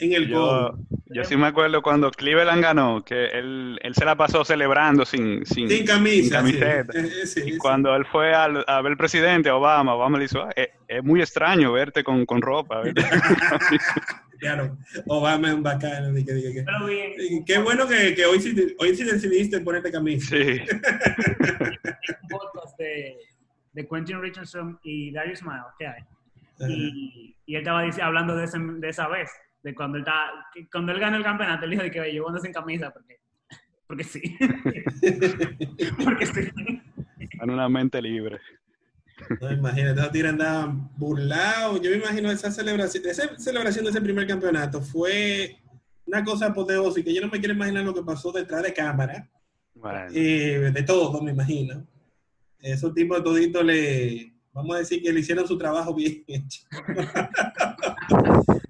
en 0.00 0.12
el 0.12 0.28
Yo, 0.28 0.76
yo 1.06 1.24
sí 1.24 1.36
me 1.36 1.46
acuerdo 1.48 1.82
cuando 1.82 2.10
Cleveland 2.10 2.62
ganó, 2.62 3.04
que 3.04 3.26
él, 3.26 3.78
él 3.82 3.94
se 3.94 4.04
la 4.04 4.16
pasó 4.16 4.44
celebrando 4.44 5.04
sin, 5.04 5.44
sin, 5.46 5.68
Sin 5.68 5.84
camisa. 5.86 6.42
sin 6.42 6.58
camiseta. 6.58 6.92
Sí. 6.92 6.98
Eh, 6.98 7.26
sí, 7.26 7.40
Y 7.46 7.52
sí. 7.52 7.58
cuando 7.58 7.94
él 7.96 8.04
fue 8.06 8.32
al- 8.34 8.64
a 8.66 8.80
ver 8.82 8.92
al 8.92 8.96
presidente 8.96 9.50
Obama, 9.50 9.94
Obama 9.94 10.18
le 10.18 10.24
dijo, 10.26 10.40
"Ah, 10.42 10.50
es, 10.56 10.68
es 10.88 11.02
muy 11.04 11.20
extraño 11.20 11.72
verte 11.72 12.02
con, 12.04 12.24
con 12.26 12.40
ropa. 12.42 12.80
¿verte?". 12.80 13.02
Claro, 14.38 14.76
Obama 15.08 15.48
es 15.48 15.54
un 15.54 15.62
bacano. 15.62 16.14
que- 16.14 16.24
que- 16.24 16.34
di- 16.34 17.44
Qué 17.44 17.58
bueno 17.58 17.86
que, 17.86 18.14
que 18.14 18.24
hoy, 18.24 18.40
sí, 18.40 18.54
hoy 18.78 18.94
sí 18.96 19.04
decidiste 19.04 19.60
ponerte 19.60 19.90
camisa. 19.92 20.34
sí, 20.36 20.60
podcast 22.30 22.78
de, 22.78 23.16
de 23.72 23.88
Quentin 23.88 24.20
Richardson 24.20 24.78
y 24.82 25.12
Darius 25.12 25.42
Miles 25.42 25.62
que 25.78 25.86
hay. 25.86 26.02
Y, 26.68 27.36
y 27.46 27.54
él 27.54 27.60
estaba 27.62 27.82
hablando 28.02 28.36
de, 28.36 28.44
ese- 28.44 28.58
de 28.58 28.88
esa 28.88 29.08
vez, 29.08 29.30
de 29.62 29.74
cuando 29.74 29.98
él, 29.98 30.02
estaba, 30.02 30.46
que 30.52 30.68
cuando 30.68 30.92
él 30.92 31.00
ganó 31.00 31.16
el 31.16 31.22
campeonato, 31.22 31.64
él 31.64 31.70
dijo 31.72 31.82
de 31.82 31.90
que 31.90 32.14
yo 32.14 32.26
ando 32.26 32.40
sin 32.40 32.52
camisa 32.52 32.90
porque, 32.90 33.20
porque 33.86 34.04
sí. 34.04 34.22
porque 36.04 36.26
sí. 36.26 36.50
con 37.38 37.50
una 37.50 37.68
mente 37.68 38.00
libre. 38.00 38.38
No, 39.40 39.52
imagínate, 39.52 40.00
esos 40.00 40.12
tigres 40.12 40.32
andaban 40.32 40.90
burlados. 40.96 41.80
Yo 41.82 41.90
me 41.90 41.96
imagino 41.96 42.30
esa 42.30 42.50
celebración, 42.50 43.04
esa 43.06 43.38
celebración 43.38 43.84
de 43.84 43.90
ese 43.90 44.00
primer 44.00 44.26
campeonato 44.26 44.80
fue 44.80 45.58
una 46.06 46.24
cosa 46.24 46.46
apoteósica. 46.46 47.10
Yo 47.10 47.20
no 47.20 47.28
me 47.28 47.38
quiero 47.38 47.54
imaginar 47.54 47.84
lo 47.84 47.94
que 47.94 48.02
pasó 48.02 48.32
detrás 48.32 48.62
de 48.62 48.72
cámara. 48.72 49.28
Bueno, 49.74 50.06
Eh, 50.12 50.70
de 50.72 50.82
todo, 50.82 51.22
me 51.22 51.32
imagino. 51.32 51.86
Esos 52.60 52.92
tipos 52.94 53.22
toditos 53.22 53.64
le, 53.64 54.29
vamos 54.52 54.76
a 54.76 54.78
decir 54.80 55.02
que 55.02 55.12
le 55.12 55.20
hicieron 55.20 55.46
su 55.46 55.56
trabajo 55.58 55.94
bien 55.94 56.24
hecho. 56.26 56.62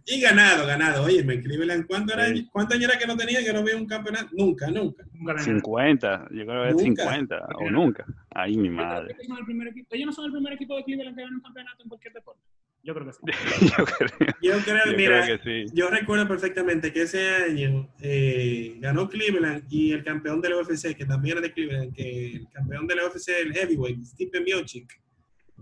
y 0.07 0.21
ganado, 0.21 0.67
ganado. 0.67 1.05
Oye, 1.05 1.23
me 1.25 1.41
Cleveland, 1.41 1.87
¿cuánto 1.87 2.15
era, 2.15 2.27
Sí. 2.29 2.49
¿cuántos 2.53 2.77
años 2.77 2.91
era 2.91 2.99
que 2.99 3.07
no 3.07 3.17
tenía 3.17 3.45
que 3.45 3.53
no 3.53 3.61
había 3.61 3.77
un 3.77 3.87
campeonato? 3.87 4.29
Nunca, 4.33 4.69
nunca. 4.71 5.05
Nunca 5.13 5.33
ganó. 5.35 5.45
50, 5.45 6.29
yo 6.33 6.47
creo 6.47 6.63
que 6.65 6.69
es 6.71 6.75
Nunca. 6.77 7.03
50 7.03 7.47
o 7.59 7.71
nunca. 7.71 8.05
Ay, 8.31 8.57
mi 8.57 8.71
madre. 8.71 9.15
ellos 9.15 9.27
son 9.29 9.39
el 9.39 9.45
primer 9.45 9.69
equipo- 9.69 9.89
Ellos 9.95 10.07
no 10.07 10.13
son 10.13 10.25
el 10.27 10.33
primer 10.33 10.53
equipo 10.55 10.77
de 10.77 10.85
Cleveland 10.85 11.17
que 11.17 11.23
gana 11.23 11.37
un 11.37 11.43
campeonato 11.43 11.83
en 11.83 11.89
cualquier 11.89 12.13
deporte. 12.15 12.41
Yo 12.83 12.95
creo 12.95 13.07
que 13.07 13.13
sí. 13.13 13.21
yo 13.77 13.85
creo, 13.85 14.09
Yo 14.41 14.59
creo, 14.65 14.85
yo 14.87 14.97
mira, 14.97 15.23
creo 15.23 15.39
que 15.43 15.67
sí. 15.69 15.73
yo 15.75 15.91
recuerdo 15.91 16.27
perfectamente 16.27 16.93
que 16.93 17.03
ese 17.03 17.29
año 17.29 17.91
eh, 18.01 18.77
ganó 18.81 19.09
Cleveland 19.09 19.65
y 19.69 19.93
el 19.93 20.03
campeón 20.03 20.41
del 20.41 20.55
UFC, 20.55 20.97
que 20.97 21.05
también 21.05 21.37
era 21.37 21.47
de 21.47 21.53
Cleveland, 21.53 21.95
que 21.95 22.37
el 22.37 22.49
campeón 22.49 22.87
del 22.87 23.01
UFC, 23.01 23.29
el 23.43 23.53
heavyweight, 23.53 24.03
Steve 24.03 24.41
Miocic, 24.41 24.99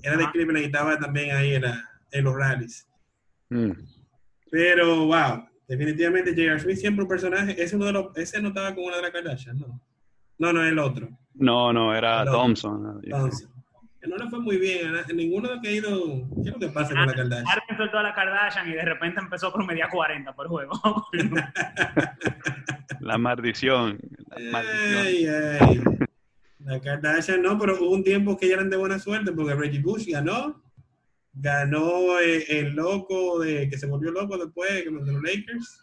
era 0.03 0.17
de. 0.17 0.31
Cleveland 0.33 0.63
y 0.63 0.67
estaba 0.67 0.99
también 0.99 1.35
ahí 1.37 1.55
en, 1.55 1.63
la- 1.63 1.89
en 2.11 2.25
los 2.25 2.35
rallies. 2.37 2.89
Mm. 3.51 3.71
Pero, 4.51 5.07
wow, 5.07 5.47
definitivamente 5.67 6.31
J.R. 6.31 6.59
Smith 6.61 6.77
siempre 6.79 7.03
un 7.03 7.09
personaje. 7.09 7.63
Ese, 7.63 7.77
uno 7.77 7.87
de 7.87 7.93
los, 7.93 8.17
ese 8.17 8.41
no 8.41 8.49
estaba 8.49 8.75
con 8.75 8.85
una 8.85 8.97
de 8.97 9.03
las 9.03 9.11
Kardashian, 9.11 9.59
¿no? 9.59 9.81
No, 10.39 10.53
no, 10.53 10.63
el 10.65 10.79
otro. 10.79 11.09
No, 11.35 11.73
no, 11.73 11.95
era 11.95 12.25
No. 12.25 12.33
Thompson. 12.33 12.83
¿no? 12.83 13.01
Entonces, 13.03 13.49
que 14.01 14.09
no 14.09 14.17
le 14.17 14.29
fue 14.31 14.41
muy 14.41 14.57
bien. 14.59 14.93
na- 14.93 15.05
ninguno 15.15 15.49
de 15.49 15.55
los 15.55 15.63
que 15.63 15.69
ha 15.69 15.73
ido. 15.73 15.91
¿Qué 16.43 16.49
es 16.51 16.53
lo 16.55 16.59
que 16.61 16.69
pasa 16.69 16.91
con 16.95 17.07
la 17.07 17.13
Kardashian? 17.15 17.47
Arden 17.49 17.77
soltó 17.77 17.99
a 17.99 18.03
la 18.05 18.15
Kardashian 18.15 18.69
y 18.69 18.73
de 18.73 18.83
repente 18.85 19.21
empezó 19.21 19.49
a 19.49 19.53
promediar 19.53 19.89
40 19.91 20.33
por 20.35 20.49
juego. 20.49 20.73
La 23.01 23.17
maldición. 23.19 23.99
La 24.37 24.51
maldición. 24.53 25.05
Ay, 25.07 25.27
ay. 25.27 25.83
La 26.69 26.81
Kardashian 26.83 27.41
no, 27.41 27.59
pero 27.59 27.77
hubo 27.81 27.93
un 27.93 28.05
tiempo 28.05 28.37
que 28.37 28.47
ya 28.49 28.55
eran 28.57 28.69
de 28.69 28.77
buena 28.77 28.99
suerte 28.99 29.33
porque 29.33 29.55
Reggie 29.55 29.81
Bush 29.81 30.07
ganó. 30.07 30.63
Ganó 31.33 32.19
eh, 32.21 32.45
el 32.61 32.75
loco 32.75 33.39
de 33.41 33.71
que 33.71 33.79
se 33.79 33.87
volvió 33.87 34.11
loco 34.11 34.37
después 34.37 34.71
que 34.83 34.91
de 34.91 35.13
los 35.13 35.23
Lakers. 35.23 35.81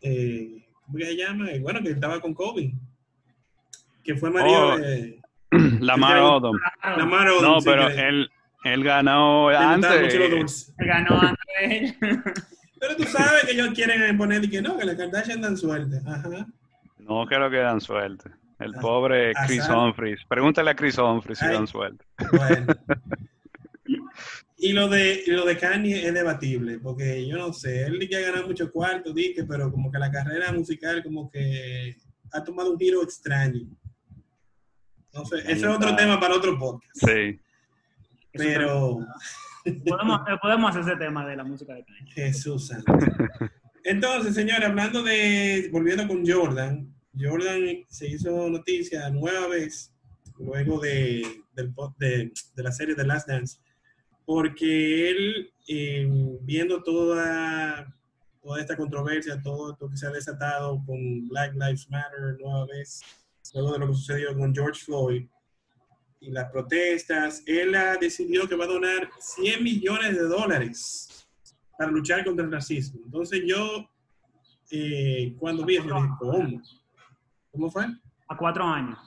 Eh, 0.00 0.64
¿Cómo 0.86 0.96
que 0.98 1.06
se 1.06 1.16
llama? 1.16 1.50
Eh, 1.50 1.58
bueno, 1.58 1.80
que 1.82 1.90
estaba 1.90 2.20
con 2.20 2.34
Kobe. 2.34 2.72
Que 4.04 4.14
fue 4.14 4.30
marido 4.30 4.74
Oh. 4.74 4.78
de 4.78 5.20
Lamar 5.80 6.18
Odom. 6.18 6.56
Lamar 6.96 7.28
Odom, 7.30 7.42
No, 7.42 7.60
sí, 7.60 7.68
pero 7.68 7.88
que- 7.88 8.08
él, 8.08 8.30
Él 8.62 8.84
ganó 8.84 9.48
antes. 9.48 10.14
Él 10.14 10.38
ganó 10.78 11.20
antes. 11.20 11.94
Pero 12.80 12.96
tú 12.96 13.02
sabes 13.04 13.44
que 13.44 13.52
ellos 13.52 13.70
quieren 13.74 14.16
poner 14.16 14.42
y 14.44 14.48
que 14.48 14.62
no, 14.62 14.78
que 14.78 14.86
la 14.86 14.96
Kardashian 14.96 15.40
dan 15.42 15.54
suerte. 15.56 16.00
Ajá. 16.06 16.46
No 16.98 17.26
creo 17.26 17.50
que 17.50 17.58
dan 17.58 17.78
suerte. 17.80 18.30
El 18.60 18.74
pobre 18.74 19.32
Chris. 19.46 19.68
Humphries. 19.68 20.20
Pregúntale 20.28 20.70
a 20.70 20.74
Chris 20.74 20.98
Humphries 20.98 21.38
si 21.38 21.46
dan 21.46 21.66
suerte. 21.66 22.04
Bueno. 22.32 22.66
Y 24.62 24.74
lo 24.74 24.90
de, 24.90 25.22
y 25.26 25.30
lo 25.30 25.46
de 25.46 25.56
Kanye 25.56 26.06
es 26.06 26.12
debatible, 26.12 26.78
porque 26.80 27.26
yo 27.26 27.38
no 27.38 27.50
sé, 27.50 27.84
él 27.84 28.06
que 28.10 28.16
ha 28.16 28.20
ganado 28.20 28.46
mucho 28.46 28.70
cuarto, 28.70 29.14
dice, 29.14 29.44
pero 29.44 29.72
como 29.72 29.90
que 29.90 29.98
la 29.98 30.10
carrera 30.10 30.52
musical 30.52 31.02
como 31.02 31.30
que 31.30 31.96
ha 32.30 32.44
tomado 32.44 32.72
un 32.72 32.78
giro 32.78 33.02
extraño. 33.02 33.62
No 35.14 35.24
sé, 35.24 35.38
ese 35.38 35.52
es 35.52 35.64
otro 35.64 35.96
tema 35.96 36.20
para 36.20 36.34
otro 36.34 36.58
podcast. 36.58 36.94
Sí. 36.94 37.40
Pero 38.34 38.98
Podemos, 39.64 40.20
podemos 40.40 40.70
hacer 40.70 40.92
ese 40.92 40.96
tema 40.96 41.26
de 41.26 41.36
la 41.36 41.44
música 41.44 41.74
de 41.74 41.84
Kanye. 41.84 42.12
Jesús. 42.12 42.72
Entonces, 43.84 44.34
señores, 44.34 44.68
hablando 44.68 45.02
de, 45.02 45.68
volviendo 45.72 46.06
con 46.06 46.26
Jordan, 46.26 46.92
Jordan 47.18 47.84
se 47.88 48.08
hizo 48.08 48.48
noticia 48.48 49.10
nueva 49.10 49.48
vez 49.48 49.92
luego 50.38 50.80
de, 50.80 51.42
de, 51.54 52.32
de 52.54 52.62
la 52.62 52.72
serie 52.72 52.94
The 52.94 53.04
Last 53.04 53.28
Dance, 53.28 53.58
porque 54.24 55.10
él, 55.10 55.52
eh, 55.68 56.08
viendo 56.42 56.82
toda, 56.82 57.94
toda 58.42 58.60
esta 58.60 58.76
controversia, 58.76 59.40
todo 59.42 59.72
esto 59.72 59.88
que 59.88 59.96
se 59.96 60.06
ha 60.06 60.10
desatado 60.10 60.82
con 60.86 61.28
Black 61.28 61.54
Lives 61.54 61.88
Matter 61.90 62.38
nueva 62.40 62.66
vez, 62.66 63.00
luego 63.54 63.72
de 63.72 63.78
lo 63.80 63.86
que 63.88 63.94
sucedió 63.94 64.36
con 64.36 64.54
George 64.54 64.84
Floyd 64.84 65.26
y 66.20 66.30
las 66.30 66.50
protestas, 66.50 67.42
él 67.46 67.74
ha 67.74 67.96
decidido 67.96 68.48
que 68.48 68.54
va 68.54 68.64
a 68.64 68.68
donar 68.68 69.10
100 69.18 69.64
millones 69.64 70.14
de 70.14 70.22
dólares 70.22 71.26
para 71.76 71.90
luchar 71.90 72.24
contra 72.24 72.44
el 72.44 72.52
racismo. 72.52 73.00
Entonces 73.04 73.42
yo, 73.46 73.88
eh, 74.70 75.34
cuando 75.38 75.64
vi 75.64 75.76
eso, 75.76 75.84
dije. 75.84 76.79
¿Cómo 77.52 77.70
fue? 77.70 77.86
A 78.28 78.36
cuatro 78.36 78.64
años. 78.64 78.98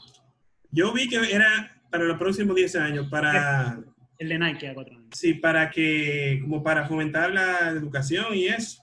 Yo 0.71 0.91
vi 0.93 1.07
que 1.07 1.17
era 1.31 1.71
para 1.89 2.03
los 2.05 2.17
próximos 2.17 2.55
10 2.55 2.75
años, 2.77 3.07
para, 3.09 3.79
El 4.17 4.29
de 4.29 4.39
Nike 4.39 4.69
a 4.69 4.73
cuatro 4.73 4.95
años. 4.95 5.09
sí, 5.13 5.35
para 5.35 5.69
que, 5.69 6.39
como 6.41 6.63
para 6.63 6.87
fomentar 6.87 7.31
la 7.31 7.69
educación 7.69 8.33
y 8.33 8.47
eso. 8.47 8.81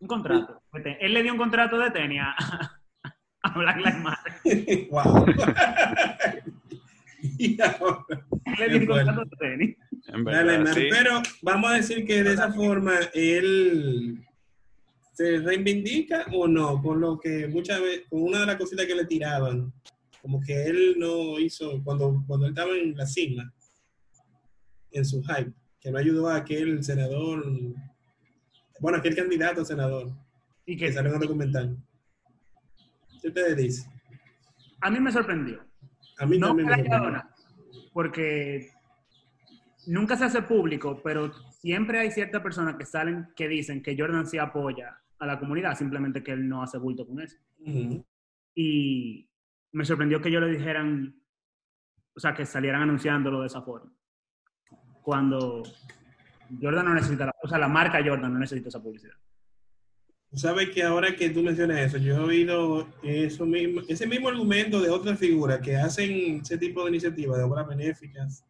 Un 0.00 0.08
contrato. 0.08 0.62
Él 1.00 1.14
le 1.14 1.22
dio 1.22 1.32
un 1.32 1.38
contrato 1.38 1.78
de 1.78 1.90
tenis 1.90 2.20
a, 2.22 2.34
a 3.42 3.58
Black 3.58 3.76
Lives 3.76 4.02
Matter. 4.02 4.32
wow. 4.90 5.26
y 7.38 7.60
ahora, 7.60 8.04
Él 8.44 8.54
le 8.58 8.68
dio 8.70 8.80
un 8.80 8.86
contrato 8.86 9.24
de 9.24 9.36
tenis. 9.36 9.76
En 10.08 10.24
verdad. 10.24 10.74
Pero 10.74 11.22
vamos 11.42 11.70
a 11.70 11.74
decir 11.74 12.04
que 12.06 12.22
de 12.22 12.32
esa 12.32 12.52
forma 12.52 12.94
él 13.14 14.24
se 15.14 15.38
reivindica 15.38 16.26
o 16.32 16.46
no, 16.48 16.82
con 16.82 17.00
lo 17.00 17.18
que 17.18 17.46
muchas 17.48 17.80
veces, 17.80 18.02
con 18.10 18.22
una 18.24 18.40
de 18.40 18.46
las 18.46 18.56
cositas 18.56 18.84
que 18.84 18.94
le 18.96 19.04
tiraban, 19.06 19.72
como 20.20 20.40
que 20.40 20.64
él 20.66 20.96
no 20.98 21.38
hizo, 21.38 21.82
cuando, 21.84 22.22
cuando 22.26 22.46
él 22.46 22.52
estaba 22.52 22.76
en 22.76 22.96
la 22.96 23.06
cima, 23.06 23.52
en 24.90 25.04
su 25.04 25.22
hype, 25.22 25.52
que 25.80 25.90
no 25.90 25.98
ayudó 25.98 26.28
a 26.28 26.36
aquel 26.36 26.82
senador, 26.82 27.44
bueno, 28.80 28.98
aquel 28.98 29.14
candidato 29.14 29.62
a 29.62 29.64
senador, 29.64 30.10
Y 30.66 30.76
que 30.76 30.86
que 30.86 30.92
salió 30.92 31.10
en 31.10 31.16
un 31.16 31.20
documental. 31.22 31.76
¿Qué 33.22 33.28
ustedes 33.28 33.56
dicen? 33.56 33.90
a 34.80 34.90
mí 34.90 35.00
me 35.00 35.12
sorprendió. 35.12 35.64
A 36.18 36.26
mí 36.26 36.38
No 36.38 36.48
también 36.48 36.68
me 36.68 36.76
sorprendió. 36.76 37.22
porque 37.92 38.70
nunca 39.86 40.16
se 40.16 40.24
hace 40.24 40.42
público, 40.42 41.00
pero 41.02 41.32
siempre 41.52 42.00
hay 42.00 42.10
ciertas 42.10 42.42
personas 42.42 42.76
que 42.76 42.84
salen 42.84 43.28
que 43.36 43.48
dicen 43.48 43.82
que 43.82 43.96
Jordan 43.96 44.26
sí 44.26 44.38
apoya 44.38 45.00
a 45.24 45.26
la 45.26 45.38
comunidad, 45.38 45.76
simplemente 45.76 46.22
que 46.22 46.32
él 46.32 46.48
no 46.48 46.62
hace 46.62 46.78
bulto 46.78 47.06
con 47.06 47.20
eso. 47.20 47.36
Ujú. 47.58 48.04
Y 48.54 49.28
me 49.72 49.84
sorprendió 49.84 50.20
que 50.20 50.28
ellos 50.28 50.42
le 50.42 50.56
dijeran, 50.56 51.20
o 52.14 52.20
sea, 52.20 52.34
que 52.34 52.46
salieran 52.46 52.82
anunciándolo 52.82 53.40
de 53.40 53.48
esa 53.48 53.62
forma. 53.62 53.92
Cuando 55.02 55.62
Jordan 56.60 56.86
no 56.86 56.94
necesita, 56.94 57.26
la, 57.26 57.34
o 57.42 57.48
sea, 57.48 57.58
la 57.58 57.68
marca 57.68 57.98
Jordan 58.04 58.32
no 58.32 58.38
necesita 58.38 58.68
esa 58.68 58.82
publicidad. 58.82 59.14
Tú 60.30 60.38
sabes 60.38 60.70
que 60.70 60.82
ahora 60.82 61.14
que 61.14 61.30
tú 61.30 61.42
mencionas 61.42 61.78
eso, 61.78 61.98
yo 61.98 62.16
he 62.16 62.18
oído 62.18 62.88
eso 63.02 63.46
mismo, 63.46 63.82
ese 63.88 64.06
mismo 64.06 64.28
argumento 64.28 64.80
de 64.80 64.90
otras 64.90 65.18
figuras 65.18 65.60
que 65.60 65.76
hacen 65.76 66.40
ese 66.40 66.58
tipo 66.58 66.82
de 66.82 66.90
iniciativas 66.90 67.38
de 67.38 67.44
obras 67.44 67.68
benéficas 67.68 68.44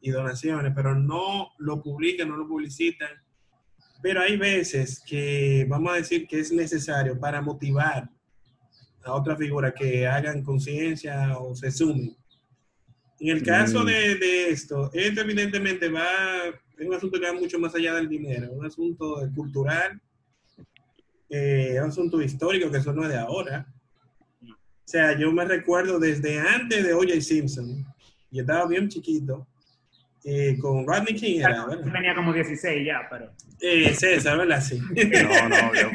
y 0.00 0.10
donaciones, 0.10 0.72
pero 0.74 0.94
no 0.94 1.50
lo 1.58 1.80
publican, 1.80 2.28
no 2.28 2.36
lo 2.36 2.48
publicitan. 2.48 3.10
Pero 4.02 4.20
hay 4.20 4.36
veces 4.36 5.00
que 5.00 5.66
vamos 5.68 5.92
a 5.92 5.96
decir 5.96 6.26
que 6.26 6.40
es 6.40 6.52
necesario 6.52 7.18
para 7.18 7.40
motivar 7.40 8.08
a 9.04 9.12
otras 9.14 9.38
figuras 9.38 9.72
que 9.76 10.06
hagan 10.06 10.42
conciencia 10.42 11.36
o 11.38 11.54
se 11.54 11.70
sumen. 11.70 12.16
En 13.20 13.28
el 13.36 13.42
caso 13.42 13.82
Mm. 13.82 13.86
de, 13.86 14.14
de 14.16 14.50
esto, 14.50 14.90
esto 14.92 15.20
evidentemente 15.22 15.88
va, 15.88 16.06
es 16.78 16.86
un 16.86 16.94
asunto 16.94 17.18
que 17.18 17.26
va 17.26 17.32
mucho 17.32 17.58
más 17.58 17.74
allá 17.74 17.94
del 17.94 18.08
dinero, 18.08 18.52
un 18.52 18.64
asunto 18.64 19.28
cultural 19.34 20.00
eh, 21.30 21.74
es 21.74 21.82
un 21.82 21.88
asunto 21.90 22.22
histórico 22.22 22.70
que 22.70 22.78
eso 22.78 22.92
no 22.92 23.02
es 23.02 23.10
de 23.10 23.18
ahora. 23.18 23.66
O 24.42 24.90
sea, 24.90 25.18
yo 25.18 25.30
me 25.30 25.44
recuerdo 25.44 25.98
desde 25.98 26.38
antes 26.38 26.82
de 26.82 26.94
O.J. 26.94 27.20
Simpson, 27.20 27.84
yo 28.30 28.40
estaba 28.40 28.66
bien 28.66 28.88
chiquito, 28.88 29.46
eh, 30.30 30.58
con 30.58 30.86
Rodney 30.86 31.14
King, 31.14 31.40
era, 31.40 31.66
tenía 31.90 32.14
como 32.14 32.34
16 32.34 32.86
ya, 32.86 33.08
pero 33.08 33.32
Eh, 33.60 33.94
César, 33.94 34.36
¿verdad? 34.36 34.60
Sí. 34.60 34.78
No, 34.94 35.48
no, 35.48 35.74
yo. 35.74 35.90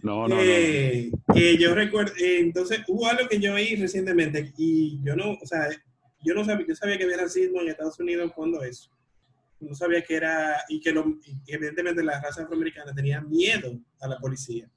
No, 0.00 0.28
no, 0.28 0.36
no. 0.36 0.40
Eh, 0.40 1.10
que 1.34 1.56
yo 1.58 1.74
recuerdo, 1.74 2.12
eh, 2.16 2.38
entonces 2.38 2.82
hubo 2.86 3.08
algo 3.08 3.26
que 3.26 3.40
yo 3.40 3.54
oí 3.54 3.74
recientemente 3.74 4.52
y 4.56 5.00
yo 5.02 5.16
no, 5.16 5.32
o 5.32 5.46
sea, 5.46 5.68
yo 6.22 6.34
no 6.34 6.44
sabía, 6.44 6.66
yo 6.68 6.76
sabía 6.76 6.98
que 6.98 7.04
había 7.04 7.16
racismo 7.16 7.60
en 7.60 7.68
Estados 7.68 7.98
Unidos 7.98 8.30
cuando 8.32 8.62
eso. 8.62 8.90
No 9.58 9.74
sabía 9.74 10.02
que 10.02 10.14
era, 10.14 10.56
y 10.68 10.78
que 10.78 10.92
lo, 10.92 11.18
evidentemente 11.48 12.04
la 12.04 12.20
raza 12.20 12.42
afroamericana 12.42 12.94
tenía 12.94 13.22
miedo 13.22 13.80
a 14.00 14.06
la 14.06 14.18
policía. 14.18 14.70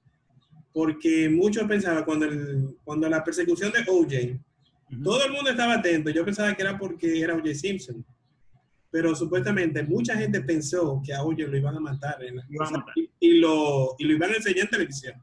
Porque 0.74 1.30
muchos 1.30 1.68
pensaban 1.68 2.04
cuando, 2.04 2.26
el, 2.26 2.78
cuando 2.84 3.08
la 3.10 3.24
persecución 3.24 3.72
de 3.72 3.84
OJ, 3.86 4.40
todo 5.04 5.26
el 5.26 5.32
mundo 5.32 5.50
estaba 5.52 5.76
atento. 5.76 6.10
Yo 6.10 6.24
pensaba 6.26 6.54
que 6.56 6.62
era 6.62 6.78
porque 6.78 7.20
era 7.22 7.36
O.J. 7.36 7.54
Simpson. 7.56 8.06
Pero 8.90 9.14
supuestamente 9.16 9.84
mucha 9.84 10.16
gente 10.18 10.42
pensó 10.42 11.02
que 11.06 11.14
a 11.14 11.22
O.J. 11.24 11.44
lo 11.44 11.58
iban 11.58 11.76
a 11.76 11.80
matar. 11.80 12.24
en 12.24 12.38
la- 12.38 12.44
Lo 12.44 12.54
iban 12.56 12.68
a 12.68 12.78
matar. 12.80 12.94
y, 12.96 13.10
y 13.20 13.40
lo, 13.40 13.96
y 14.00 14.06
lo 14.06 14.14
iban 14.14 14.32
a 14.32 14.36
enseñar 14.38 14.66
en 14.66 14.70
televisión. 14.70 15.22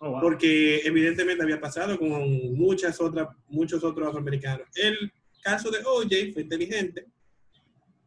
Oh, 0.00 0.10
wow. 0.10 0.20
Porque 0.20 0.80
evidentemente 0.84 1.42
había 1.42 1.60
pasado 1.60 1.98
con 1.98 2.10
muchas 2.54 3.00
otras, 3.00 3.28
muchos 3.48 3.82
otros 3.84 4.08
afroamericanos. 4.08 4.66
El 4.74 5.12
caso 5.42 5.70
de 5.70 5.78
O.J. 5.84 6.32
fue 6.32 6.42
inteligente. 6.42 7.06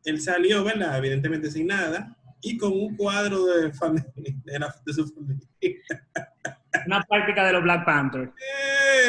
Él 0.03 0.19
salió, 0.21 0.63
¿verdad? 0.63 0.97
Evidentemente 0.97 1.49
sin 1.51 1.67
nada. 1.67 2.15
Y 2.41 2.57
con 2.57 2.71
un 2.71 2.95
cuadro 2.95 3.45
de, 3.45 3.71
familia, 3.73 4.11
de, 4.15 4.59
la- 4.59 4.75
de 4.85 4.93
su 4.93 5.07
familia. 5.07 5.47
una 6.85 7.01
práctica 7.03 7.45
de 7.45 7.53
los 7.53 7.63
Black 7.63 7.85
Panthers. 7.85 8.31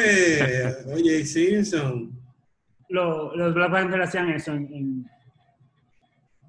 ¡Eh! 0.05 0.75
Oye, 0.93 1.25
Simpson. 1.25 2.11
Lo- 2.89 3.35
los 3.35 3.53
Black 3.53 3.71
Panthers 3.71 4.03
hacían 4.07 4.29
eso 4.29 4.53
en, 4.53 4.73
en- 4.73 5.05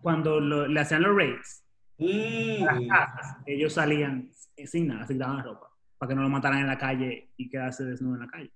cuando 0.02 0.40
lo- 0.40 0.66
le 0.66 0.80
hacían 0.80 1.02
los 1.02 1.16
raids. 1.16 1.64
Mm. 1.98 2.64
las 2.64 2.80
casas, 2.88 3.36
ellos 3.44 3.74
salían 3.74 4.30
sin 4.64 4.86
nada, 4.86 5.06
se 5.06 5.12
quitaban 5.12 5.36
la 5.36 5.42
ropa, 5.42 5.66
para 5.98 6.08
que 6.08 6.14
no 6.14 6.22
lo 6.22 6.30
mataran 6.30 6.60
en 6.60 6.66
la 6.66 6.78
calle 6.78 7.28
y 7.36 7.50
quedarse 7.50 7.84
desnudo 7.84 8.14
en 8.14 8.20
la 8.22 8.26
calle. 8.28 8.50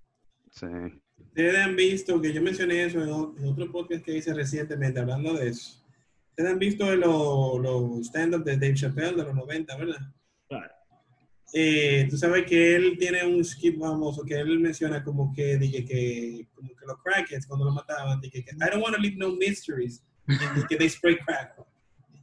Sí. 0.51 0.67
Ustedes 1.19 1.59
han 1.59 1.77
visto 1.77 2.19
que 2.23 2.33
yo 2.33 2.41
mencioné 2.41 2.85
eso 2.85 3.03
en 3.03 3.45
otro 3.47 3.71
podcast 3.71 4.03
que 4.03 4.17
hice 4.17 4.33
recientemente 4.33 4.99
hablando 5.01 5.35
de 5.35 5.49
eso. 5.51 5.85
Ustedes 6.31 6.51
han 6.53 6.59
visto 6.59 6.97
los 6.97 7.61
los 7.61 8.07
stand-up 8.07 8.45
de 8.45 8.55
Dave 8.57 8.75
Chappelle 8.75 9.15
de 9.17 9.25
los 9.25 9.35
90, 9.35 9.77
¿verdad? 9.77 10.01
Eh, 11.57 12.09
tú 12.11 12.17
sabes 12.19 12.45
que 12.47 12.75
él 12.75 12.97
tiene 12.99 13.25
un 13.25 13.45
skit 13.45 13.79
famoso 13.79 14.25
que 14.25 14.35
él 14.35 14.59
menciona 14.59 15.05
como 15.05 15.33
que, 15.33 15.57
dije 15.57 15.85
que, 15.85 16.49
como 16.53 16.69
que 16.75 16.85
los 16.85 17.01
crackheads 17.01 17.47
cuando 17.47 17.67
lo 17.67 17.71
mataban, 17.71 18.21
dije 18.21 18.45
que 18.45 18.51
I 18.57 18.71
don't 18.73 18.83
want 18.83 18.97
to 18.97 19.01
leave 19.01 19.17
no 19.17 19.37
mysteries, 19.37 20.03
y 20.27 20.67
que 20.67 20.77
they 20.77 20.89
spray 20.91 21.17
crack. 21.19 21.55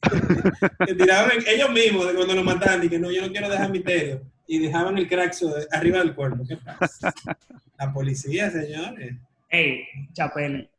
que 0.86 0.96
tiraban 0.96 1.38
ellos 1.48 1.72
mismos 1.72 2.08
de 2.08 2.14
cuando 2.16 2.36
lo 2.36 2.44
mataban, 2.44 2.82
dije 2.82 3.00
no, 3.00 3.10
yo 3.10 3.22
no 3.22 3.32
quiero 3.32 3.50
dejar 3.50 3.72
misterio. 3.72 4.22
Y 4.48 4.60
dejaban 4.60 4.98
el 4.98 5.08
crack 5.08 5.32
so- 5.32 5.56
arriba 5.72 6.00
del 6.00 6.14
cuerpo. 6.14 6.44
¿Qué 6.46 6.58
pasa? 6.58 7.14
La 7.80 7.94
policía, 7.94 8.52
señores. 8.52 9.16
Hey, 9.48 9.84
Chapel, 10.12 10.70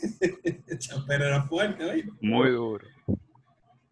Chapel 0.78 1.22
era 1.22 1.42
fuerte, 1.42 1.84
oye. 1.84 2.04
Muy 2.22 2.50
duro. 2.50 2.86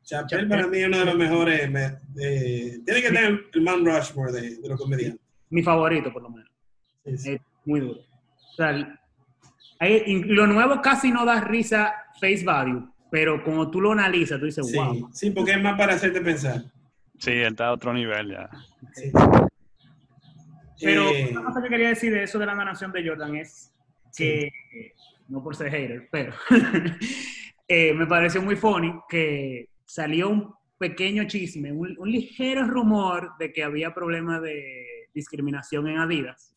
Chapel 0.09 0.49
para 0.49 0.67
mí 0.67 0.79
es 0.79 0.87
uno 0.89 0.99
de 1.01 1.05
los 1.05 1.17
mejores. 1.17 1.71
me- 1.71 1.99
de- 2.15 2.81
tiene 2.85 3.03
que 3.03 3.09
tener 3.09 3.41
el 3.53 3.63
man 3.63 3.85
Rushmore 3.85 4.33
de, 4.33 4.57
de 4.57 4.69
los 4.69 4.81
comediantes. 4.81 5.21
mi 5.51 5.63
favorito 5.63 6.13
por 6.13 6.23
lo 6.23 6.31
menos, 6.31 6.51
Sí, 7.05 7.19
sí. 7.19 7.33
es 7.33 7.41
muy 7.65 7.81
duro. 7.81 8.01
O 8.01 8.55
sea, 8.57 8.99
Hay- 9.81 10.03
y 10.07 10.25
lo 10.25 10.47
nuevo 10.49 10.81
casi 10.83 11.11
no 11.13 11.25
da 11.25 11.41
risa 11.41 11.95
face 12.21 12.43
value, 12.45 12.89
pero 13.13 13.45
como 13.45 13.71
tú 13.71 13.81
lo 13.81 13.93
analizas, 13.93 14.41
tú 14.41 14.47
dices, 14.47 14.67
Sí, 14.69 14.77
wow. 14.77 15.09
sí, 15.13 15.31
porque 15.31 15.53
es 15.53 15.63
más 15.63 15.79
para 15.79 15.95
hacerte 15.95 16.21
pensar. 16.21 16.63
Sí, 17.19 17.31
él 17.31 17.49
está 17.53 17.69
a 17.69 17.73
otro 17.73 17.93
nivel 17.95 18.31
ya. 18.33 18.51
Sí. 18.95 19.13
Pero 20.81 21.11
Eh, 21.11 21.29
una 21.33 21.45
cosa 21.45 21.63
que 21.63 21.69
quería 21.69 21.89
decir 21.91 22.13
de 22.13 22.23
eso 22.25 22.39
de 22.39 22.47
la 22.47 22.55
donación 22.55 22.91
de 22.93 23.07
Jordan 23.07 23.37
es 23.37 23.73
que, 24.17 24.47
eh, 24.47 24.93
no 25.29 25.43
por 25.43 25.55
ser 25.55 25.71
hater, 25.71 26.09
pero 26.11 26.33
eh, 27.69 27.93
me 27.95 28.07
pareció 28.07 28.43
muy 28.43 28.57
funny 28.57 28.93
que 29.09 29.69
salió 29.93 30.29
un 30.29 30.55
pequeño 30.77 31.25
chisme, 31.25 31.73
un, 31.73 31.97
un 31.99 32.11
ligero 32.11 32.65
rumor 32.67 33.31
de 33.39 33.53
que 33.53 33.65
había 33.65 33.95
problemas 33.95 34.43
de 34.43 35.09
discriminación 35.15 35.89
en 35.89 35.99
Adidas. 35.99 36.55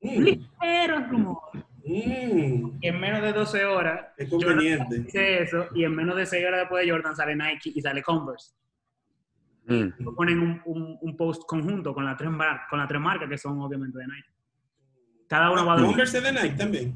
Un 0.00 0.18
mm, 0.18 0.24
ligero 0.24 1.00
rumor. 1.08 1.38
mm, 1.86 2.78
Y 2.82 2.88
en 2.88 3.00
menos 3.00 3.22
de 3.22 3.32
12 3.32 3.64
horas, 3.64 4.08
es 4.18 4.28
conveniente. 4.28 4.98
dice 4.98 5.42
eso, 5.42 5.68
y 5.74 5.84
en 5.84 5.94
menos 5.94 6.16
de 6.16 6.26
6 6.26 6.44
horas 6.46 6.60
después 6.62 6.84
de 6.84 6.90
Jordan 6.92 7.14
sale 7.16 7.36
Nike 7.36 7.72
y 7.74 7.80
sale 7.80 8.02
Converse. 8.02 8.52
Mm. 9.66 10.14
Ponen 10.14 10.40
un, 10.40 10.60
un- 10.66 10.98
un 11.00 11.16
post 11.16 11.44
conjunto 11.46 11.94
con 11.94 12.04
las 12.04 12.18
tres 12.18 12.28
con 12.68 12.78
las 12.78 12.88
tres 12.88 13.00
marcas 13.00 13.28
que 13.30 13.38
son 13.38 13.58
obviamente 13.60 13.96
de 13.98 14.06
Nike. 14.06 14.28
Cada 15.28 15.50
uno 15.50 15.64
va 15.64 15.74
a 15.74 15.76
Converse 15.78 16.20
de 16.20 16.32
Nike 16.32 16.56
también. 16.56 16.94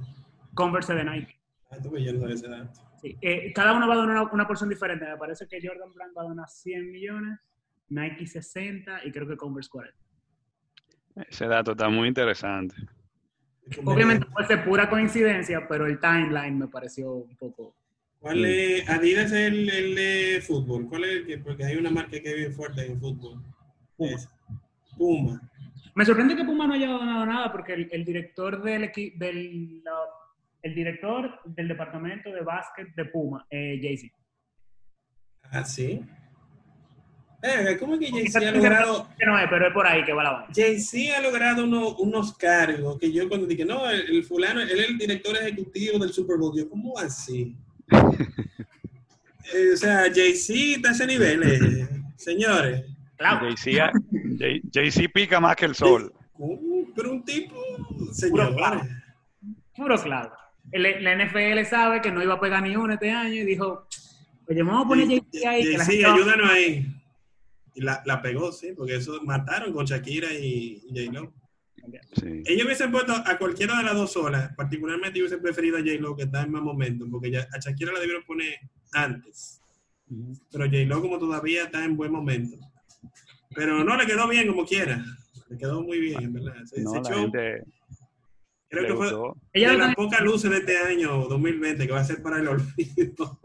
Converse 0.52 0.94
de 0.94 1.04
Nike. 1.04 1.34
Ah, 1.70 1.76
tú 1.82 1.90
ves, 1.90 2.04
yo 2.04 2.12
no 2.12 2.20
sabía 2.20 2.34
ese 2.34 2.48
dato. 2.48 2.80
Sí. 3.00 3.16
Eh, 3.20 3.52
cada 3.52 3.72
uno 3.74 3.86
va 3.86 3.94
a 3.94 3.98
donar 3.98 4.16
una, 4.22 4.32
una 4.32 4.46
porción 4.46 4.68
diferente. 4.68 5.06
Me 5.06 5.16
parece 5.16 5.46
que 5.46 5.58
Jordan 5.62 5.92
Brand 5.94 6.16
va 6.16 6.22
a 6.22 6.26
donar 6.28 6.48
100 6.48 6.90
millones, 6.90 7.38
Nike 7.90 8.26
60 8.26 9.04
y 9.04 9.12
creo 9.12 9.26
que 9.28 9.36
Converse 9.36 9.70
40. 9.70 9.96
Ese 11.28 11.46
dato 11.46 11.72
está 11.72 11.88
muy 11.88 12.08
interesante. 12.08 12.74
Obviamente 13.84 14.26
puede 14.26 14.46
ser 14.46 14.64
pura 14.64 14.88
coincidencia, 14.88 15.66
pero 15.68 15.86
el 15.86 15.98
timeline 16.00 16.58
me 16.58 16.68
pareció 16.68 17.12
un 17.12 17.36
poco... 17.36 17.74
¿Cuál 18.20 18.44
es? 18.46 18.88
Adidas 18.88 19.26
es 19.26 19.32
el, 19.32 19.68
el 19.70 19.94
de 19.94 20.42
fútbol. 20.44 20.88
¿Cuál 20.88 21.04
es 21.04 21.10
el 21.18 21.26
que? 21.26 21.38
Porque 21.38 21.64
hay 21.64 21.76
una 21.76 21.90
marca 21.90 22.10
que 22.20 22.30
es 22.30 22.36
bien 22.36 22.52
fuerte 22.52 22.84
en 22.84 22.98
fútbol. 22.98 23.40
Puma. 23.96 24.10
Es 24.10 24.28
Puma. 24.96 25.40
Me 25.94 26.04
sorprende 26.04 26.34
que 26.34 26.44
Puma 26.44 26.66
no 26.66 26.74
haya 26.74 26.88
donado 26.88 27.26
nada 27.26 27.52
porque 27.52 27.74
el, 27.74 27.88
el 27.92 28.04
director 28.04 28.60
del, 28.62 28.90
equi- 28.90 29.16
del 29.16 29.84
la- 29.84 29.92
el 30.62 30.74
director 30.74 31.40
del 31.44 31.68
departamento 31.68 32.30
de 32.32 32.40
básquet 32.42 32.88
de 32.94 33.04
Puma, 33.06 33.46
eh, 33.50 33.78
Jay-Z. 33.82 34.14
Ah, 35.50 35.64
sí. 35.64 36.00
Eh, 37.42 37.76
¿Cómo 37.78 37.94
es 37.94 38.00
que 38.00 38.10
Jay-Z 38.10 38.48
ha 38.48 38.50
logrado, 38.52 39.08
que 39.16 39.24
no 39.24 39.38
es, 39.38 39.46
pero 39.48 39.68
es 39.68 39.72
por 39.72 39.86
ahí 39.86 40.04
que 40.04 40.12
va 40.12 40.24
la 40.24 40.32
vaina. 40.32 40.52
Jay-Z 40.54 41.16
ha 41.16 41.20
logrado 41.22 41.64
uno- 41.64 41.94
unos 41.96 42.36
cargos 42.36 42.98
que 42.98 43.12
yo 43.12 43.28
cuando 43.28 43.46
dije, 43.46 43.64
no, 43.64 43.88
el, 43.88 44.00
el 44.16 44.24
fulano, 44.24 44.60
él 44.60 44.70
es 44.70 44.88
el 44.88 44.98
director 44.98 45.36
ejecutivo 45.36 45.98
del 46.00 46.12
Super 46.12 46.36
Bowl. 46.36 46.52
Yo, 46.56 46.68
¿cómo 46.68 46.98
así? 46.98 47.56
Eh, 49.54 49.70
o 49.72 49.76
sea, 49.78 50.02
Jay-Z 50.14 50.76
está 50.76 50.88
a 50.90 50.92
ese 50.92 51.06
nivel, 51.06 51.42
eh, 51.42 51.88
señores. 52.16 52.84
Claro, 53.16 53.46
Jay-Z 53.46 53.92
Jay- 54.38 54.60
Jay-Z 54.70 55.08
pica 55.14 55.40
más 55.40 55.56
que 55.56 55.64
el 55.64 55.74
sol. 55.74 56.12
Pero 56.94 57.12
un 57.12 57.24
tipo, 57.24 57.54
Puro 57.88 58.12
señores. 58.12 58.54
clavo. 58.56 58.82
puro 59.74 59.96
claro. 60.02 60.32
El- 60.72 61.02
la 61.04 61.12
NFL 61.12 61.64
sabe 61.66 62.00
que 62.00 62.10
no 62.12 62.22
iba 62.22 62.34
a 62.34 62.40
pegar 62.40 62.62
ni 62.62 62.76
uno 62.76 62.92
este 62.92 63.10
año 63.10 63.34
y 63.34 63.44
dijo, 63.44 63.86
oye, 64.48 64.62
vamos 64.62 64.84
a 64.84 64.88
poner 64.88 65.06
Jay-Z 65.06 65.50
ahí. 65.50 65.62
que 65.64 65.78
la 65.78 65.84
Sí, 65.84 65.92
gente 65.92 66.06
va- 66.08 66.14
ayúdanos 66.14 66.50
ahí. 66.50 66.86
Y 67.74 67.80
la, 67.82 68.02
la 68.06 68.20
pegó, 68.20 68.50
sí, 68.52 68.72
porque 68.76 68.96
eso 68.96 69.20
mataron 69.24 69.72
con 69.72 69.86
Shakira 69.86 70.32
y, 70.32 70.82
y 70.90 71.06
J-Lo. 71.06 71.32
Sí. 72.20 72.42
Ellos 72.44 72.66
hubiesen 72.66 72.90
puesto 72.90 73.12
a 73.14 73.38
cualquiera 73.38 73.78
de 73.78 73.84
las 73.84 73.94
dos 73.94 74.12
solas, 74.12 74.52
particularmente 74.56 75.18
yo 75.18 75.24
hubiese 75.24 75.40
preferido 75.40 75.76
a 75.78 75.80
J-Lo 75.80 76.14
que 76.16 76.24
está 76.24 76.42
en 76.42 76.50
más 76.50 76.60
momento, 76.62 77.06
porque 77.10 77.30
ya, 77.30 77.46
a 77.52 77.58
Shakira 77.60 77.92
la 77.92 78.00
debieron 78.00 78.24
poner 78.24 78.56
antes. 78.92 79.62
Pero 80.50 80.64
J-Lo 80.66 81.00
como 81.00 81.18
todavía 81.18 81.64
está 81.64 81.84
en 81.84 81.96
buen 81.96 82.12
momento. 82.12 82.56
Pero 83.54 83.82
no, 83.84 83.96
le 83.96 84.06
quedó 84.06 84.28
bien 84.28 84.48
como 84.48 84.66
quiera. 84.66 85.02
Le 85.48 85.56
quedó 85.56 85.82
muy 85.82 85.98
bien, 86.00 86.22
en 86.24 86.32
verdad. 86.34 86.54
No, 86.76 86.94
la 86.94 87.02
show, 87.10 87.20
gente 87.22 87.62
creo 88.68 88.86
que 88.86 88.94
fue 88.94 89.08
de 89.52 89.78
las 89.78 89.94
pocas 89.94 90.20
luces 90.20 90.50
de 90.50 90.58
este 90.58 90.78
año 90.78 91.26
2020 91.28 91.86
que 91.86 91.92
va 91.92 92.00
a 92.00 92.04
ser 92.04 92.22
para 92.22 92.38
el 92.38 92.48
olvido. 92.48 93.40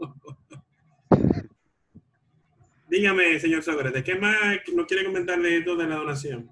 Dígame, 2.88 3.40
señor 3.40 3.62
Sócrates, 3.62 4.04
¿qué 4.04 4.14
más 4.16 4.36
nos 4.72 4.86
quiere 4.86 5.04
comentar 5.04 5.40
de 5.40 5.58
esto 5.58 5.74
de 5.74 5.86
la 5.86 5.96
donación? 5.96 6.50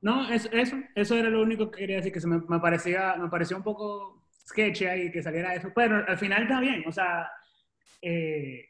No, 0.00 0.30
eso, 0.30 0.48
eso, 0.52 0.76
eso 0.94 1.16
era 1.16 1.30
lo 1.30 1.42
único 1.42 1.70
que 1.70 1.80
quería 1.80 1.96
decir, 1.96 2.12
que 2.12 2.20
se 2.20 2.26
me, 2.26 2.40
me 2.48 2.60
parecía, 2.60 3.16
me 3.16 3.28
pareció 3.28 3.56
un 3.56 3.62
poco 3.62 4.22
sketchy 4.48 4.84
ahí 4.86 5.10
que 5.10 5.22
saliera 5.22 5.54
eso, 5.54 5.70
pero 5.74 6.04
al 6.06 6.18
final 6.18 6.42
está 6.42 6.60
bien, 6.60 6.82
o 6.86 6.92
sea, 6.92 7.30
eh, 8.00 8.68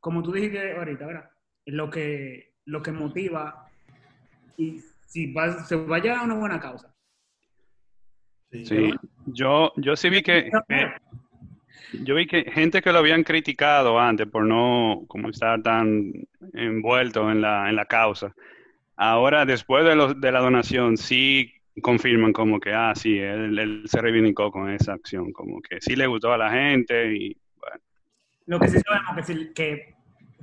como 0.00 0.22
tú 0.22 0.32
dijiste 0.32 0.76
ahorita, 0.76 1.06
¿verdad? 1.06 1.30
Lo 1.66 1.90
que, 1.90 2.54
lo 2.66 2.82
que 2.82 2.92
motiva 2.92 3.68
y 4.56 4.80
si 5.06 5.32
va, 5.32 5.64
se 5.64 5.76
vaya 5.76 6.20
a 6.20 6.24
una 6.24 6.34
buena 6.34 6.60
causa. 6.60 6.93
Sí, 8.62 8.94
yo, 9.26 9.72
yo 9.76 9.96
sí 9.96 10.10
vi 10.10 10.22
que 10.22 10.50
eh, 10.68 10.92
yo 12.04 12.14
vi 12.14 12.26
que 12.26 12.44
gente 12.50 12.82
que 12.82 12.92
lo 12.92 12.98
habían 12.98 13.22
criticado 13.24 13.98
antes 13.98 14.26
por 14.26 14.44
no 14.44 15.02
como 15.08 15.28
estar 15.30 15.62
tan 15.62 16.12
envuelto 16.52 17.30
en 17.30 17.40
la, 17.40 17.68
en 17.68 17.76
la 17.76 17.86
causa. 17.86 18.34
Ahora, 18.96 19.44
después 19.44 19.84
de, 19.84 19.96
los, 19.96 20.20
de 20.20 20.32
la 20.32 20.40
donación, 20.40 20.96
sí 20.96 21.52
confirman 21.82 22.32
como 22.32 22.60
que, 22.60 22.72
ah, 22.72 22.92
sí, 22.94 23.18
él, 23.18 23.58
él 23.58 23.82
se 23.86 24.00
reivindicó 24.00 24.52
con 24.52 24.70
esa 24.70 24.92
acción, 24.92 25.32
como 25.32 25.60
que 25.60 25.80
sí 25.80 25.96
le 25.96 26.06
gustó 26.06 26.32
a 26.32 26.38
la 26.38 26.50
gente 26.50 27.12
y 27.16 27.36
bueno, 27.58 27.76
Lo 28.46 28.60
que 28.60 28.68
sí 28.68 28.78
sabemos 28.86 29.16
que, 29.16 29.22
sí- 29.24 29.52
que 29.54 29.94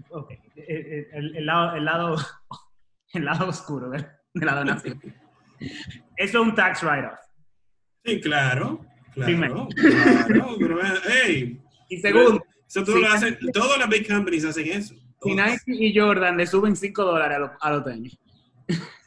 ok, 0.10 0.32
el, 0.56 1.08
el- 1.14 1.36
el 1.38 1.46
lado, 1.46 1.76
el, 1.76 1.86
lado, 1.86 2.16
el 3.14 3.26
lado 3.26 3.48
oscuro 3.48 3.90
de, 3.90 4.06
de 4.34 4.46
la 4.46 4.56
donación. 4.56 5.00
Eso 6.18 6.42
es 6.42 6.48
un 6.48 6.56
tax 6.56 6.84
write-off. 6.84 7.20
Sí, 8.06 8.22
claro. 8.22 8.86
Claro, 9.14 9.68
claro, 9.76 10.56
pero, 10.58 10.80
hey, 11.10 11.60
Y 11.90 11.98
segundo, 11.98 12.44
eso 12.68 12.84
todo 12.86 12.96
Sí. 12.96 13.02
lo 13.02 13.08
hacen, 13.10 13.38
todas 13.54 13.78
las 13.78 13.90
big 13.90 14.08
companies 14.08 14.46
hacen 14.46 14.68
eso. 14.72 14.96
si. 15.22 15.36
Nike 15.36 15.62
y 15.68 15.98
Jordan 16.00 16.38
le 16.38 16.48
suben 16.48 16.76
5 16.76 17.04
dólares 17.04 17.38
a 17.38 17.40
los, 17.40 17.52
a 17.60 17.72
los 17.72 17.86
tenis. 17.86 18.18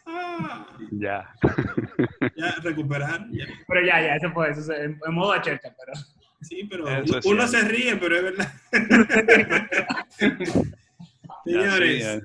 Ah, 0.07 0.67
ya. 0.93 1.35
ya 2.37 2.55
recuperar. 2.63 3.27
ya. 3.31 3.47
Pero 3.67 3.81
ya, 3.87 4.01
ya, 4.03 4.17
eso 4.17 4.31
fue, 4.33 4.51
eso 4.51 4.61
es 4.61 4.69
en, 4.69 5.01
en 5.05 5.15
modo 5.15 5.33
achercha, 5.33 5.75
pero... 5.79 5.93
Sí, 6.43 6.69
pero 6.71 6.87
Eso 6.87 7.21
uno, 7.25 7.37
uno 7.37 7.49
se 7.49 7.63
ríe, 7.63 7.97
pero 7.97 8.17
es 8.17 8.23
verdad. 8.23 8.53
Ya, 11.47 11.61
Señores, 11.61 11.97
sí, 11.97 12.01
ya. 12.01 12.21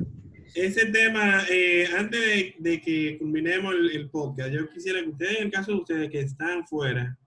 Ese 0.66 0.86
tema, 0.88 1.44
eh, 1.50 1.88
antes 1.98 2.54
de, 2.58 2.82
que 2.82 3.18
culminemos 3.18 3.74
el, 3.76 4.10
podcast, 4.10 4.52
yo 4.52 4.70
quisiera 4.70 5.02
que 5.02 5.10
ustedes, 5.10 5.38
en 5.40 5.46
el 5.46 5.52
caso 5.52 5.72
de 5.72 5.78
ustedes 5.78 6.10
que 6.10 6.20
están 6.22 6.66
fuera, 6.68 7.18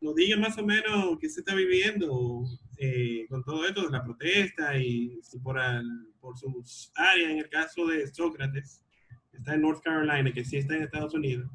nos 0.00 0.14
digan 0.14 0.40
más 0.40 0.56
o 0.58 0.64
menos 0.64 1.18
qué 1.20 1.28
se 1.28 1.40
está 1.40 1.54
viviendo 1.54 2.44
eh, 2.78 3.26
con 3.28 3.44
todo 3.44 3.66
esto 3.66 3.84
de 3.84 3.90
la 3.90 4.02
protesta 4.02 4.76
y 4.78 5.20
por, 5.42 5.58
al- 5.58 6.06
por 6.20 6.38
sus 6.38 6.90
áreas, 6.94 7.30
en 7.30 7.38
el 7.38 7.48
caso 7.48 7.86
de 7.86 8.06
Sócrates, 8.06 8.82
que 9.30 9.38
está 9.38 9.54
en 9.54 9.62
North 9.62 9.82
Carolina, 9.82 10.32
que 10.32 10.44
sí 10.44 10.56
está 10.56 10.76
en 10.76 10.84
Estados 10.84 11.14
Unidos. 11.14 11.50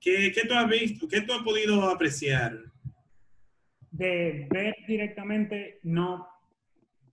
¿Qué, 0.00 0.30
qué 0.32 0.46
tú 0.46 0.54
has 0.54 0.68
visto? 0.68 1.08
¿Qué 1.08 1.20
tú 1.22 1.32
has 1.32 1.42
podido 1.42 1.82
apreciar? 1.88 2.58
De 3.90 4.46
ver 4.50 4.74
directamente, 4.86 5.78
no 5.82 6.26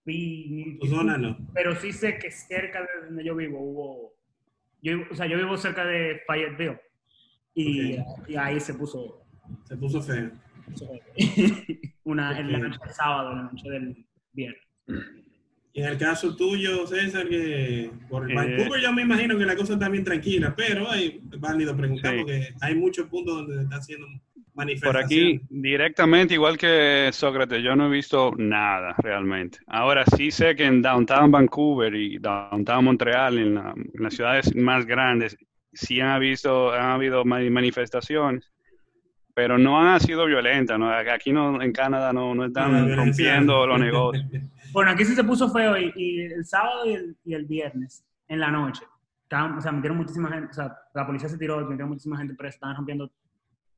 vi... 0.06 0.47
ni- 0.49 0.80
Tu 0.80 0.88
zona 0.88 1.18
no. 1.18 1.38
Pero 1.54 1.76
sí 1.76 1.91
sé 1.91 2.18
que 2.18 2.32
cerca 2.32 2.82
de 2.82 3.06
donde 3.08 3.24
yo 3.24 3.36
vivo 3.36 3.60
hubo... 3.60 4.14
Yo, 4.82 4.93
o 5.12 5.16
sea, 5.16 5.28
yo 5.28 5.38
vivo 5.38 5.58
cerca 5.58 5.86
de 5.86 6.22
Fayetteville. 6.26 6.80
Y, 7.54 7.97
y 8.28 8.36
ahí 8.36 8.60
se 8.60 8.74
puso... 8.74 9.26
Se 9.66 9.76
puso 9.78 10.02
feo. 10.02 10.32
una, 12.04 12.39
en 12.39 12.52
la 12.52 12.58
noche 12.60 12.80
del 12.84 12.93
sábado, 12.93 13.32
en 13.32 13.38
la 13.38 13.43
noche 13.43 13.70
del 13.70 14.06
viernes. 14.34 14.62
Y 15.74 15.82
en 15.82 15.88
el 15.88 15.97
caso 15.97 16.36
tuyo, 16.36 16.86
César, 16.88 17.28
que 17.30 17.91
por 18.10 18.30
Eh, 18.30 18.36
Vancouver 18.36 18.82
yo 18.82 18.91
me 18.93 19.04
imagino 19.04 19.38
que 19.38 19.45
la 19.45 19.56
cosa 19.56 19.74
está 19.74 19.88
bien 19.89 20.04
tranquila, 20.04 20.54
pero 20.56 20.89
hay 20.89 21.22
es 21.32 21.39
válido 21.39 21.76
preguntar 21.76 22.12
Sí. 22.14 22.18
porque 22.20 22.49
hay 22.62 22.76
muchos 22.76 23.08
puntos 23.08 23.36
donde 23.38 23.56
se 23.56 23.64
está 23.64 23.76
haciendo 23.78 24.08
Por 24.82 24.97
aquí, 24.97 25.41
directamente, 25.49 26.34
igual 26.34 26.57
que 26.57 27.09
Sócrates, 27.12 27.64
yo 27.64 27.76
no 27.76 27.88
he 27.88 27.89
visto 27.89 28.32
nada 28.38 28.95
realmente. 28.97 29.59
Ahora 29.68 30.03
sí 30.05 30.32
sé 30.32 30.55
que 30.55 30.66
en 30.66 30.82
Downtown 30.82 31.32
Vancouver 31.32 31.93
y 31.95 32.18
Downtown 32.18 32.86
Montreal, 32.86 33.38
en, 33.38 33.55
la- 33.55 33.74
en 33.76 34.03
las 34.03 34.14
ciudades 34.14 34.55
más 34.55 34.86
grandes, 34.86 35.38
sí 35.74 35.99
han, 36.01 36.20
visto, 36.20 36.72
han 36.74 36.91
habido 36.91 37.24
ma- 37.26 37.39
manifestaciones, 37.49 38.51
pero 39.34 39.57
no 39.57 39.80
han 39.80 39.99
sido 39.99 40.26
violentas. 40.26 40.78
¿no? 40.78 40.89
Aquí 40.91 41.32
no, 41.32 41.62
en 41.62 41.72
Canadá 41.72 42.12
no, 42.14 42.36
no 42.36 42.45
están 42.45 42.95
rompiendo 42.95 43.66
los 43.68 43.80
negocios. 43.80 44.26
Bueno, 44.74 44.91
aquí 44.91 45.03
sí 45.03 45.16
se 45.16 45.24
puso 45.26 45.49
feo 45.51 45.78
y, 45.78 45.91
y 45.97 46.22
el 46.22 46.45
sábado 46.45 46.86
y 46.86 46.93
el, 46.93 47.18
y 47.26 47.34
el 47.34 47.45
viernes, 47.45 48.05
en 48.30 48.39
la 48.39 48.49
noche, 48.49 48.84
estaban, 49.24 49.57
o 49.57 49.59
sea, 49.62 49.70
metieron 49.74 49.97
muchísima 49.97 50.30
gente, 50.32 50.47
o 50.49 50.53
sea, 50.53 50.74
la 50.93 51.05
policía 51.05 51.28
se 51.28 51.38
tiró, 51.38 51.57
metieron 51.59 51.89
muchísima 51.89 52.18
gente 52.18 52.36
presa, 52.36 52.55
estaban 52.55 52.78
rompiendo 52.78 53.12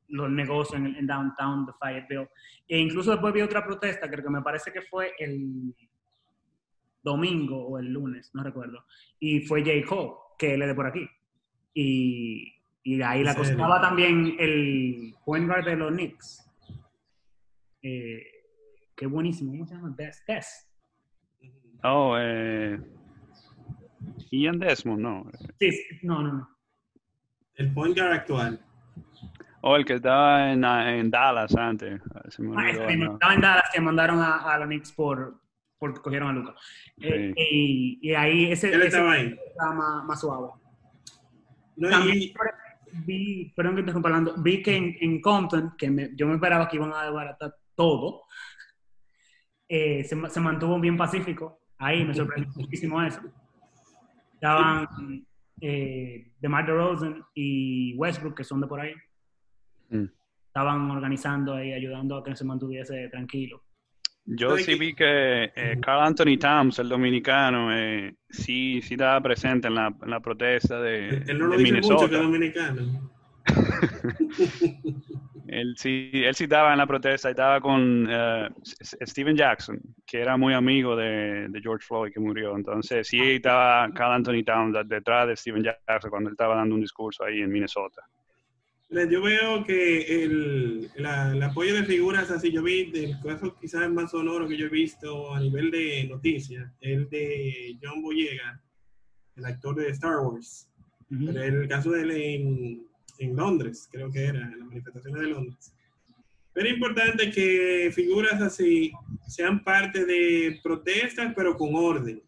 los 0.08 0.30
negocios 0.30 0.80
en, 0.80 0.94
en 0.94 1.06
downtown 1.06 1.66
de 1.66 1.72
Fayetteville. 1.78 2.28
E 2.68 2.78
incluso 2.78 3.10
después 3.10 3.34
vi 3.34 3.40
otra 3.40 3.64
protesta, 3.64 4.08
creo 4.08 4.24
que 4.24 4.30
me 4.30 4.42
parece 4.42 4.72
que 4.72 4.82
fue 4.82 5.12
el 5.18 5.74
domingo 7.02 7.66
o 7.66 7.78
el 7.78 7.92
lunes, 7.92 8.30
no 8.34 8.42
recuerdo. 8.42 8.84
Y 9.18 9.40
fue 9.40 9.60
J. 9.62 9.86
Cole, 9.86 10.12
que 10.38 10.54
él 10.54 10.62
es 10.62 10.68
de 10.68 10.74
por 10.74 10.86
aquí. 10.86 11.06
Y, 11.74 12.54
y 12.82 12.96
de 12.96 13.04
ahí 13.04 13.22
la 13.22 13.34
cosa. 13.34 13.52
Estaba 13.52 13.80
también 13.80 14.36
el 14.38 15.14
point 15.24 15.46
guard 15.46 15.64
de 15.64 15.76
los 15.76 15.92
Knicks. 15.92 16.50
Eh, 17.82 18.22
qué 18.96 19.06
buenísimo. 19.06 19.52
¿Cómo 19.52 19.66
se 19.66 19.74
llama? 19.74 19.94
Des. 19.96 20.22
Des. 20.26 20.70
Oh, 21.82 22.16
eh, 22.18 22.80
Ian 24.30 24.58
Desmond, 24.58 25.02
no. 25.02 25.30
Sí, 25.58 25.70
sí, 25.70 25.98
no, 26.02 26.22
no, 26.22 26.32
no. 26.32 26.48
El 27.56 27.72
point 27.74 27.96
guard 27.96 28.12
actual. 28.12 28.64
Oh, 29.66 29.76
el 29.76 29.84
que 29.86 29.94
estaba 29.94 30.52
en, 30.52 30.62
en 30.62 31.10
Dallas 31.10 31.54
antes. 31.56 31.98
Se 32.28 32.42
me 32.42 32.54
Ah. 32.54 32.70
Estaba 32.70 33.34
en 33.34 33.40
Dallas 33.40 33.70
que 33.72 33.80
mandaron 33.80 34.18
a, 34.20 34.36
a 34.52 34.58
los 34.58 34.66
Knicks 34.66 34.92
por, 34.92 35.40
porque 35.78 36.00
cogieron 36.02 36.28
a 36.28 36.32
Luca. 36.34 36.54
Eh, 37.00 37.32
y, 37.34 37.98
y 38.02 38.14
ahí 38.14 38.52
ese, 38.52 38.68
Él 38.68 38.80
ese 38.82 38.88
estaba 38.88 39.12
ahí. 39.12 39.34
estaba 39.48 39.72
más, 39.74 40.04
más 40.04 40.20
suave. 40.20 40.48
No, 41.76 41.88
También 41.88 42.18
y- 42.18 42.34
vi, 43.06 43.52
perdón 43.56 43.76
que 43.76 43.82
te 43.84 43.88
estoy 43.90 44.02
hablando, 44.04 44.34
vi 44.36 44.62
que 44.62 44.76
en, 44.76 44.96
en 45.00 45.20
Compton, 45.22 45.74
que 45.78 45.90
me- 45.90 46.10
yo 46.14 46.26
me 46.26 46.34
esperaba 46.34 46.68
que 46.68 46.76
iban 46.76 46.92
a 46.92 47.02
desbaratar 47.04 47.54
todo, 47.74 48.22
eh, 49.68 50.04
se, 50.04 50.28
se 50.30 50.40
mantuvo 50.40 50.78
bien 50.78 50.96
pacífico. 50.98 51.60
Ahí 51.78 52.04
me 52.04 52.12
sorprendió 52.14 52.52
muchísimo 52.54 53.02
eso. 53.02 53.20
Estaban 54.34 54.86
eh, 55.60 56.32
DeMar 56.38 56.66
DeRozan 56.66 57.24
y 57.34 57.96
Westbrook, 57.96 58.36
que 58.36 58.44
son 58.44 58.60
de 58.60 58.66
por 58.66 58.80
ahí. 58.80 58.92
Mm. 59.90 60.04
Estaban 60.46 60.90
organizando 60.90 61.54
ahí, 61.54 61.72
ayudando 61.72 62.16
a 62.16 62.24
que 62.24 62.36
se 62.36 62.44
mantuviese 62.44 63.08
tranquilo. 63.08 63.62
Yo 64.26 64.50
¿Sabe 64.50 64.62
sí 64.62 64.78
vi 64.78 64.94
que 64.94 65.52
eh, 65.54 65.78
Carl 65.82 66.02
Anthony 66.02 66.38
Towns, 66.38 66.78
el 66.78 66.88
dominicano, 66.88 67.76
eh, 67.76 68.14
sí, 68.30 68.80
sí 68.80 68.94
estaba 68.94 69.20
presente 69.20 69.68
en 69.68 69.74
la, 69.74 69.94
en 70.00 70.10
la 70.10 70.20
protesta 70.20 70.80
de, 70.80 71.24
él 71.26 71.38
no 71.38 71.46
lo 71.48 71.58
de 71.58 71.64
dice 71.64 71.80
mucho 71.82 72.08
que 72.08 72.16
dominicano. 72.16 73.10
Él 75.46 75.74
sí, 75.76 76.10
él 76.14 76.34
sí 76.34 76.44
estaba 76.44 76.72
en 76.72 76.78
la 76.78 76.86
protesta 76.86 77.28
y 77.28 77.32
estaba 77.32 77.60
con 77.60 78.08
S- 78.10 78.96
Steven 79.02 79.36
Jackson, 79.36 79.78
que 80.06 80.20
era 80.20 80.36
muy 80.38 80.54
amigo 80.54 80.96
de, 80.96 81.48
de 81.48 81.60
George 81.60 81.86
Floyd 81.86 82.12
que 82.12 82.18
murió. 82.18 82.56
Entonces 82.56 83.06
sí 83.06 83.20
estaba 83.20 83.88
Carl 83.92 84.14
Anthony 84.14 84.42
Towns 84.44 84.76
detrás 84.88 85.28
de 85.28 85.36
Steven 85.36 85.62
Jackson 85.62 86.10
cuando 86.10 86.30
él 86.30 86.32
estaba 86.34 86.56
dando 86.56 86.74
un 86.74 86.80
discurso 86.80 87.24
ahí 87.24 87.40
en 87.40 87.50
Minnesota. 87.52 88.02
Yo 89.10 89.22
veo 89.22 89.64
que 89.64 90.22
el, 90.24 90.90
la- 90.96 91.32
el 91.32 91.42
apoyo 91.42 91.74
de 91.74 91.84
figuras 91.84 92.30
así, 92.30 92.52
yo 92.52 92.62
vi 92.62 92.90
del 92.92 93.16
caso 93.22 93.56
quizás 93.60 93.90
más 93.90 94.12
sonoro 94.12 94.46
que 94.46 94.56
yo 94.56 94.66
he 94.66 94.70
visto 94.70 95.34
a 95.34 95.40
nivel 95.40 95.70
de 95.72 96.04
noticias, 96.08 96.70
el 96.80 97.08
de 97.10 97.76
John 97.82 98.00
Boyega, 98.02 98.62
el 99.36 99.44
actor 99.46 99.74
de 99.76 99.88
Star 99.90 100.18
Wars. 100.18 100.70
Pero 101.08 101.42
el 101.42 101.68
caso 101.68 101.90
de 101.90 102.02
él 102.02 102.10
en, 102.12 102.86
en 103.18 103.36
Londres, 103.36 103.88
creo 103.90 104.10
que 104.12 104.24
era, 104.26 104.40
en 104.40 104.58
las 104.58 104.68
manifestaciones 104.68 105.20
de 105.22 105.28
Londres. 105.28 105.74
Pero 106.52 106.68
es 106.68 106.74
importante 106.74 107.30
que 107.32 107.90
figuras 107.92 108.40
así 108.40 108.92
sean 109.26 109.62
parte 109.64 110.04
de 110.04 110.60
protestas, 110.62 111.32
pero 111.34 111.56
con 111.56 111.74
orden. 111.74 112.22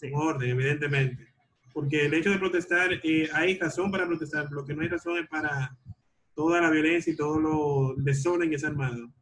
Con 0.00 0.14
orden, 0.14 0.50
evidentemente. 0.50 1.26
Porque 1.72 2.06
el 2.06 2.14
hecho 2.14 2.30
de 2.30 2.38
protestar, 2.38 2.92
eh, 3.02 3.28
hay 3.32 3.58
razón 3.58 3.90
para 3.90 4.06
protestar, 4.06 4.48
lo 4.50 4.64
que 4.64 4.74
no 4.74 4.82
hay 4.82 4.88
razón 4.88 5.18
es 5.18 5.28
para 5.28 5.76
toda 6.38 6.60
la 6.60 6.70
violencia 6.70 7.12
y 7.12 7.16
todo 7.16 7.40
lo 7.40 7.94
desorden 7.96 8.48
que 8.48 8.60
se 8.60 8.66
ha 8.66 8.68
armado. 8.68 9.12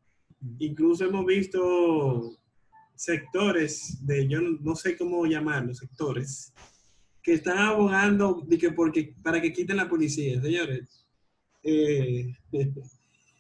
Incluso 0.59 1.07
hemos 1.07 1.25
visto 1.25 2.37
sectores 2.95 4.05
de, 4.07 4.29
yo 4.29 4.43
no, 4.43 4.59
no 4.61 4.77
sé 4.77 4.99
cómo 4.99 5.25
llamarlos, 5.25 5.79
sectores, 5.79 6.53
que 7.23 7.33
están 7.33 7.57
abogando 7.57 8.45
de 8.47 8.59
que 8.59 8.71
porque, 8.71 9.15
para 9.23 9.41
que 9.41 9.51
quiten 9.51 9.79
la 9.79 9.89
policía, 9.89 10.43
señores. 10.43 11.07
Eh, 11.63 12.35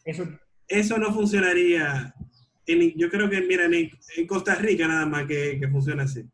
Eso, 0.06 0.26
eso 0.66 0.96
no 0.96 1.12
funcionaría. 1.12 2.14
En, 2.66 2.96
yo 2.96 3.10
creo 3.10 3.28
que, 3.28 3.42
mira, 3.42 3.66
en, 3.66 3.74
en 3.74 4.26
Costa 4.26 4.54
Rica 4.54 4.88
nada 4.88 5.04
más 5.04 5.26
que, 5.26 5.58
que 5.60 5.68
funciona 5.68 6.04
así. 6.04 6.24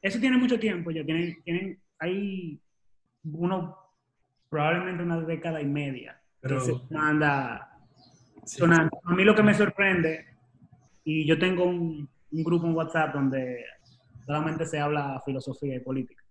eso 0.00 0.18
tiene 0.18 0.38
mucho 0.38 0.58
tiempo 0.58 0.90
ya. 0.90 1.04
Tienen, 1.04 1.42
tienen, 1.42 1.78
hay 1.98 2.58
uno, 3.24 3.76
probablemente 4.48 5.02
una 5.02 5.20
década 5.20 5.60
y 5.60 5.66
media 5.66 6.19
Pero- 6.40 6.60
se 6.60 6.74
anda 6.96 7.66
Sí. 8.44 8.58
sonando. 8.58 8.90
A 9.04 9.14
mí 9.14 9.24
lo 9.24 9.34
que 9.34 9.42
me 9.42 9.54
sorprende, 9.54 10.24
y 11.04 11.26
yo 11.26 11.38
tengo 11.38 11.64
un, 11.64 12.08
un 12.32 12.44
grupo 12.44 12.66
en 12.66 12.74
WhatsApp 12.74 13.14
donde 13.14 13.64
solamente 14.26 14.64
se 14.66 14.78
habla 14.80 15.20
filosofía 15.24 15.76
y 15.76 15.80
política. 15.80 16.22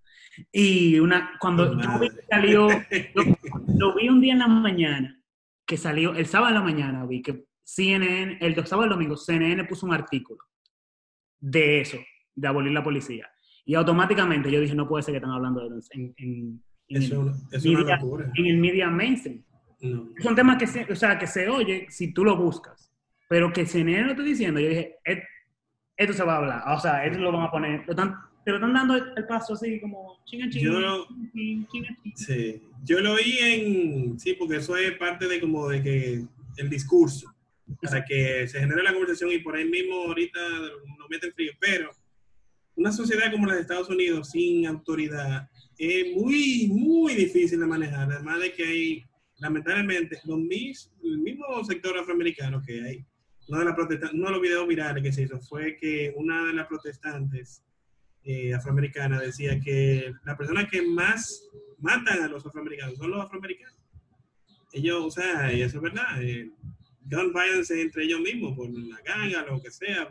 Y 0.51 0.99
una, 0.99 1.32
cuando 1.39 1.64
Oh, 1.64 1.82
yo 1.82 1.99
vi 1.99 2.10
que 2.10 2.22
salió, 2.30 2.68
lo, 2.70 3.24
lo 3.78 3.95
vi 3.95 4.10
un 4.10 4.22
día 4.22 4.34
en 4.34 4.39
la 4.39 4.47
mañana, 4.47 5.22
que 5.66 5.78
salió, 5.78 6.14
el 6.16 6.26
sábado 6.26 6.49
en 6.49 6.55
la 6.55 6.64
mañana 6.64 7.05
vi 7.05 7.22
que 7.22 7.45
CNN, 7.64 8.38
el 8.41 8.55
sábado 8.66 8.86
el 8.86 8.89
domingo, 8.91 9.16
CNN 9.18 9.64
puso 9.66 9.86
un 9.86 9.93
artículo 9.93 10.39
de 11.39 11.82
eso, 11.82 11.97
de 12.36 12.47
abolir 12.47 12.72
la 12.72 12.84
policía. 12.84 13.30
Y 13.66 13.76
automáticamente 13.76 14.51
yo 14.51 14.60
dije, 14.60 14.74
no 14.76 14.88
puede 14.88 15.03
ser 15.03 15.14
que 15.14 15.18
están 15.18 15.32
hablando 15.32 15.70
de 15.70 15.78
eso 15.80 15.89
en, 15.93 16.14
en, 16.18 16.64
en 16.88 17.01
Eso 17.03 17.22
el, 17.22 17.34
es 17.51 17.66
una 17.66 17.80
media- 17.80 17.99
en 18.36 18.45
el 18.47 18.57
media 18.57 18.89
mainstream. 18.89 19.43
No. 19.82 20.09
Son 20.21 20.36
temas 20.36 20.57
que 20.57 20.67
se, 20.67 20.84
o 20.91 20.95
sea, 20.95 21.17
que 21.17 21.27
se 21.27 21.47
oye 21.47 21.88
si 21.89 22.13
tú 22.13 22.23
lo 22.25 22.36
buscas, 22.36 22.91
pero 23.30 23.51
que 23.53 23.65
CNN 23.65 24.03
lo 24.05 24.11
estoy 24.11 24.25
diciendo, 24.25 24.59
yo 24.59 24.69
dije, 24.69 24.95
"Et- 25.05 25.23
esto 25.95 26.13
se 26.13 26.23
va 26.23 26.34
a 26.34 26.38
hablar, 26.38 26.63
o 26.67 26.80
sea, 26.80 27.05
esto 27.05 27.19
lo 27.19 27.32
van 27.32 27.43
a 27.47 27.51
poner, 27.51 27.84
lo 27.86 27.91
están- 27.91 28.15
te 28.43 28.51
lo 28.51 28.57
están 28.57 28.73
dando 28.73 28.95
el, 28.95 29.25
paso 29.27 29.53
así 29.53 29.80
como 29.80 30.21
chinga 30.25 30.49
chinga, 30.49 30.63
Yo 30.71 30.80
lo- 30.80 31.07
chinga, 31.34 31.67
chinga, 31.69 31.89
chinga. 32.03 32.15
Sí, 32.17 32.61
yo 32.84 32.99
lo 32.99 33.13
oí 33.13 33.38
en, 33.41 34.19
sí, 34.19 34.34
porque 34.34 34.57
eso 34.57 34.75
es 34.77 34.93
parte 34.97 35.27
de 35.27 35.39
como 35.39 35.67
de 35.69 35.82
que 35.84 36.23
el 36.57 36.69
discurso, 36.69 37.34
para 37.82 38.03
que 38.03 38.47
se 38.47 38.59
genere 38.59 38.82
la 38.84 38.91
conversación 38.93 39.32
y 39.32 39.39
por 39.39 39.55
ahí 39.55 39.65
mismo 39.65 39.95
ahorita 40.07 40.39
nos 40.97 41.09
meten 41.09 41.32
frío, 41.34 41.51
pero 41.59 41.91
una 42.75 42.91
sociedad 42.91 43.32
como 43.32 43.45
la 43.45 43.55
de 43.55 43.61
Estados 43.61 43.89
Unidos 43.89 44.32
sin 44.32 44.65
autoridad 44.65 45.47
es 45.77 46.15
muy, 46.15 46.67
muy 46.69 47.13
difícil 47.13 47.59
de 47.59 47.65
manejar, 47.67 48.11
además 48.11 48.39
de 48.39 48.53
que 48.53 48.63
hay, 48.65 49.03
lamentablemente, 49.39 50.19
los 50.25 50.37
mis, 50.39 50.91
el 51.03 51.19
mismo 51.19 51.63
sector 51.63 51.97
afroamericano 51.97 52.61
que 52.65 52.81
hay, 52.81 53.05
uno 53.47 53.59
de, 53.59 53.65
las 53.65 53.75
protesta- 53.75 54.11
uno 54.13 54.25
de 54.27 54.31
los 54.33 54.41
videos 54.41 54.67
virales 54.67 55.01
que 55.03 55.11
se 55.11 55.23
hizo 55.23 55.39
fue 55.41 55.75
que 55.77 56.13
una 56.15 56.45
de 56.47 56.53
las 56.53 56.67
protestantes 56.67 57.63
eh, 58.23 58.53
afroamericana 58.53 59.19
decía 59.19 59.59
que 59.59 60.13
las 60.25 60.37
personas 60.37 60.69
que 60.69 60.81
más 60.83 61.47
matan 61.79 62.21
a 62.21 62.27
los 62.27 62.45
afroamericanos 62.45 62.97
son 62.97 63.11
los 63.11 63.23
afroamericanos. 63.25 63.75
Ellos, 64.71 65.03
o 65.03 65.09
sea, 65.09 65.51
y 65.51 65.61
eso 65.61 65.77
es 65.77 65.83
verdad. 65.83 66.21
eh, 66.21 66.51
gun 67.05 67.33
violence 67.33 67.81
entre 67.81 68.03
ellos 68.03 68.19
mismos, 68.21 68.55
por 68.55 68.69
la 68.69 69.01
ganga, 69.01 69.43
lo 69.45 69.59
que 69.59 69.71
sea, 69.71 70.07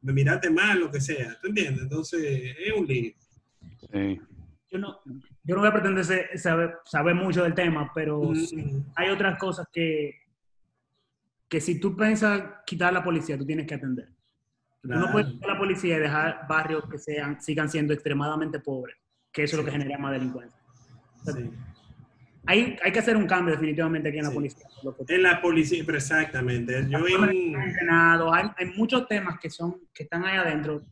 me 0.00 0.12
miraste 0.12 0.50
mal, 0.50 0.80
lo 0.80 0.90
que 0.90 1.00
sea. 1.00 1.38
¿Tú 1.40 1.48
entiendes? 1.48 1.82
Entonces, 1.84 2.56
es 2.58 2.72
un 2.72 2.86
lío. 2.86 3.12
Sí. 3.92 4.18
Yo 4.72 4.78
no, 4.78 4.98
yo 5.44 5.54
no 5.54 5.60
voy 5.60 5.68
a 5.70 5.72
pretender 5.72 6.04
saber, 6.38 6.78
saber 6.84 7.14
mucho 7.14 7.42
del 7.42 7.54
tema, 7.54 7.90
pero 7.94 8.34
sí 8.34 8.56
Mm, 8.56 8.84
hay 8.96 9.10
otras 9.10 9.38
cosas 9.38 9.66
que, 9.72 10.14
que 11.48 11.60
si 11.60 11.78
tú 11.80 11.96
piensas 11.96 12.42
quitar 12.66 12.92
la 12.92 13.02
policía, 13.04 13.36
tú 13.36 13.44
tienes 13.44 13.66
que 13.66 13.74
atender. 13.74 14.08
Tú 14.80 14.88
no 14.88 14.96
Claro. 14.96 15.12
puedes 15.12 15.28
quitar 15.32 15.48
la 15.50 15.58
policía 15.58 15.96
y 15.96 16.00
dejar 16.00 16.46
barrios 16.48 16.88
que 16.88 16.98
sean, 16.98 17.40
sigan 17.40 17.68
siendo 17.68 17.92
extremadamente 17.92 18.58
pobres, 18.60 18.96
que 19.32 19.44
eso 19.44 19.56
es 19.56 19.58
lo 19.60 19.64
que 19.64 19.70
Sí. 19.72 19.78
genera 19.78 19.98
más 19.98 20.12
delincuencia. 20.12 20.58
sí. 21.24 21.50
Hay, 22.44 22.76
hay 22.82 22.90
que 22.90 22.98
hacer 22.98 23.16
un 23.16 23.26
cambio 23.28 23.54
definitivamente 23.54 24.08
aquí 24.08 24.18
en 24.18 24.24
la 24.24 24.30
Sí. 24.30 24.34
policía. 24.34 24.66
En 25.06 25.22
la 25.22 25.40
policía, 25.40 25.82
pero 25.86 25.98
exactamente. 25.98 26.86
Yo 26.88 26.98
en, 27.06 27.54
entrenado, 27.54 28.34
hay, 28.34 28.50
hay 28.56 28.66
muchos 28.76 29.06
temas 29.06 29.38
que 29.38 29.48
son 29.48 29.76
que 29.94 30.02
están 30.02 30.24
ahí 30.24 30.36
adentro 30.36 30.82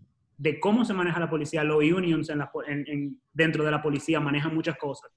de 0.43 0.59
cómo 0.59 0.87
se 0.87 0.95
maneja 0.95 1.21
la 1.21 1.29
policía, 1.29 1.63
los 1.63 1.83
unions 1.85 2.31
en 2.31 2.39
la 2.39 2.51
en- 2.67 2.85
en- 2.89 3.21
dentro 3.31 3.63
de 3.63 3.71
la 3.71 3.83
policía 3.83 4.21
manejan 4.21 4.55
muchas 4.55 4.77
cosas 4.79 5.11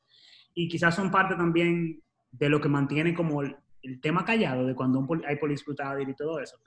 y 0.53 0.67
quizás 0.67 0.93
son 0.95 1.09
parte 1.11 1.35
también 1.35 2.01
de 2.29 2.49
lo 2.49 2.59
que 2.59 2.67
mantiene 2.67 3.13
como 3.13 3.41
el, 3.41 3.55
el 3.83 4.01
tema 4.01 4.25
callado 4.25 4.65
de 4.67 4.75
cuando 4.75 4.99
un 4.99 5.23
hay 5.25 5.37
police 5.37 5.63
brutality 5.65 6.11
y 6.11 6.15
todo 6.15 6.39
eso. 6.41 6.57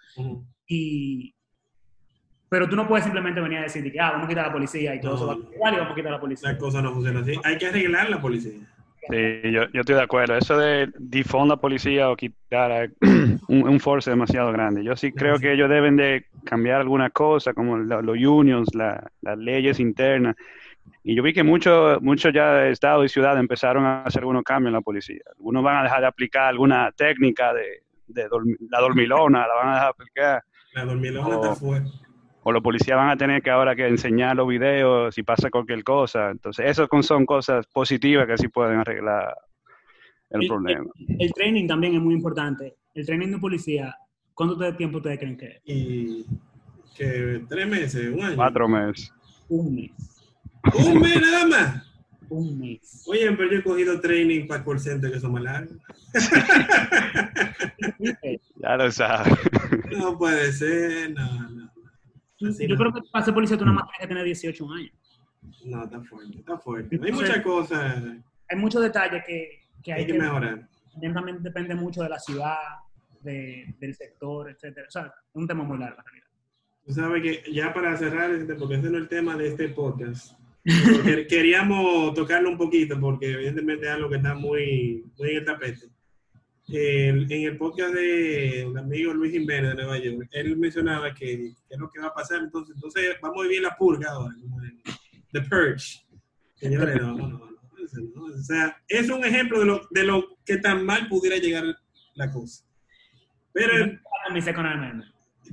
Y 0.66 1.34
pero 2.48 2.66
tú 2.68 2.76
no 2.76 2.86
puedes 2.88 3.04
simplemente 3.04 3.40
venir 3.42 3.58
a 3.58 3.62
decir 3.62 3.92
que 3.92 4.00
ah, 4.00 4.12
vamos 4.12 4.24
a 4.26 4.28
quitar 4.28 4.46
la 4.46 4.52
policía 4.52 4.94
y 4.94 5.00
todo 5.00 5.10
No. 5.10 5.16
eso 5.16 5.26
va 5.26 5.32
a 5.34 5.54
igual 5.54 5.74
y 5.74 5.76
vamos 5.76 5.92
a 5.92 5.94
quitar 5.96 6.12
la 6.12 6.20
policía. 6.20 6.52
la 6.52 6.58
cosa 6.58 6.80
no 6.80 6.92
funciona 6.94 7.20
así. 7.20 7.32
Hay 7.44 7.58
que 7.58 7.66
arreglar 7.66 8.08
la 8.08 8.20
policía. 8.22 8.52
Sí, 9.08 9.52
yo, 9.52 9.62
yo 9.72 9.80
estoy 9.80 9.94
de 9.94 10.02
acuerdo. 10.02 10.36
Eso 10.36 10.56
de 10.58 10.88
defund 10.98 11.48
la 11.48 11.56
policía 11.56 12.10
o 12.10 12.16
quitar 12.16 12.72
a- 12.72 12.88
un, 13.48 13.68
un 13.68 13.80
force 13.80 14.10
demasiado 14.10 14.50
grande. 14.52 14.82
Yo 14.82 14.96
sí 14.96 15.12
creo 15.12 15.38
que 15.38 15.52
ellos 15.52 15.68
deben 15.70 15.96
de 15.96 16.26
cambiar 16.44 16.80
algunas 16.80 17.12
cosas, 17.12 17.54
como 17.54 17.76
los 17.78 18.16
unions, 18.18 18.74
la- 18.74 19.08
las 19.22 19.38
leyes 19.38 19.78
internas. 19.80 20.34
Y 21.04 21.14
yo 21.14 21.22
vi 21.22 21.32
que 21.32 21.44
muchos 21.44 22.00
muchos 22.02 22.32
ya 22.32 22.52
de 22.54 22.70
estado 22.72 23.04
y 23.04 23.08
ciudad 23.08 23.38
empezaron 23.38 23.84
a 23.84 24.02
hacer 24.02 24.22
algunos 24.22 24.42
cambios 24.42 24.68
en 24.70 24.74
la 24.74 24.80
policía. 24.80 25.20
Algunos 25.36 25.62
van 25.62 25.76
a 25.76 25.82
dejar 25.84 26.00
de 26.00 26.06
aplicar 26.08 26.48
alguna 26.48 26.90
técnica 26.92 27.52
de, 27.54 27.82
de 28.08 28.28
dormi- 28.28 28.56
la 28.70 28.80
dormilona, 28.80 29.46
la 29.46 29.54
van 29.54 29.68
a 29.68 29.72
dejar 29.74 29.86
de 29.86 29.90
aplicar. 29.90 30.42
La 30.74 30.84
dormilona 30.84 31.28
Oh. 31.38 31.44
está 31.44 31.54
fuera. 31.54 31.84
O 32.48 32.52
los 32.52 32.62
policías 32.62 32.96
van 32.96 33.10
a 33.10 33.16
tener 33.16 33.42
que 33.42 33.50
ahora 33.50 33.74
que 33.74 33.88
enseñar 33.88 34.36
los 34.36 34.46
videos 34.46 35.12
si 35.12 35.24
pasa 35.24 35.50
cualquier 35.50 35.82
cosa. 35.82 36.30
Entonces, 36.30 36.66
eso 36.66 36.86
son 37.02 37.26
cosas 37.26 37.66
positivas 37.66 38.24
que 38.28 38.38
sí 38.38 38.46
pueden 38.46 38.78
arreglar 38.78 39.36
el 40.30 40.46
problema. 40.46 40.84
El 41.18 41.32
training 41.32 41.66
también 41.66 41.96
es 41.96 42.00
muy 42.00 42.14
importante. 42.14 42.76
El 42.94 43.04
training 43.04 43.32
de 43.32 43.38
policía, 43.38 43.96
¿cuánto 44.32 44.54
de 44.54 44.72
tiempo 44.74 44.98
ustedes 44.98 45.18
creen 45.18 45.36
que 45.36 45.46
es? 45.46 45.60
Y 45.64 46.24
que 46.96 47.42
tres 47.48 47.66
meses, 47.66 48.14
un 48.14 48.22
año. 48.22 48.36
Cuatro 48.36 48.68
meses. 48.68 49.12
Un 49.48 49.74
mes. 49.74 49.90
Un 50.72 51.00
mes 51.00 51.20
nada 51.20 51.46
más. 51.48 51.92
Un 52.28 52.60
mes. 52.60 53.04
Oye, 53.08 53.32
pero 53.32 53.50
yo 53.50 53.58
he 53.58 53.62
cogido 53.64 54.00
training 54.00 54.46
para 54.46 54.64
call 54.64 54.78
center 54.78 55.10
que 55.10 55.18
son 55.18 55.32
más 55.32 55.42
largos. 55.42 55.76
Ya 58.62 58.76
lo 58.76 58.90
sabes. 58.90 59.34
No 59.98 60.16
puede 60.16 60.52
ser, 60.52 61.10
no, 61.10 61.50
no. 61.50 61.65
Yo 62.38 62.48
no. 62.50 62.76
creo 62.76 62.92
que 62.92 63.00
para 63.10 63.24
ser 63.24 63.34
policía 63.34 63.56
tú 63.56 63.64
nada 63.64 63.76
más 63.76 63.84
tienes 63.86 64.00
que 64.00 64.06
tener 64.08 64.24
18 64.24 64.70
años. 64.72 64.92
No, 65.64 65.84
está 65.84 66.00
fuerte, 66.02 66.38
está 66.38 66.58
fuerte. 66.58 66.96
Hay 66.96 67.08
Entonces- 67.08 67.28
muchas 67.28 67.42
cosas 67.44 68.02
Hay 68.48 68.56
muchos 68.58 68.82
detalles 68.82 69.22
que, 69.26 69.62
que 69.82 69.92
hay 69.92 70.00
hay 70.00 70.06
que 70.06 70.12
que 70.12 70.18
mejorar. 70.18 70.68
También, 71.14 71.42
depende 71.42 71.74
mucho 71.74 72.02
de 72.02 72.08
la 72.08 72.18
ciudad, 72.18 72.56
de- 73.20 73.74
del 73.78 73.94
sector, 73.94 74.50
etcétera. 74.50 74.86
O 74.88 74.90
sea, 74.90 75.02
es 75.06 75.12
un 75.34 75.46
tema 75.46 75.62
muy 75.64 75.78
largo, 75.78 75.98
en 76.00 76.04
realidad. 76.04 76.26
Tú 76.86 76.92
sabes 76.92 77.22
que 77.22 77.52
ya 77.52 77.72
para 77.74 77.96
cerrar, 77.96 78.30
este, 78.30 78.54
porque 78.54 78.76
ese 78.76 78.90
no 78.90 78.96
es 78.98 79.02
el 79.02 79.08
tema 79.08 79.36
de 79.36 79.48
este 79.48 79.68
podcast, 79.70 80.38
queríamos 81.28 82.14
tocarlo 82.14 82.50
un 82.50 82.58
poquito 82.58 82.98
porque 83.00 83.32
evidentemente 83.32 83.86
es 83.86 83.92
algo 83.92 84.08
que 84.08 84.16
está 84.16 84.34
muy, 84.34 85.04
muy 85.18 85.30
en 85.30 85.36
el 85.38 85.44
tapete. 85.44 85.86
El- 86.68 87.30
en 87.30 87.42
el 87.42 87.56
podcast 87.56 87.94
de 87.94 88.62
el 88.62 88.76
amigo 88.76 89.14
Luis 89.14 89.32
Jiménez 89.32 89.70
de 89.70 89.74
Nueva 89.76 89.98
York, 89.98 90.28
él 90.32 90.56
mencionaba 90.56 91.14
que, 91.14 91.54
que 91.68 91.74
es 91.74 91.78
lo 91.78 91.88
que 91.90 92.00
va 92.00 92.08
a 92.08 92.14
pasar. 92.14 92.40
Entonces, 92.40 92.74
entonces 92.74 93.16
vamos 93.22 93.38
a 93.40 93.48
vivir 93.48 93.62
la 93.62 93.76
purga 93.76 94.10
ahora, 94.10 94.34
como 94.40 94.60
el- 94.62 94.80
The 95.32 95.40
Purge. 95.42 96.04
Señores, 96.56 97.00
no, 97.00 97.14
no, 97.14 97.28
no, 97.28 97.38
no. 97.38 98.24
O 98.24 98.42
sea, 98.42 98.76
es 98.88 99.08
un 99.10 99.24
ejemplo 99.24 99.60
de 99.60 99.66
lo, 99.66 99.86
de 99.90 100.02
lo 100.04 100.36
que 100.44 100.56
tan 100.56 100.84
mal 100.84 101.08
pudiera 101.08 101.36
llegar 101.36 101.64
la 102.14 102.30
cosa. 102.32 102.64
Pero 103.52 103.72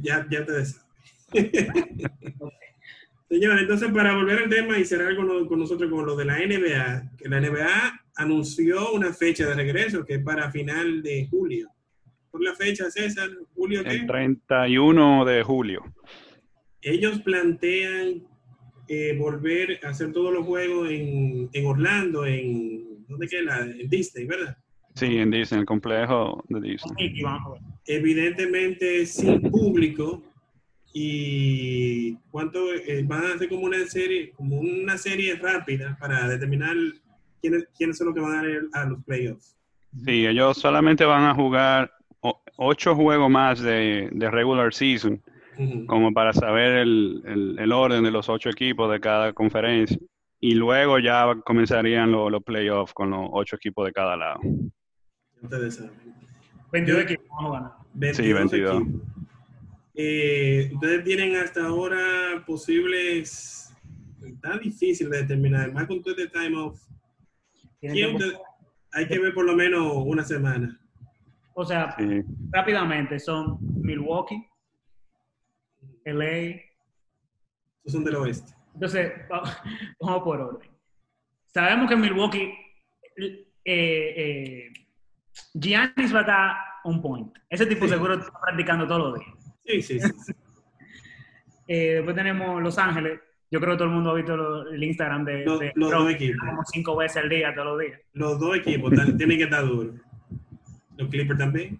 ya, 0.02 0.26
ya 0.30 0.46
te 0.46 0.52
deseo. 0.52 0.82
Señor, 3.34 3.58
entonces 3.58 3.92
para 3.92 4.16
volver 4.16 4.44
al 4.44 4.50
tema 4.50 4.78
y 4.78 4.86
cerrar 4.86 5.16
con, 5.16 5.48
con 5.48 5.58
nosotros 5.58 5.90
con 5.90 6.06
lo 6.06 6.16
de 6.16 6.24
la 6.24 6.38
NBA, 6.38 7.18
que 7.18 7.28
la 7.28 7.42
NBA 7.42 8.02
anunció 8.16 8.92
una 8.94 9.12
fecha 9.12 9.48
de 9.48 9.56
regreso 9.56 10.06
que 10.06 10.16
es 10.16 10.24
para 10.24 10.52
final 10.52 11.02
de 11.02 11.26
julio. 11.32 11.68
¿Por 12.30 12.44
la 12.44 12.54
fecha, 12.54 12.92
César? 12.92 13.32
¿Julio 13.56 13.80
El 13.80 14.02
qué? 14.02 14.06
31 14.06 15.26
de 15.26 15.42
julio. 15.42 15.82
Ellos 16.80 17.22
plantean 17.22 18.22
eh, 18.88 19.18
volver 19.18 19.80
a 19.84 19.90
hacer 19.90 20.12
todos 20.12 20.32
los 20.32 20.46
juegos 20.46 20.92
en, 20.92 21.50
en 21.54 21.66
Orlando, 21.66 22.28
en, 22.28 23.04
¿dónde 23.08 23.28
queda? 23.28 23.62
En 23.62 23.90
Disney, 23.90 24.28
¿verdad? 24.28 24.56
Sí, 24.94 25.18
en 25.18 25.32
Disney, 25.32 25.62
el 25.62 25.66
complejo 25.66 26.44
de 26.50 26.62
Disney. 26.62 27.24
Evidentemente 27.88 29.08
sin 29.08 29.42
público 29.42 30.22
y 30.94 32.16
cuánto 32.32 32.72
eh, 32.74 33.04
van 33.06 33.26
a 33.26 33.34
hacer 33.34 33.50
como 33.50 33.64
una 33.64 33.84
serie 33.86 34.32
como 34.32 34.60
una 34.60 34.98
serie 34.98 35.36
rápida 35.36 35.98
para 36.00 36.28
determinar 36.28 36.76
quiénes, 37.42 37.68
quiénes 37.78 37.98
son 37.98 38.08
los 38.08 38.16
que 38.16 38.22
van 38.22 38.46
a 38.46 38.50
ir 38.50 38.62
a 38.74 38.86
los 38.86 39.04
playoffs 39.04 39.56
Sí, 40.06 40.26
ellos 40.26 40.58
solamente 40.58 41.06
van 41.06 41.24
a 41.26 41.36
jugar 41.36 41.92
o- 42.22 42.42
ocho 42.58 42.96
juegos 42.96 43.30
más 43.30 43.60
de, 43.62 44.10
de 44.12 44.32
regular 44.32 44.74
season, 44.74 45.22
como 45.86 46.12
para 46.12 46.34
saber 46.34 46.78
el, 46.78 47.22
el- 47.26 47.60
el 47.60 47.72
orden 47.72 48.04
de 48.04 48.10
los 48.10 48.28
ocho 48.28 48.50
equipos 48.50 48.92
de 48.92 49.00
cada 49.00 49.34
conferencia. 49.34 50.00
Y 50.40 50.56
luego 50.56 50.98
ya 50.98 51.36
comenzarían 51.46 52.12
lo- 52.12 52.28
los 52.32 52.42
playoffs 52.44 52.92
con 52.92 53.12
los 53.12 53.30
ocho 53.34 53.56
equipos 53.56 53.86
de 53.86 53.92
cada 53.94 54.18
lado. 54.18 54.40
ustedes 55.44 55.76
saben 55.76 55.92
22 56.72 57.02
equipos, 57.04 57.28
vamos 57.30 57.52
a 57.52 57.60
ganar. 57.60 57.72
22 57.94 58.52
22. 58.52 58.82
equipos. 58.82 59.02
Eh, 59.96 60.72
ustedes 60.74 61.04
tienen 61.04 61.36
hasta 61.36 61.66
ahora 61.68 62.44
posibles 62.48 63.72
está 64.26 64.58
difícil 64.58 65.10
de 65.10 65.20
determinar 65.20 65.72
más 65.72 65.86
con 65.86 66.02
todo 66.02 66.16
este 66.16 66.28
time 66.30 66.58
off 66.58 66.82
Tienen 67.80 67.96
¿Quién 67.98 68.18
que- 68.18 68.24
usted- 68.26 68.40
hay 68.92 69.08
que 69.08 69.20
ver 69.20 69.34
por 69.36 69.46
lo 69.46 69.56
menos 69.56 69.94
una 70.06 70.24
semana 70.24 70.80
O 71.54 71.64
sea, 71.64 71.96
Sí. 71.98 72.24
rápidamente, 72.50 73.20
son 73.20 73.60
Milwaukee, 73.84 74.44
LA. 76.06 76.60
estos 77.78 77.92
son 77.94 78.04
del 78.04 78.16
oeste 78.16 78.52
Entonces, 78.74 79.12
va- 79.32 79.62
vamos 80.00 80.24
por 80.24 80.42
orden. 80.42 80.72
Sabemos 81.46 81.88
que 81.88 81.96
Milwaukee, 81.96 82.52
eh, 83.18 83.46
eh, 83.66 84.74
Giannis 85.54 86.12
va 86.14 86.20
a 86.20 86.22
estar 86.22 86.56
on 86.84 87.00
point. 87.00 87.32
Ese 87.48 87.68
tipo 87.68 87.86
Sí. 87.86 87.92
seguro 87.92 88.16
está 88.16 88.32
practicando 88.42 88.88
todos 88.88 89.12
los 89.12 89.20
días. 89.20 89.43
Sí, 89.66 89.82
sí, 89.82 90.00
sí. 90.00 90.34
Eh, 91.66 91.94
después 91.96 92.14
tenemos 92.14 92.62
Los 92.62 92.78
Ángeles. 92.78 93.22
Yo 93.50 93.60
creo 93.62 93.72
que 93.72 93.78
todo 93.78 93.88
el 93.88 93.94
mundo 93.94 94.10
ha 94.12 94.16
visto 94.16 94.36
lo- 94.36 94.70
el 94.70 94.84
Instagram 94.84 95.24
de, 95.24 95.46
Los- 95.46 95.60
de 95.62 95.72
los 95.76 95.90
Trump, 95.90 96.04
dos 96.08 96.14
equipos. 96.14 96.42
como 96.46 96.64
cinco 96.66 96.96
veces 96.98 97.24
al 97.24 97.30
día, 97.30 97.54
todos 97.56 97.68
los 97.68 97.80
días. 97.80 98.02
los 98.12 98.38
dos 98.40 98.58
equipos 98.58 98.92
tienen 99.18 99.38
que 99.38 99.44
estar 99.46 99.66
duros 99.66 99.96
los 100.98 101.10
Clippers 101.10 101.40
también 101.40 101.80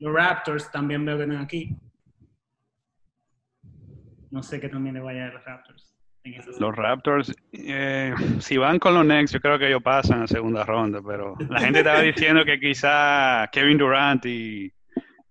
Los 0.00 0.12
Raptors 0.14 0.70
también 0.70 1.02
veo 1.04 1.16
que 1.16 1.22
están 1.24 1.38
aquí. 1.40 1.74
No 4.30 4.42
sé 4.42 4.60
qué 4.60 4.68
también 4.68 4.94
le 4.96 5.00
vaya 5.00 5.28
a 5.28 5.32
los 5.32 5.44
Raptors. 5.44 5.94
Los 6.58 6.76
Raptors, 6.76 7.34
eh, 7.52 8.14
si 8.40 8.56
van 8.58 8.78
con 8.78 8.94
los 8.94 9.04
Knicks, 9.04 9.32
yo 9.32 9.40
creo 9.40 9.58
que 9.58 9.68
ellos 9.68 9.82
pasan 9.82 10.22
a 10.22 10.26
segunda 10.26 10.64
ronda, 10.64 11.00
pero 11.06 11.36
la 11.48 11.60
gente 11.60 11.78
estaba 11.80 12.00
diciendo 12.00 12.44
que 12.44 12.58
quizá 12.60 13.48
Kevin 13.52 13.78
Durant 13.78 14.24
y... 14.26 14.72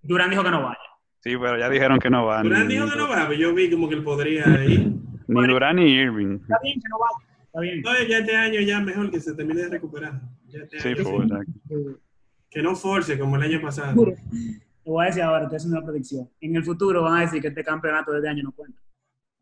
Durán 0.01 0.30
dijo 0.32 0.43
que 0.43 0.51
no 0.51 0.64
vaya. 0.64 0.78
Sí, 1.24 1.38
pero 1.38 1.57
ya 1.57 1.69
dijeron 1.69 1.99
que 1.99 2.09
no 2.09 2.26
van. 2.26 2.43
Durant 2.43 2.67
ni, 2.67 2.74
dijo 2.74 2.89
que 2.89 2.97
no 2.97 3.07
va, 3.07 3.28
pero 3.30 3.39
yo 3.39 3.53
vi 3.53 3.71
como 3.71 3.88
que 3.88 3.95
él 3.95 4.03
podría 4.03 4.43
ir. 4.65 4.91
ni 5.28 5.47
Durant 5.47 5.80
ni 5.80 5.89
Irving. 5.93 6.39
Está 6.41 6.59
bien 6.61 6.82
que 6.82 6.89
no 6.89 6.97
vaya. 6.99 7.43
Está 7.45 7.59
bien. 7.61 8.09
Ya 8.09 8.17
este 8.17 8.36
año 8.36 8.59
ya 8.59 8.82
mejor 8.82 9.09
que 9.09 9.21
se 9.21 9.34
termine 9.34 9.61
de 9.61 9.69
recuperar. 9.69 10.19
Ya 10.49 10.59
este 10.63 10.80
Sí, 10.82 10.89
año. 10.89 11.97
Que 12.49 12.61
no 12.61 12.76
force 12.76 13.17
como 13.17 13.38
el 13.38 13.43
año 13.43 13.61
pasado. 13.61 14.05
Te 14.05 14.89
voy 14.89 15.05
a 15.05 15.07
decir 15.07 15.24
ahora, 15.24 15.47
te 15.47 15.55
haciendo 15.55 15.78
una 15.78 15.88
predicción. 15.88 16.30
En 16.41 16.57
el 16.57 16.65
futuro 16.65 17.01
van 17.01 17.19
a 17.19 17.21
decir 17.21 17.41
que 17.41 17.47
este 17.47 17.63
campeonato 17.63 18.11
de 18.11 18.17
este 18.17 18.30
año 18.30 18.43
no 18.43 18.51
cuenta. 18.51 18.82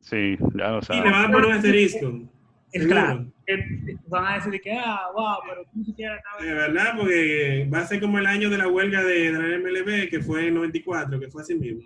Sí, 0.01 0.37
ya 0.53 0.69
lo 0.69 0.79
Y 0.87 1.01
le 1.01 1.11
van 1.11 1.25
a 1.25 1.31
poner 1.31 1.47
un 1.47 1.53
asterisco. 1.53 2.29
Es 2.71 2.87
claro. 2.87 3.25
Van 4.07 4.25
a 4.25 4.35
decir 4.35 4.61
que, 4.61 4.71
ah, 4.73 5.07
wow, 5.13 5.37
pero 5.47 5.63
tú 5.65 5.69
ni 5.75 5.85
siquiera 5.85 6.13
De 6.13 6.19
estabas. 6.19 6.45
verdad, 6.73 6.93
porque 6.97 7.69
va 7.73 7.79
a 7.79 7.85
ser 7.85 7.99
como 7.99 8.17
el 8.17 8.25
año 8.25 8.49
de 8.49 8.57
la 8.57 8.67
huelga 8.69 9.03
de, 9.03 9.31
de 9.31 9.39
la 9.39 9.57
MLB, 9.57 10.09
que 10.09 10.21
fue 10.21 10.47
en 10.47 10.55
94, 10.55 11.19
que 11.19 11.27
fue 11.29 11.41
así 11.41 11.55
mismo. 11.55 11.81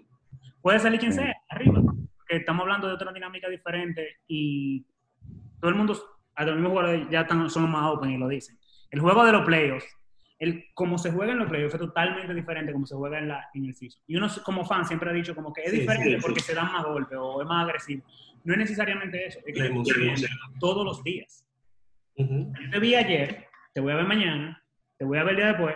Puede 0.62 0.80
salir 0.80 1.00
quien 1.00 1.14
sea, 1.14 1.34
arriba. 1.50 1.82
Porque 1.82 2.38
estamos 2.38 2.62
hablando 2.64 2.88
de 2.88 2.94
otra 2.94 3.12
dinámica 3.14 3.50
diferente 3.50 4.18
y 4.28 4.86
todo 5.60 5.70
el 5.72 5.76
mundo, 5.78 5.94
hasta 6.36 6.52
los 6.52 6.56
mismos 6.56 6.72
jugadores 6.72 7.08
ya 7.10 7.22
están, 7.22 7.50
son 7.50 7.72
más 7.72 7.92
open 7.92 8.12
y 8.12 8.18
lo 8.18 8.28
dicen. 8.28 8.58
El 8.92 9.00
juego 9.00 9.26
de 9.26 9.32
los 9.32 9.44
playoffs, 9.46 9.88
el, 10.38 10.66
como 10.76 10.98
se 11.00 11.12
juega 11.12 11.32
en 11.32 11.40
los 11.40 11.50
playoffs 11.50 11.74
es 11.76 11.80
totalmente 11.80 12.34
diferente 12.34 12.74
como 12.74 12.86
se 12.86 12.96
juega 12.96 13.18
en, 13.20 13.30
la, 13.30 13.48
en 13.56 13.66
el 13.66 13.74
season. 13.74 14.02
Y 14.06 14.18
uno 14.18 14.28
como 14.44 14.66
fan 14.66 14.86
siempre 14.86 15.10
ha 15.10 15.14
dicho 15.14 15.34
como 15.34 15.52
que 15.54 15.64
es 15.64 15.72
Sí, 15.72 15.80
diferente 15.80 16.10
sí, 16.12 16.16
sí. 16.18 16.22
porque 16.22 16.40
se 16.42 16.54
dan 16.54 16.72
más 16.72 16.84
golpes 16.84 17.18
o 17.20 17.42
es 17.42 17.48
más 17.48 17.66
agresivo. 17.66 18.04
No 18.46 18.54
es 18.54 18.60
necesariamente 18.60 19.26
eso, 19.28 19.40
es 19.46 19.54
que 19.54 19.60
La 19.60 19.66
emoción. 19.68 20.16
todos 20.60 20.86
los 20.86 21.04
días. 21.04 21.46
Yo 22.16 22.26
te 22.72 22.80
vi 22.80 22.96
ayer, 22.96 23.48
te 23.74 23.82
voy 23.82 23.92
a 23.92 23.96
ver 23.98 24.06
mañana, 24.08 24.62
te 24.98 25.04
voy 25.04 25.18
a 25.18 25.24
ver 25.24 25.32
el 25.32 25.36
día 25.38 25.48
después, 25.48 25.76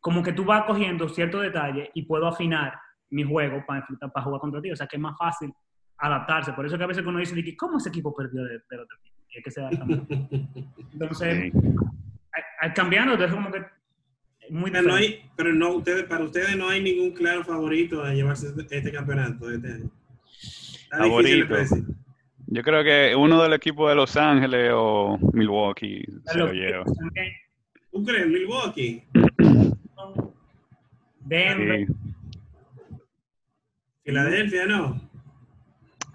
como 0.00 0.22
que 0.22 0.32
tú 0.32 0.44
vas 0.44 0.64
cogiendo 0.64 1.08
ciertos 1.08 1.42
detalles 1.42 1.88
y 1.94 2.02
puedo 2.02 2.26
afinar 2.26 2.74
mi 3.10 3.22
juego 3.22 3.62
para, 3.66 3.80
enfrentar- 3.80 4.10
para 4.12 4.24
jugar 4.24 4.40
contra 4.40 4.60
ti. 4.60 4.70
O 4.72 4.76
sea, 4.76 4.86
que 4.86 4.96
es 4.96 5.02
más 5.02 5.16
fácil 5.18 5.52
adaptarse. 5.98 6.52
Por 6.52 6.66
eso 6.66 6.76
que 6.78 6.84
a 6.84 6.88
veces 6.88 7.04
uno 7.06 7.18
dice, 7.18 7.34
de 7.34 7.56
¿cómo 7.56 7.78
ese 7.78 7.90
equipo 7.90 8.14
perdió 8.14 8.42
de- 8.44 8.60
del 8.70 8.80
otro 8.80 8.96
equipo? 9.00 9.16
Y 9.30 9.38
es 9.38 9.44
que 9.44 9.50
se 9.50 9.60
adapta. 9.60 9.84
Entonces, 10.92 11.52
a- 12.60 12.72
cambiando, 12.74 13.12
entonces 13.12 13.34
como 13.36 13.52
que 13.52 13.60
muy 14.50 14.70
Pero, 14.70 14.88
no 14.88 14.96
diferente. 14.96 15.22
hay, 15.24 15.30
pero 15.36 15.52
no, 15.52 15.70
ustedes, 15.74 16.04
para 16.04 16.24
ustedes 16.24 16.56
no 16.56 16.68
hay 16.70 16.82
ningún 16.82 17.12
claro 17.12 17.44
favorito 17.44 18.02
a 18.02 18.14
llevarse 18.14 18.48
este, 18.48 18.78
este 18.78 18.90
campeonato 18.92 19.46
de 19.46 19.56
este 19.56 19.72
año. 19.72 19.90
Favorito. 20.90 21.54
Yo 22.50 22.62
creo 22.62 22.82
que 22.82 23.14
uno 23.14 23.42
del 23.42 23.52
equipo 23.52 23.88
de 23.88 23.94
Los 23.94 24.16
Ángeles 24.16 24.70
o 24.74 25.18
Milwaukee 25.32 26.02
se 26.24 26.38
lo 26.38 26.52
lleva. 26.52 26.84
¿Tú 27.92 28.04
crees? 28.04 28.26
Milwaukee. 28.26 29.02
Denver. 31.20 31.86
Sí. 31.86 31.94
Filadelfia, 34.04 34.66
no. 34.66 35.00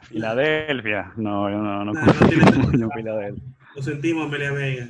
Filadelfia. 0.03 1.13
No, 1.17 1.49
yo 1.49 1.57
no, 1.59 1.85
no 1.85 1.93
No, 1.93 2.01
no 2.05 2.27
tiene 2.27 2.87
Filadelfia. 2.95 3.43
Lo 3.75 3.81
sentimos, 3.83 4.25
Amelia 4.27 4.51
Vega. 4.51 4.87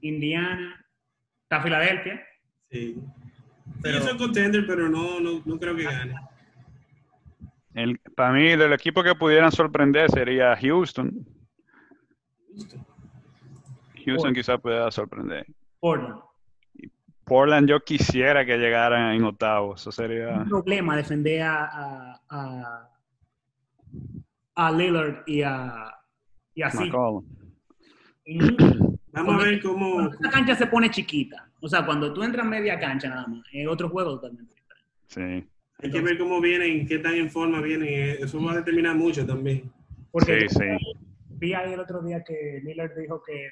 Indiana. 0.00 0.84
Está 1.44 1.62
Filadelfia. 1.62 2.22
Sí. 2.70 2.96
Pero- 3.82 3.96
Ellos 3.96 4.08
son 4.08 4.18
contender, 4.18 4.64
pero 4.66 4.88
no, 4.88 5.20
no, 5.20 5.42
no 5.44 5.58
creo 5.58 5.74
que 5.74 5.84
gane. 5.84 6.14
El, 7.74 7.98
para 8.16 8.32
mí, 8.32 8.56
del 8.56 8.72
equipo 8.72 9.02
que 9.02 9.14
pudieran 9.14 9.52
sorprender 9.52 10.10
sería 10.10 10.56
Houston. 10.56 11.12
Justo. 12.52 12.86
Houston 14.04 14.34
quizás 14.34 14.60
pueda 14.60 14.90
sorprender. 14.90 15.46
Portland. 15.78 16.20
Portland 17.24 17.68
yo 17.68 17.80
quisiera 17.80 18.44
que 18.44 18.58
llegaran 18.58 19.14
en 19.14 19.22
octavos. 19.22 19.80
Eso 19.80 19.92
sería... 19.92 20.30
un 20.30 20.48
problema 20.48 20.96
defender 20.96 21.42
a, 21.42 21.64
a, 21.64 22.20
a, 22.28 22.90
a 24.56 24.72
Lillard 24.72 25.22
y 25.26 25.42
a, 25.42 25.94
y 26.54 26.62
a 26.62 26.70
Sig. 26.70 26.86
McCollum. 26.86 27.24
En- 28.24 28.56
Vamos 29.12 29.34
a 29.34 29.44
ver 29.44 29.60
cómo. 29.60 30.08
Esta 30.08 30.30
cancha 30.30 30.54
se 30.54 30.68
pone 30.68 30.88
chiquita, 30.88 31.50
o 31.60 31.68
sea, 31.68 31.84
cuando 31.84 32.12
tú 32.12 32.22
entras 32.22 32.46
media 32.46 32.78
cancha 32.78 33.08
nada 33.08 33.26
más, 33.26 33.42
es 33.52 33.66
otro 33.66 33.88
juego 33.88 34.12
totalmente 34.20 34.54
diferente. 34.54 34.88
Sí. 35.08 35.49
Hay 35.82 35.90
que 35.90 36.00
ver 36.00 36.18
cómo 36.18 36.40
vienen, 36.40 36.86
qué 36.86 36.98
tan 36.98 37.14
en 37.14 37.30
forma 37.30 37.60
vienen. 37.60 37.88
eh, 37.88 38.18
Eso 38.20 38.42
va 38.42 38.52
a 38.52 38.56
determinar 38.56 38.94
mucho 38.96 39.24
también. 39.26 39.70
Porque 40.10 40.48
Sí, 40.48 40.58
sí. 40.58 40.94
vi 41.30 41.54
ahí 41.54 41.72
el 41.72 41.80
otro 41.80 42.02
día 42.02 42.22
que 42.24 42.60
Lillard 42.64 42.96
dijo 42.98 43.22
que 43.22 43.50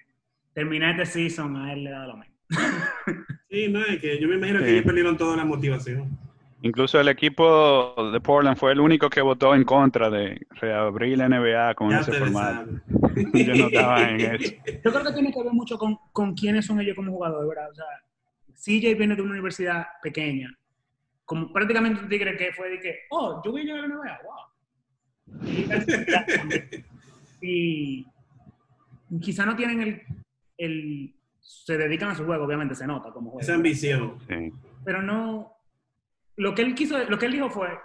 terminar 0.52 1.00
este 1.00 1.06
season 1.28 1.56
a 1.56 1.72
él 1.72 1.84
le 1.84 1.90
da 1.90 2.06
lo 2.06 2.16
mismo. 2.16 2.34
Sí, 3.50 3.66
no, 3.68 3.82
es 3.82 3.98
que 3.98 4.20
yo 4.20 4.28
me 4.28 4.34
imagino 4.34 4.58
que 4.58 4.66
Sí. 4.66 4.70
ellos 4.72 4.84
perdieron 4.84 5.16
toda 5.16 5.34
la 5.36 5.44
motivación. 5.44 6.18
Incluso 6.60 7.00
el 7.00 7.08
equipo 7.08 7.94
de 8.12 8.20
Portland 8.20 8.58
fue 8.58 8.72
el 8.72 8.80
único 8.80 9.08
que 9.08 9.22
votó 9.22 9.54
en 9.54 9.64
contra 9.64 10.10
de 10.10 10.38
reabrir 10.60 11.16
la 11.16 11.28
NBA 11.28 11.74
con 11.74 11.88
Ya 11.90 12.00
ese 12.00 12.12
formato. 12.12 12.72
Yo 13.32 13.54
no 13.54 13.66
estaba 13.68 14.10
en 14.10 14.20
eso. 14.34 14.54
Yo 14.84 14.90
creo 14.92 15.04
que 15.04 15.12
tiene 15.12 15.32
que 15.32 15.42
ver 15.42 15.52
mucho 15.52 15.78
con, 15.78 15.96
con 16.12 16.34
quiénes 16.34 16.66
son 16.66 16.78
ellos 16.80 16.94
como 16.96 17.12
jugadores, 17.12 17.48
¿verdad? 17.48 17.70
O 17.70 17.74
sea, 17.74 17.86
CJ 18.54 18.94
viene 18.98 19.14
de 19.16 19.22
una 19.22 19.32
universidad 19.32 19.86
pequeña, 20.02 20.50
como 21.28 21.52
prácticamente 21.52 22.00
un 22.00 22.08
tigre 22.08 22.38
que 22.38 22.54
fue 22.54 22.70
de 22.70 22.80
que, 22.80 23.00
oh, 23.10 23.42
yo 23.44 23.50
voy 23.50 23.60
a 23.60 23.64
llegar 23.64 23.84
a 23.84 23.86
la 23.86 23.94
NBA, 23.94 24.18
wow. 24.24 24.48
Y, 27.42 28.06
y 29.10 29.20
quizá 29.20 29.44
no 29.44 29.54
tienen 29.54 29.82
el, 29.82 30.02
el, 30.56 31.14
se 31.38 31.76
dedican 31.76 32.08
a 32.08 32.14
su 32.14 32.24
juego, 32.24 32.46
obviamente 32.46 32.74
se 32.74 32.86
nota 32.86 33.12
como 33.12 33.32
juego. 33.32 33.42
Esa 33.42 33.56
ambición. 33.56 34.18
Sí. 34.26 34.50
pero 34.86 35.02
no. 35.02 35.52
Lo 36.36 36.54
que 36.54 36.62
él 36.62 36.74
quiso, 36.74 36.98
lo 37.04 37.18
que 37.18 37.26
él 37.26 37.32
dijo 37.32 37.50
fue 37.50 37.78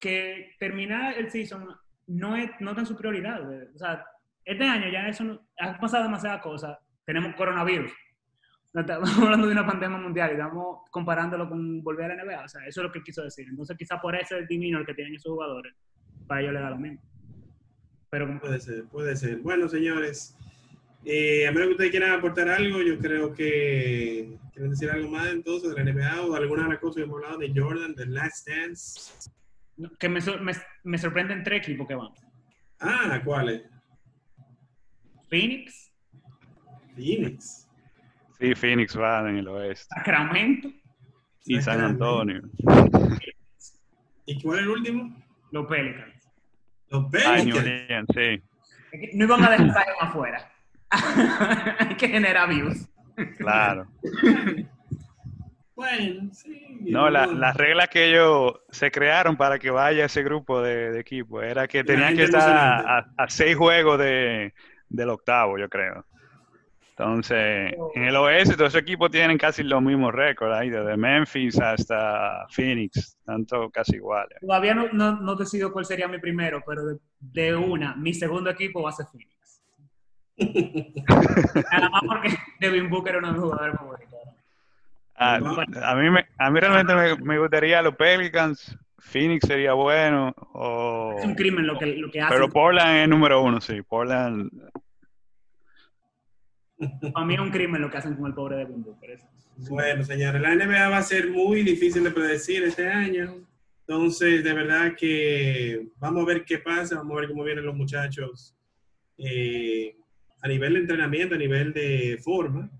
que 0.00 0.56
terminar 0.58 1.16
el 1.16 1.30
season 1.30 1.68
no, 2.08 2.34
es, 2.34 2.50
no 2.58 2.76
en 2.76 2.86
su 2.86 2.96
prioridad. 2.96 3.48
O 3.76 3.78
sea, 3.78 4.04
este 4.44 4.64
año 4.64 4.90
ya 4.90 5.06
eso 5.06 5.22
no, 5.22 5.40
han 5.56 5.78
pasado 5.78 6.02
demasiadas 6.02 6.42
cosas. 6.42 6.76
Tenemos 7.04 7.36
coronavirus. 7.36 7.92
No 8.72 8.80
Estamos 8.80 9.18
hablando 9.18 9.46
de 9.46 9.52
una 9.52 9.66
pandemia 9.66 9.98
mundial 9.98 10.30
y 10.30 10.32
estamos 10.32 10.78
comparándolo 10.90 11.48
con 11.48 11.82
volver 11.82 12.10
a 12.10 12.16
la 12.16 12.24
NBA. 12.24 12.44
O 12.44 12.48
sea, 12.48 12.66
eso 12.66 12.80
es 12.80 12.86
lo 12.86 12.92
que 12.92 13.02
quiso 13.02 13.22
decir. 13.22 13.46
Entonces, 13.48 13.76
quizá 13.76 14.00
por 14.00 14.16
ese 14.16 14.46
demeanor 14.46 14.86
que 14.86 14.94
tienen 14.94 15.14
esos 15.14 15.32
jugadores, 15.32 15.74
para 16.26 16.40
ellos 16.40 16.54
les 16.54 16.62
da 16.62 16.70
lo 16.70 16.78
mismo. 16.78 17.00
Pero 18.08 18.40
Puede 18.40 18.60
ser, 18.60 18.84
puede 18.84 19.16
ser. 19.16 19.38
Bueno, 19.38 19.68
señores, 19.68 20.36
eh, 21.04 21.46
a 21.46 21.52
menos 21.52 21.68
que 21.68 21.72
ustedes 21.72 21.90
quieran 21.90 22.12
aportar 22.12 22.48
algo, 22.48 22.82
yo 22.82 22.98
creo 22.98 23.32
que 23.32 24.38
quieren 24.52 24.70
decir 24.70 24.90
algo 24.90 25.10
más 25.10 25.28
entonces 25.28 25.74
de 25.74 25.84
la 25.84 25.92
NBA 25.92 26.22
o 26.22 26.34
alguna 26.34 26.64
de 26.64 26.68
las 26.70 26.78
cosas 26.78 26.96
que 26.96 27.02
hemos 27.02 27.16
hablado 27.16 27.38
de 27.38 27.52
Jordan, 27.54 27.94
de 27.94 28.06
Last 28.06 28.48
Dance. 28.48 29.30
que 29.98 30.08
me, 30.08 30.20
me, 30.40 30.52
me 30.84 30.98
sorprenden 30.98 31.42
tres 31.42 31.62
equipos 31.66 31.88
que 31.88 31.94
van. 31.94 32.10
Ah, 32.80 33.20
¿cuáles? 33.24 33.62
Phoenix, 35.28 35.90
Phoenix. 36.94 37.61
Sí, 38.42 38.54
Phoenix 38.56 38.98
va 38.98 39.20
en 39.28 39.36
el 39.38 39.46
oeste. 39.48 39.86
Sacramento, 39.94 40.68
Y 41.44 41.60
San 41.62 41.80
Antonio. 41.80 42.42
¿Y 44.26 44.42
cuál 44.42 44.58
es 44.58 44.62
el 44.64 44.68
último? 44.70 45.16
los 45.52 45.66
Pelicans. 45.66 46.14
Los 46.88 47.04
Pelicans. 47.10 48.06
Sí. 48.14 48.42
No 49.14 49.24
iban 49.26 49.44
a 49.44 49.50
dejar 49.50 49.84
afuera. 50.00 50.50
Hay 51.78 51.94
que 51.96 52.08
generar 52.08 52.48
views. 52.48 52.88
Claro. 53.38 53.86
Bueno, 55.74 56.30
sí. 56.34 56.78
No, 56.80 57.08
la- 57.10 57.26
las 57.26 57.56
reglas 57.56 57.88
que 57.88 58.10
ellos 58.10 58.60
se 58.70 58.90
crearon 58.90 59.36
para 59.36 59.58
que 59.58 59.70
vaya 59.70 60.04
ese 60.06 60.22
grupo 60.22 60.60
de, 60.62 60.90
de 60.92 61.00
equipo 61.00 61.40
era 61.42 61.66
que 61.68 61.84
tenían 61.84 62.14
que 62.16 62.24
estar 62.24 62.48
a- 62.50 63.06
a 63.16 63.28
seis 63.28 63.56
juegos 63.56 63.98
de, 63.98 64.52
del 64.88 65.08
octavo, 65.10 65.58
yo 65.58 65.68
creo. 65.68 66.04
Entonces, 67.02 67.74
en 67.94 68.04
el 68.04 68.14
oeste 68.14 68.54
todos 68.54 68.68
esos 68.68 68.82
equipos 68.82 69.10
tienen 69.10 69.36
casi 69.36 69.64
los 69.64 69.82
mismos 69.82 70.14
récords, 70.14 70.54
ahí 70.54 70.70
desde 70.70 70.96
Memphis 70.96 71.60
hasta 71.60 72.46
Phoenix, 72.48 73.18
tanto 73.24 73.68
casi 73.70 73.96
iguales. 73.96 74.38
Todavía 74.40 74.74
no, 74.74 74.88
no, 74.92 75.20
no 75.20 75.34
decido 75.34 75.72
cuál 75.72 75.84
sería 75.84 76.06
mi 76.06 76.18
primero, 76.18 76.62
pero 76.64 76.86
de, 76.86 76.98
de 77.18 77.56
una, 77.56 77.96
mi 77.96 78.14
segundo 78.14 78.50
equipo 78.50 78.82
va 78.82 78.90
a 78.90 78.92
ser 78.92 79.06
Phoenix. 79.06 79.62
Nada 81.72 81.90
más 81.90 82.02
porque 82.06 82.28
Devin 82.60 82.88
Booker 82.88 83.16
es 83.16 83.18
uno 83.18 83.28
de 83.28 83.32
mis 83.32 83.42
jugadores 83.42 83.76
favoritos. 83.76 84.18
Ah, 85.16 85.34
a, 85.36 85.94
mí 85.96 86.08
me, 86.08 86.24
a 86.38 86.50
mí 86.50 86.60
realmente 86.60 86.94
me, 86.94 87.16
me 87.16 87.38
gustaría 87.38 87.82
los 87.82 87.96
Pelicans, 87.96 88.78
Phoenix 88.98 89.46
sería 89.46 89.72
bueno, 89.72 90.32
o... 90.52 91.16
Es 91.18 91.24
un 91.24 91.34
crimen 91.34 91.66
lo 91.66 91.76
que, 91.78 91.86
lo 91.96 92.10
que 92.10 92.20
hace. 92.20 92.32
Pero 92.32 92.48
Portland 92.48 92.98
es 92.98 93.08
número 93.08 93.42
uno, 93.42 93.60
sí. 93.60 93.82
Portland, 93.82 94.50
Para 97.12 97.26
mí 97.26 97.34
es 97.34 97.40
un 97.40 97.50
crimen 97.50 97.80
lo 97.80 97.90
que 97.90 97.98
hacen 97.98 98.14
con 98.14 98.26
el 98.26 98.34
pobre 98.34 98.56
Devin 98.56 98.82
Booker. 98.82 99.10
eso. 99.10 99.26
Bueno, 99.70 100.02
señores, 100.04 100.40
la 100.40 100.54
NBA 100.54 100.88
va 100.88 100.98
a 100.98 101.02
ser 101.02 101.30
muy 101.30 101.62
difícil 101.62 102.04
de 102.04 102.10
predecir 102.10 102.62
este 102.64 102.88
año. 102.88 103.46
Entonces, 103.86 104.42
de 104.42 104.52
verdad 104.52 104.94
que 104.96 105.88
vamos 105.98 106.22
a 106.22 106.26
ver 106.26 106.44
qué 106.44 106.58
pasa, 106.58 106.96
vamos 106.96 107.16
a 107.16 107.20
ver 107.20 107.28
cómo 107.28 107.44
vienen 107.44 107.66
los 107.66 107.74
muchachos 107.74 108.56
eh, 109.18 109.96
a 110.40 110.48
nivel 110.48 110.74
de 110.74 110.80
entrenamiento, 110.80 111.34
a 111.34 111.38
nivel 111.38 111.72
de 111.72 112.18
forma. 112.22 112.70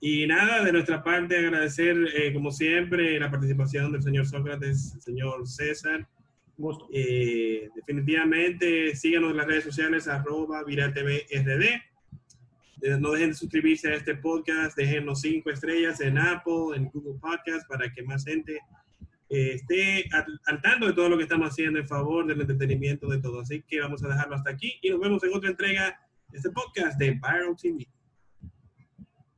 Y 0.00 0.26
nada, 0.26 0.64
de 0.64 0.72
nuestra 0.72 1.02
parte 1.04 1.38
agradecer, 1.38 1.96
eh, 2.14 2.32
como 2.32 2.50
siempre, 2.50 3.20
la 3.20 3.30
participación 3.30 3.92
del 3.92 4.02
señor 4.02 4.26
Sócrates, 4.26 4.94
el 4.96 5.00
señor 5.00 5.46
César. 5.46 6.08
Eh, 6.92 7.68
definitivamente, 7.74 8.94
síganos 8.96 9.30
en 9.30 9.36
las 9.36 9.46
redes 9.46 9.64
sociales, 9.64 10.08
arroba 10.08 10.64
ViralTVRD. 10.64 11.82
Eh, 12.82 12.98
No 12.98 13.12
dejen 13.12 13.30
de 13.30 13.34
suscribirse 13.36 13.88
a 13.88 13.94
este 13.94 14.16
podcast, 14.16 14.76
déjenos 14.76 15.20
cinco 15.20 15.50
estrellas 15.50 16.00
en 16.00 16.18
Apple, 16.18 16.76
en 16.76 16.86
Google 16.86 17.18
Podcast, 17.20 17.66
para 17.68 17.90
que 17.92 18.02
más 18.02 18.24
gente 18.24 18.58
eh, 19.28 19.52
esté 19.54 20.04
al, 20.12 20.60
tanto 20.60 20.88
de 20.88 20.92
todo 20.92 21.08
lo 21.08 21.16
que 21.16 21.22
estamos 21.22 21.48
haciendo 21.48 21.78
en 21.78 21.86
favor 21.86 22.26
del 22.26 22.40
entretenimiento 22.40 23.08
de 23.08 23.20
todo. 23.20 23.40
Así 23.40 23.62
que 23.62 23.80
vamos 23.80 24.02
a 24.02 24.08
dejarlo 24.08 24.34
hasta 24.34 24.50
aquí 24.50 24.78
y 24.82 24.90
nos 24.90 25.00
vemos 25.00 25.22
en 25.22 25.32
otra 25.32 25.50
entrega 25.50 25.98
de 26.28 26.38
este 26.38 26.50
podcast 26.50 26.98
de 26.98 27.12
Viral 27.12 27.56
TV. 27.56 27.86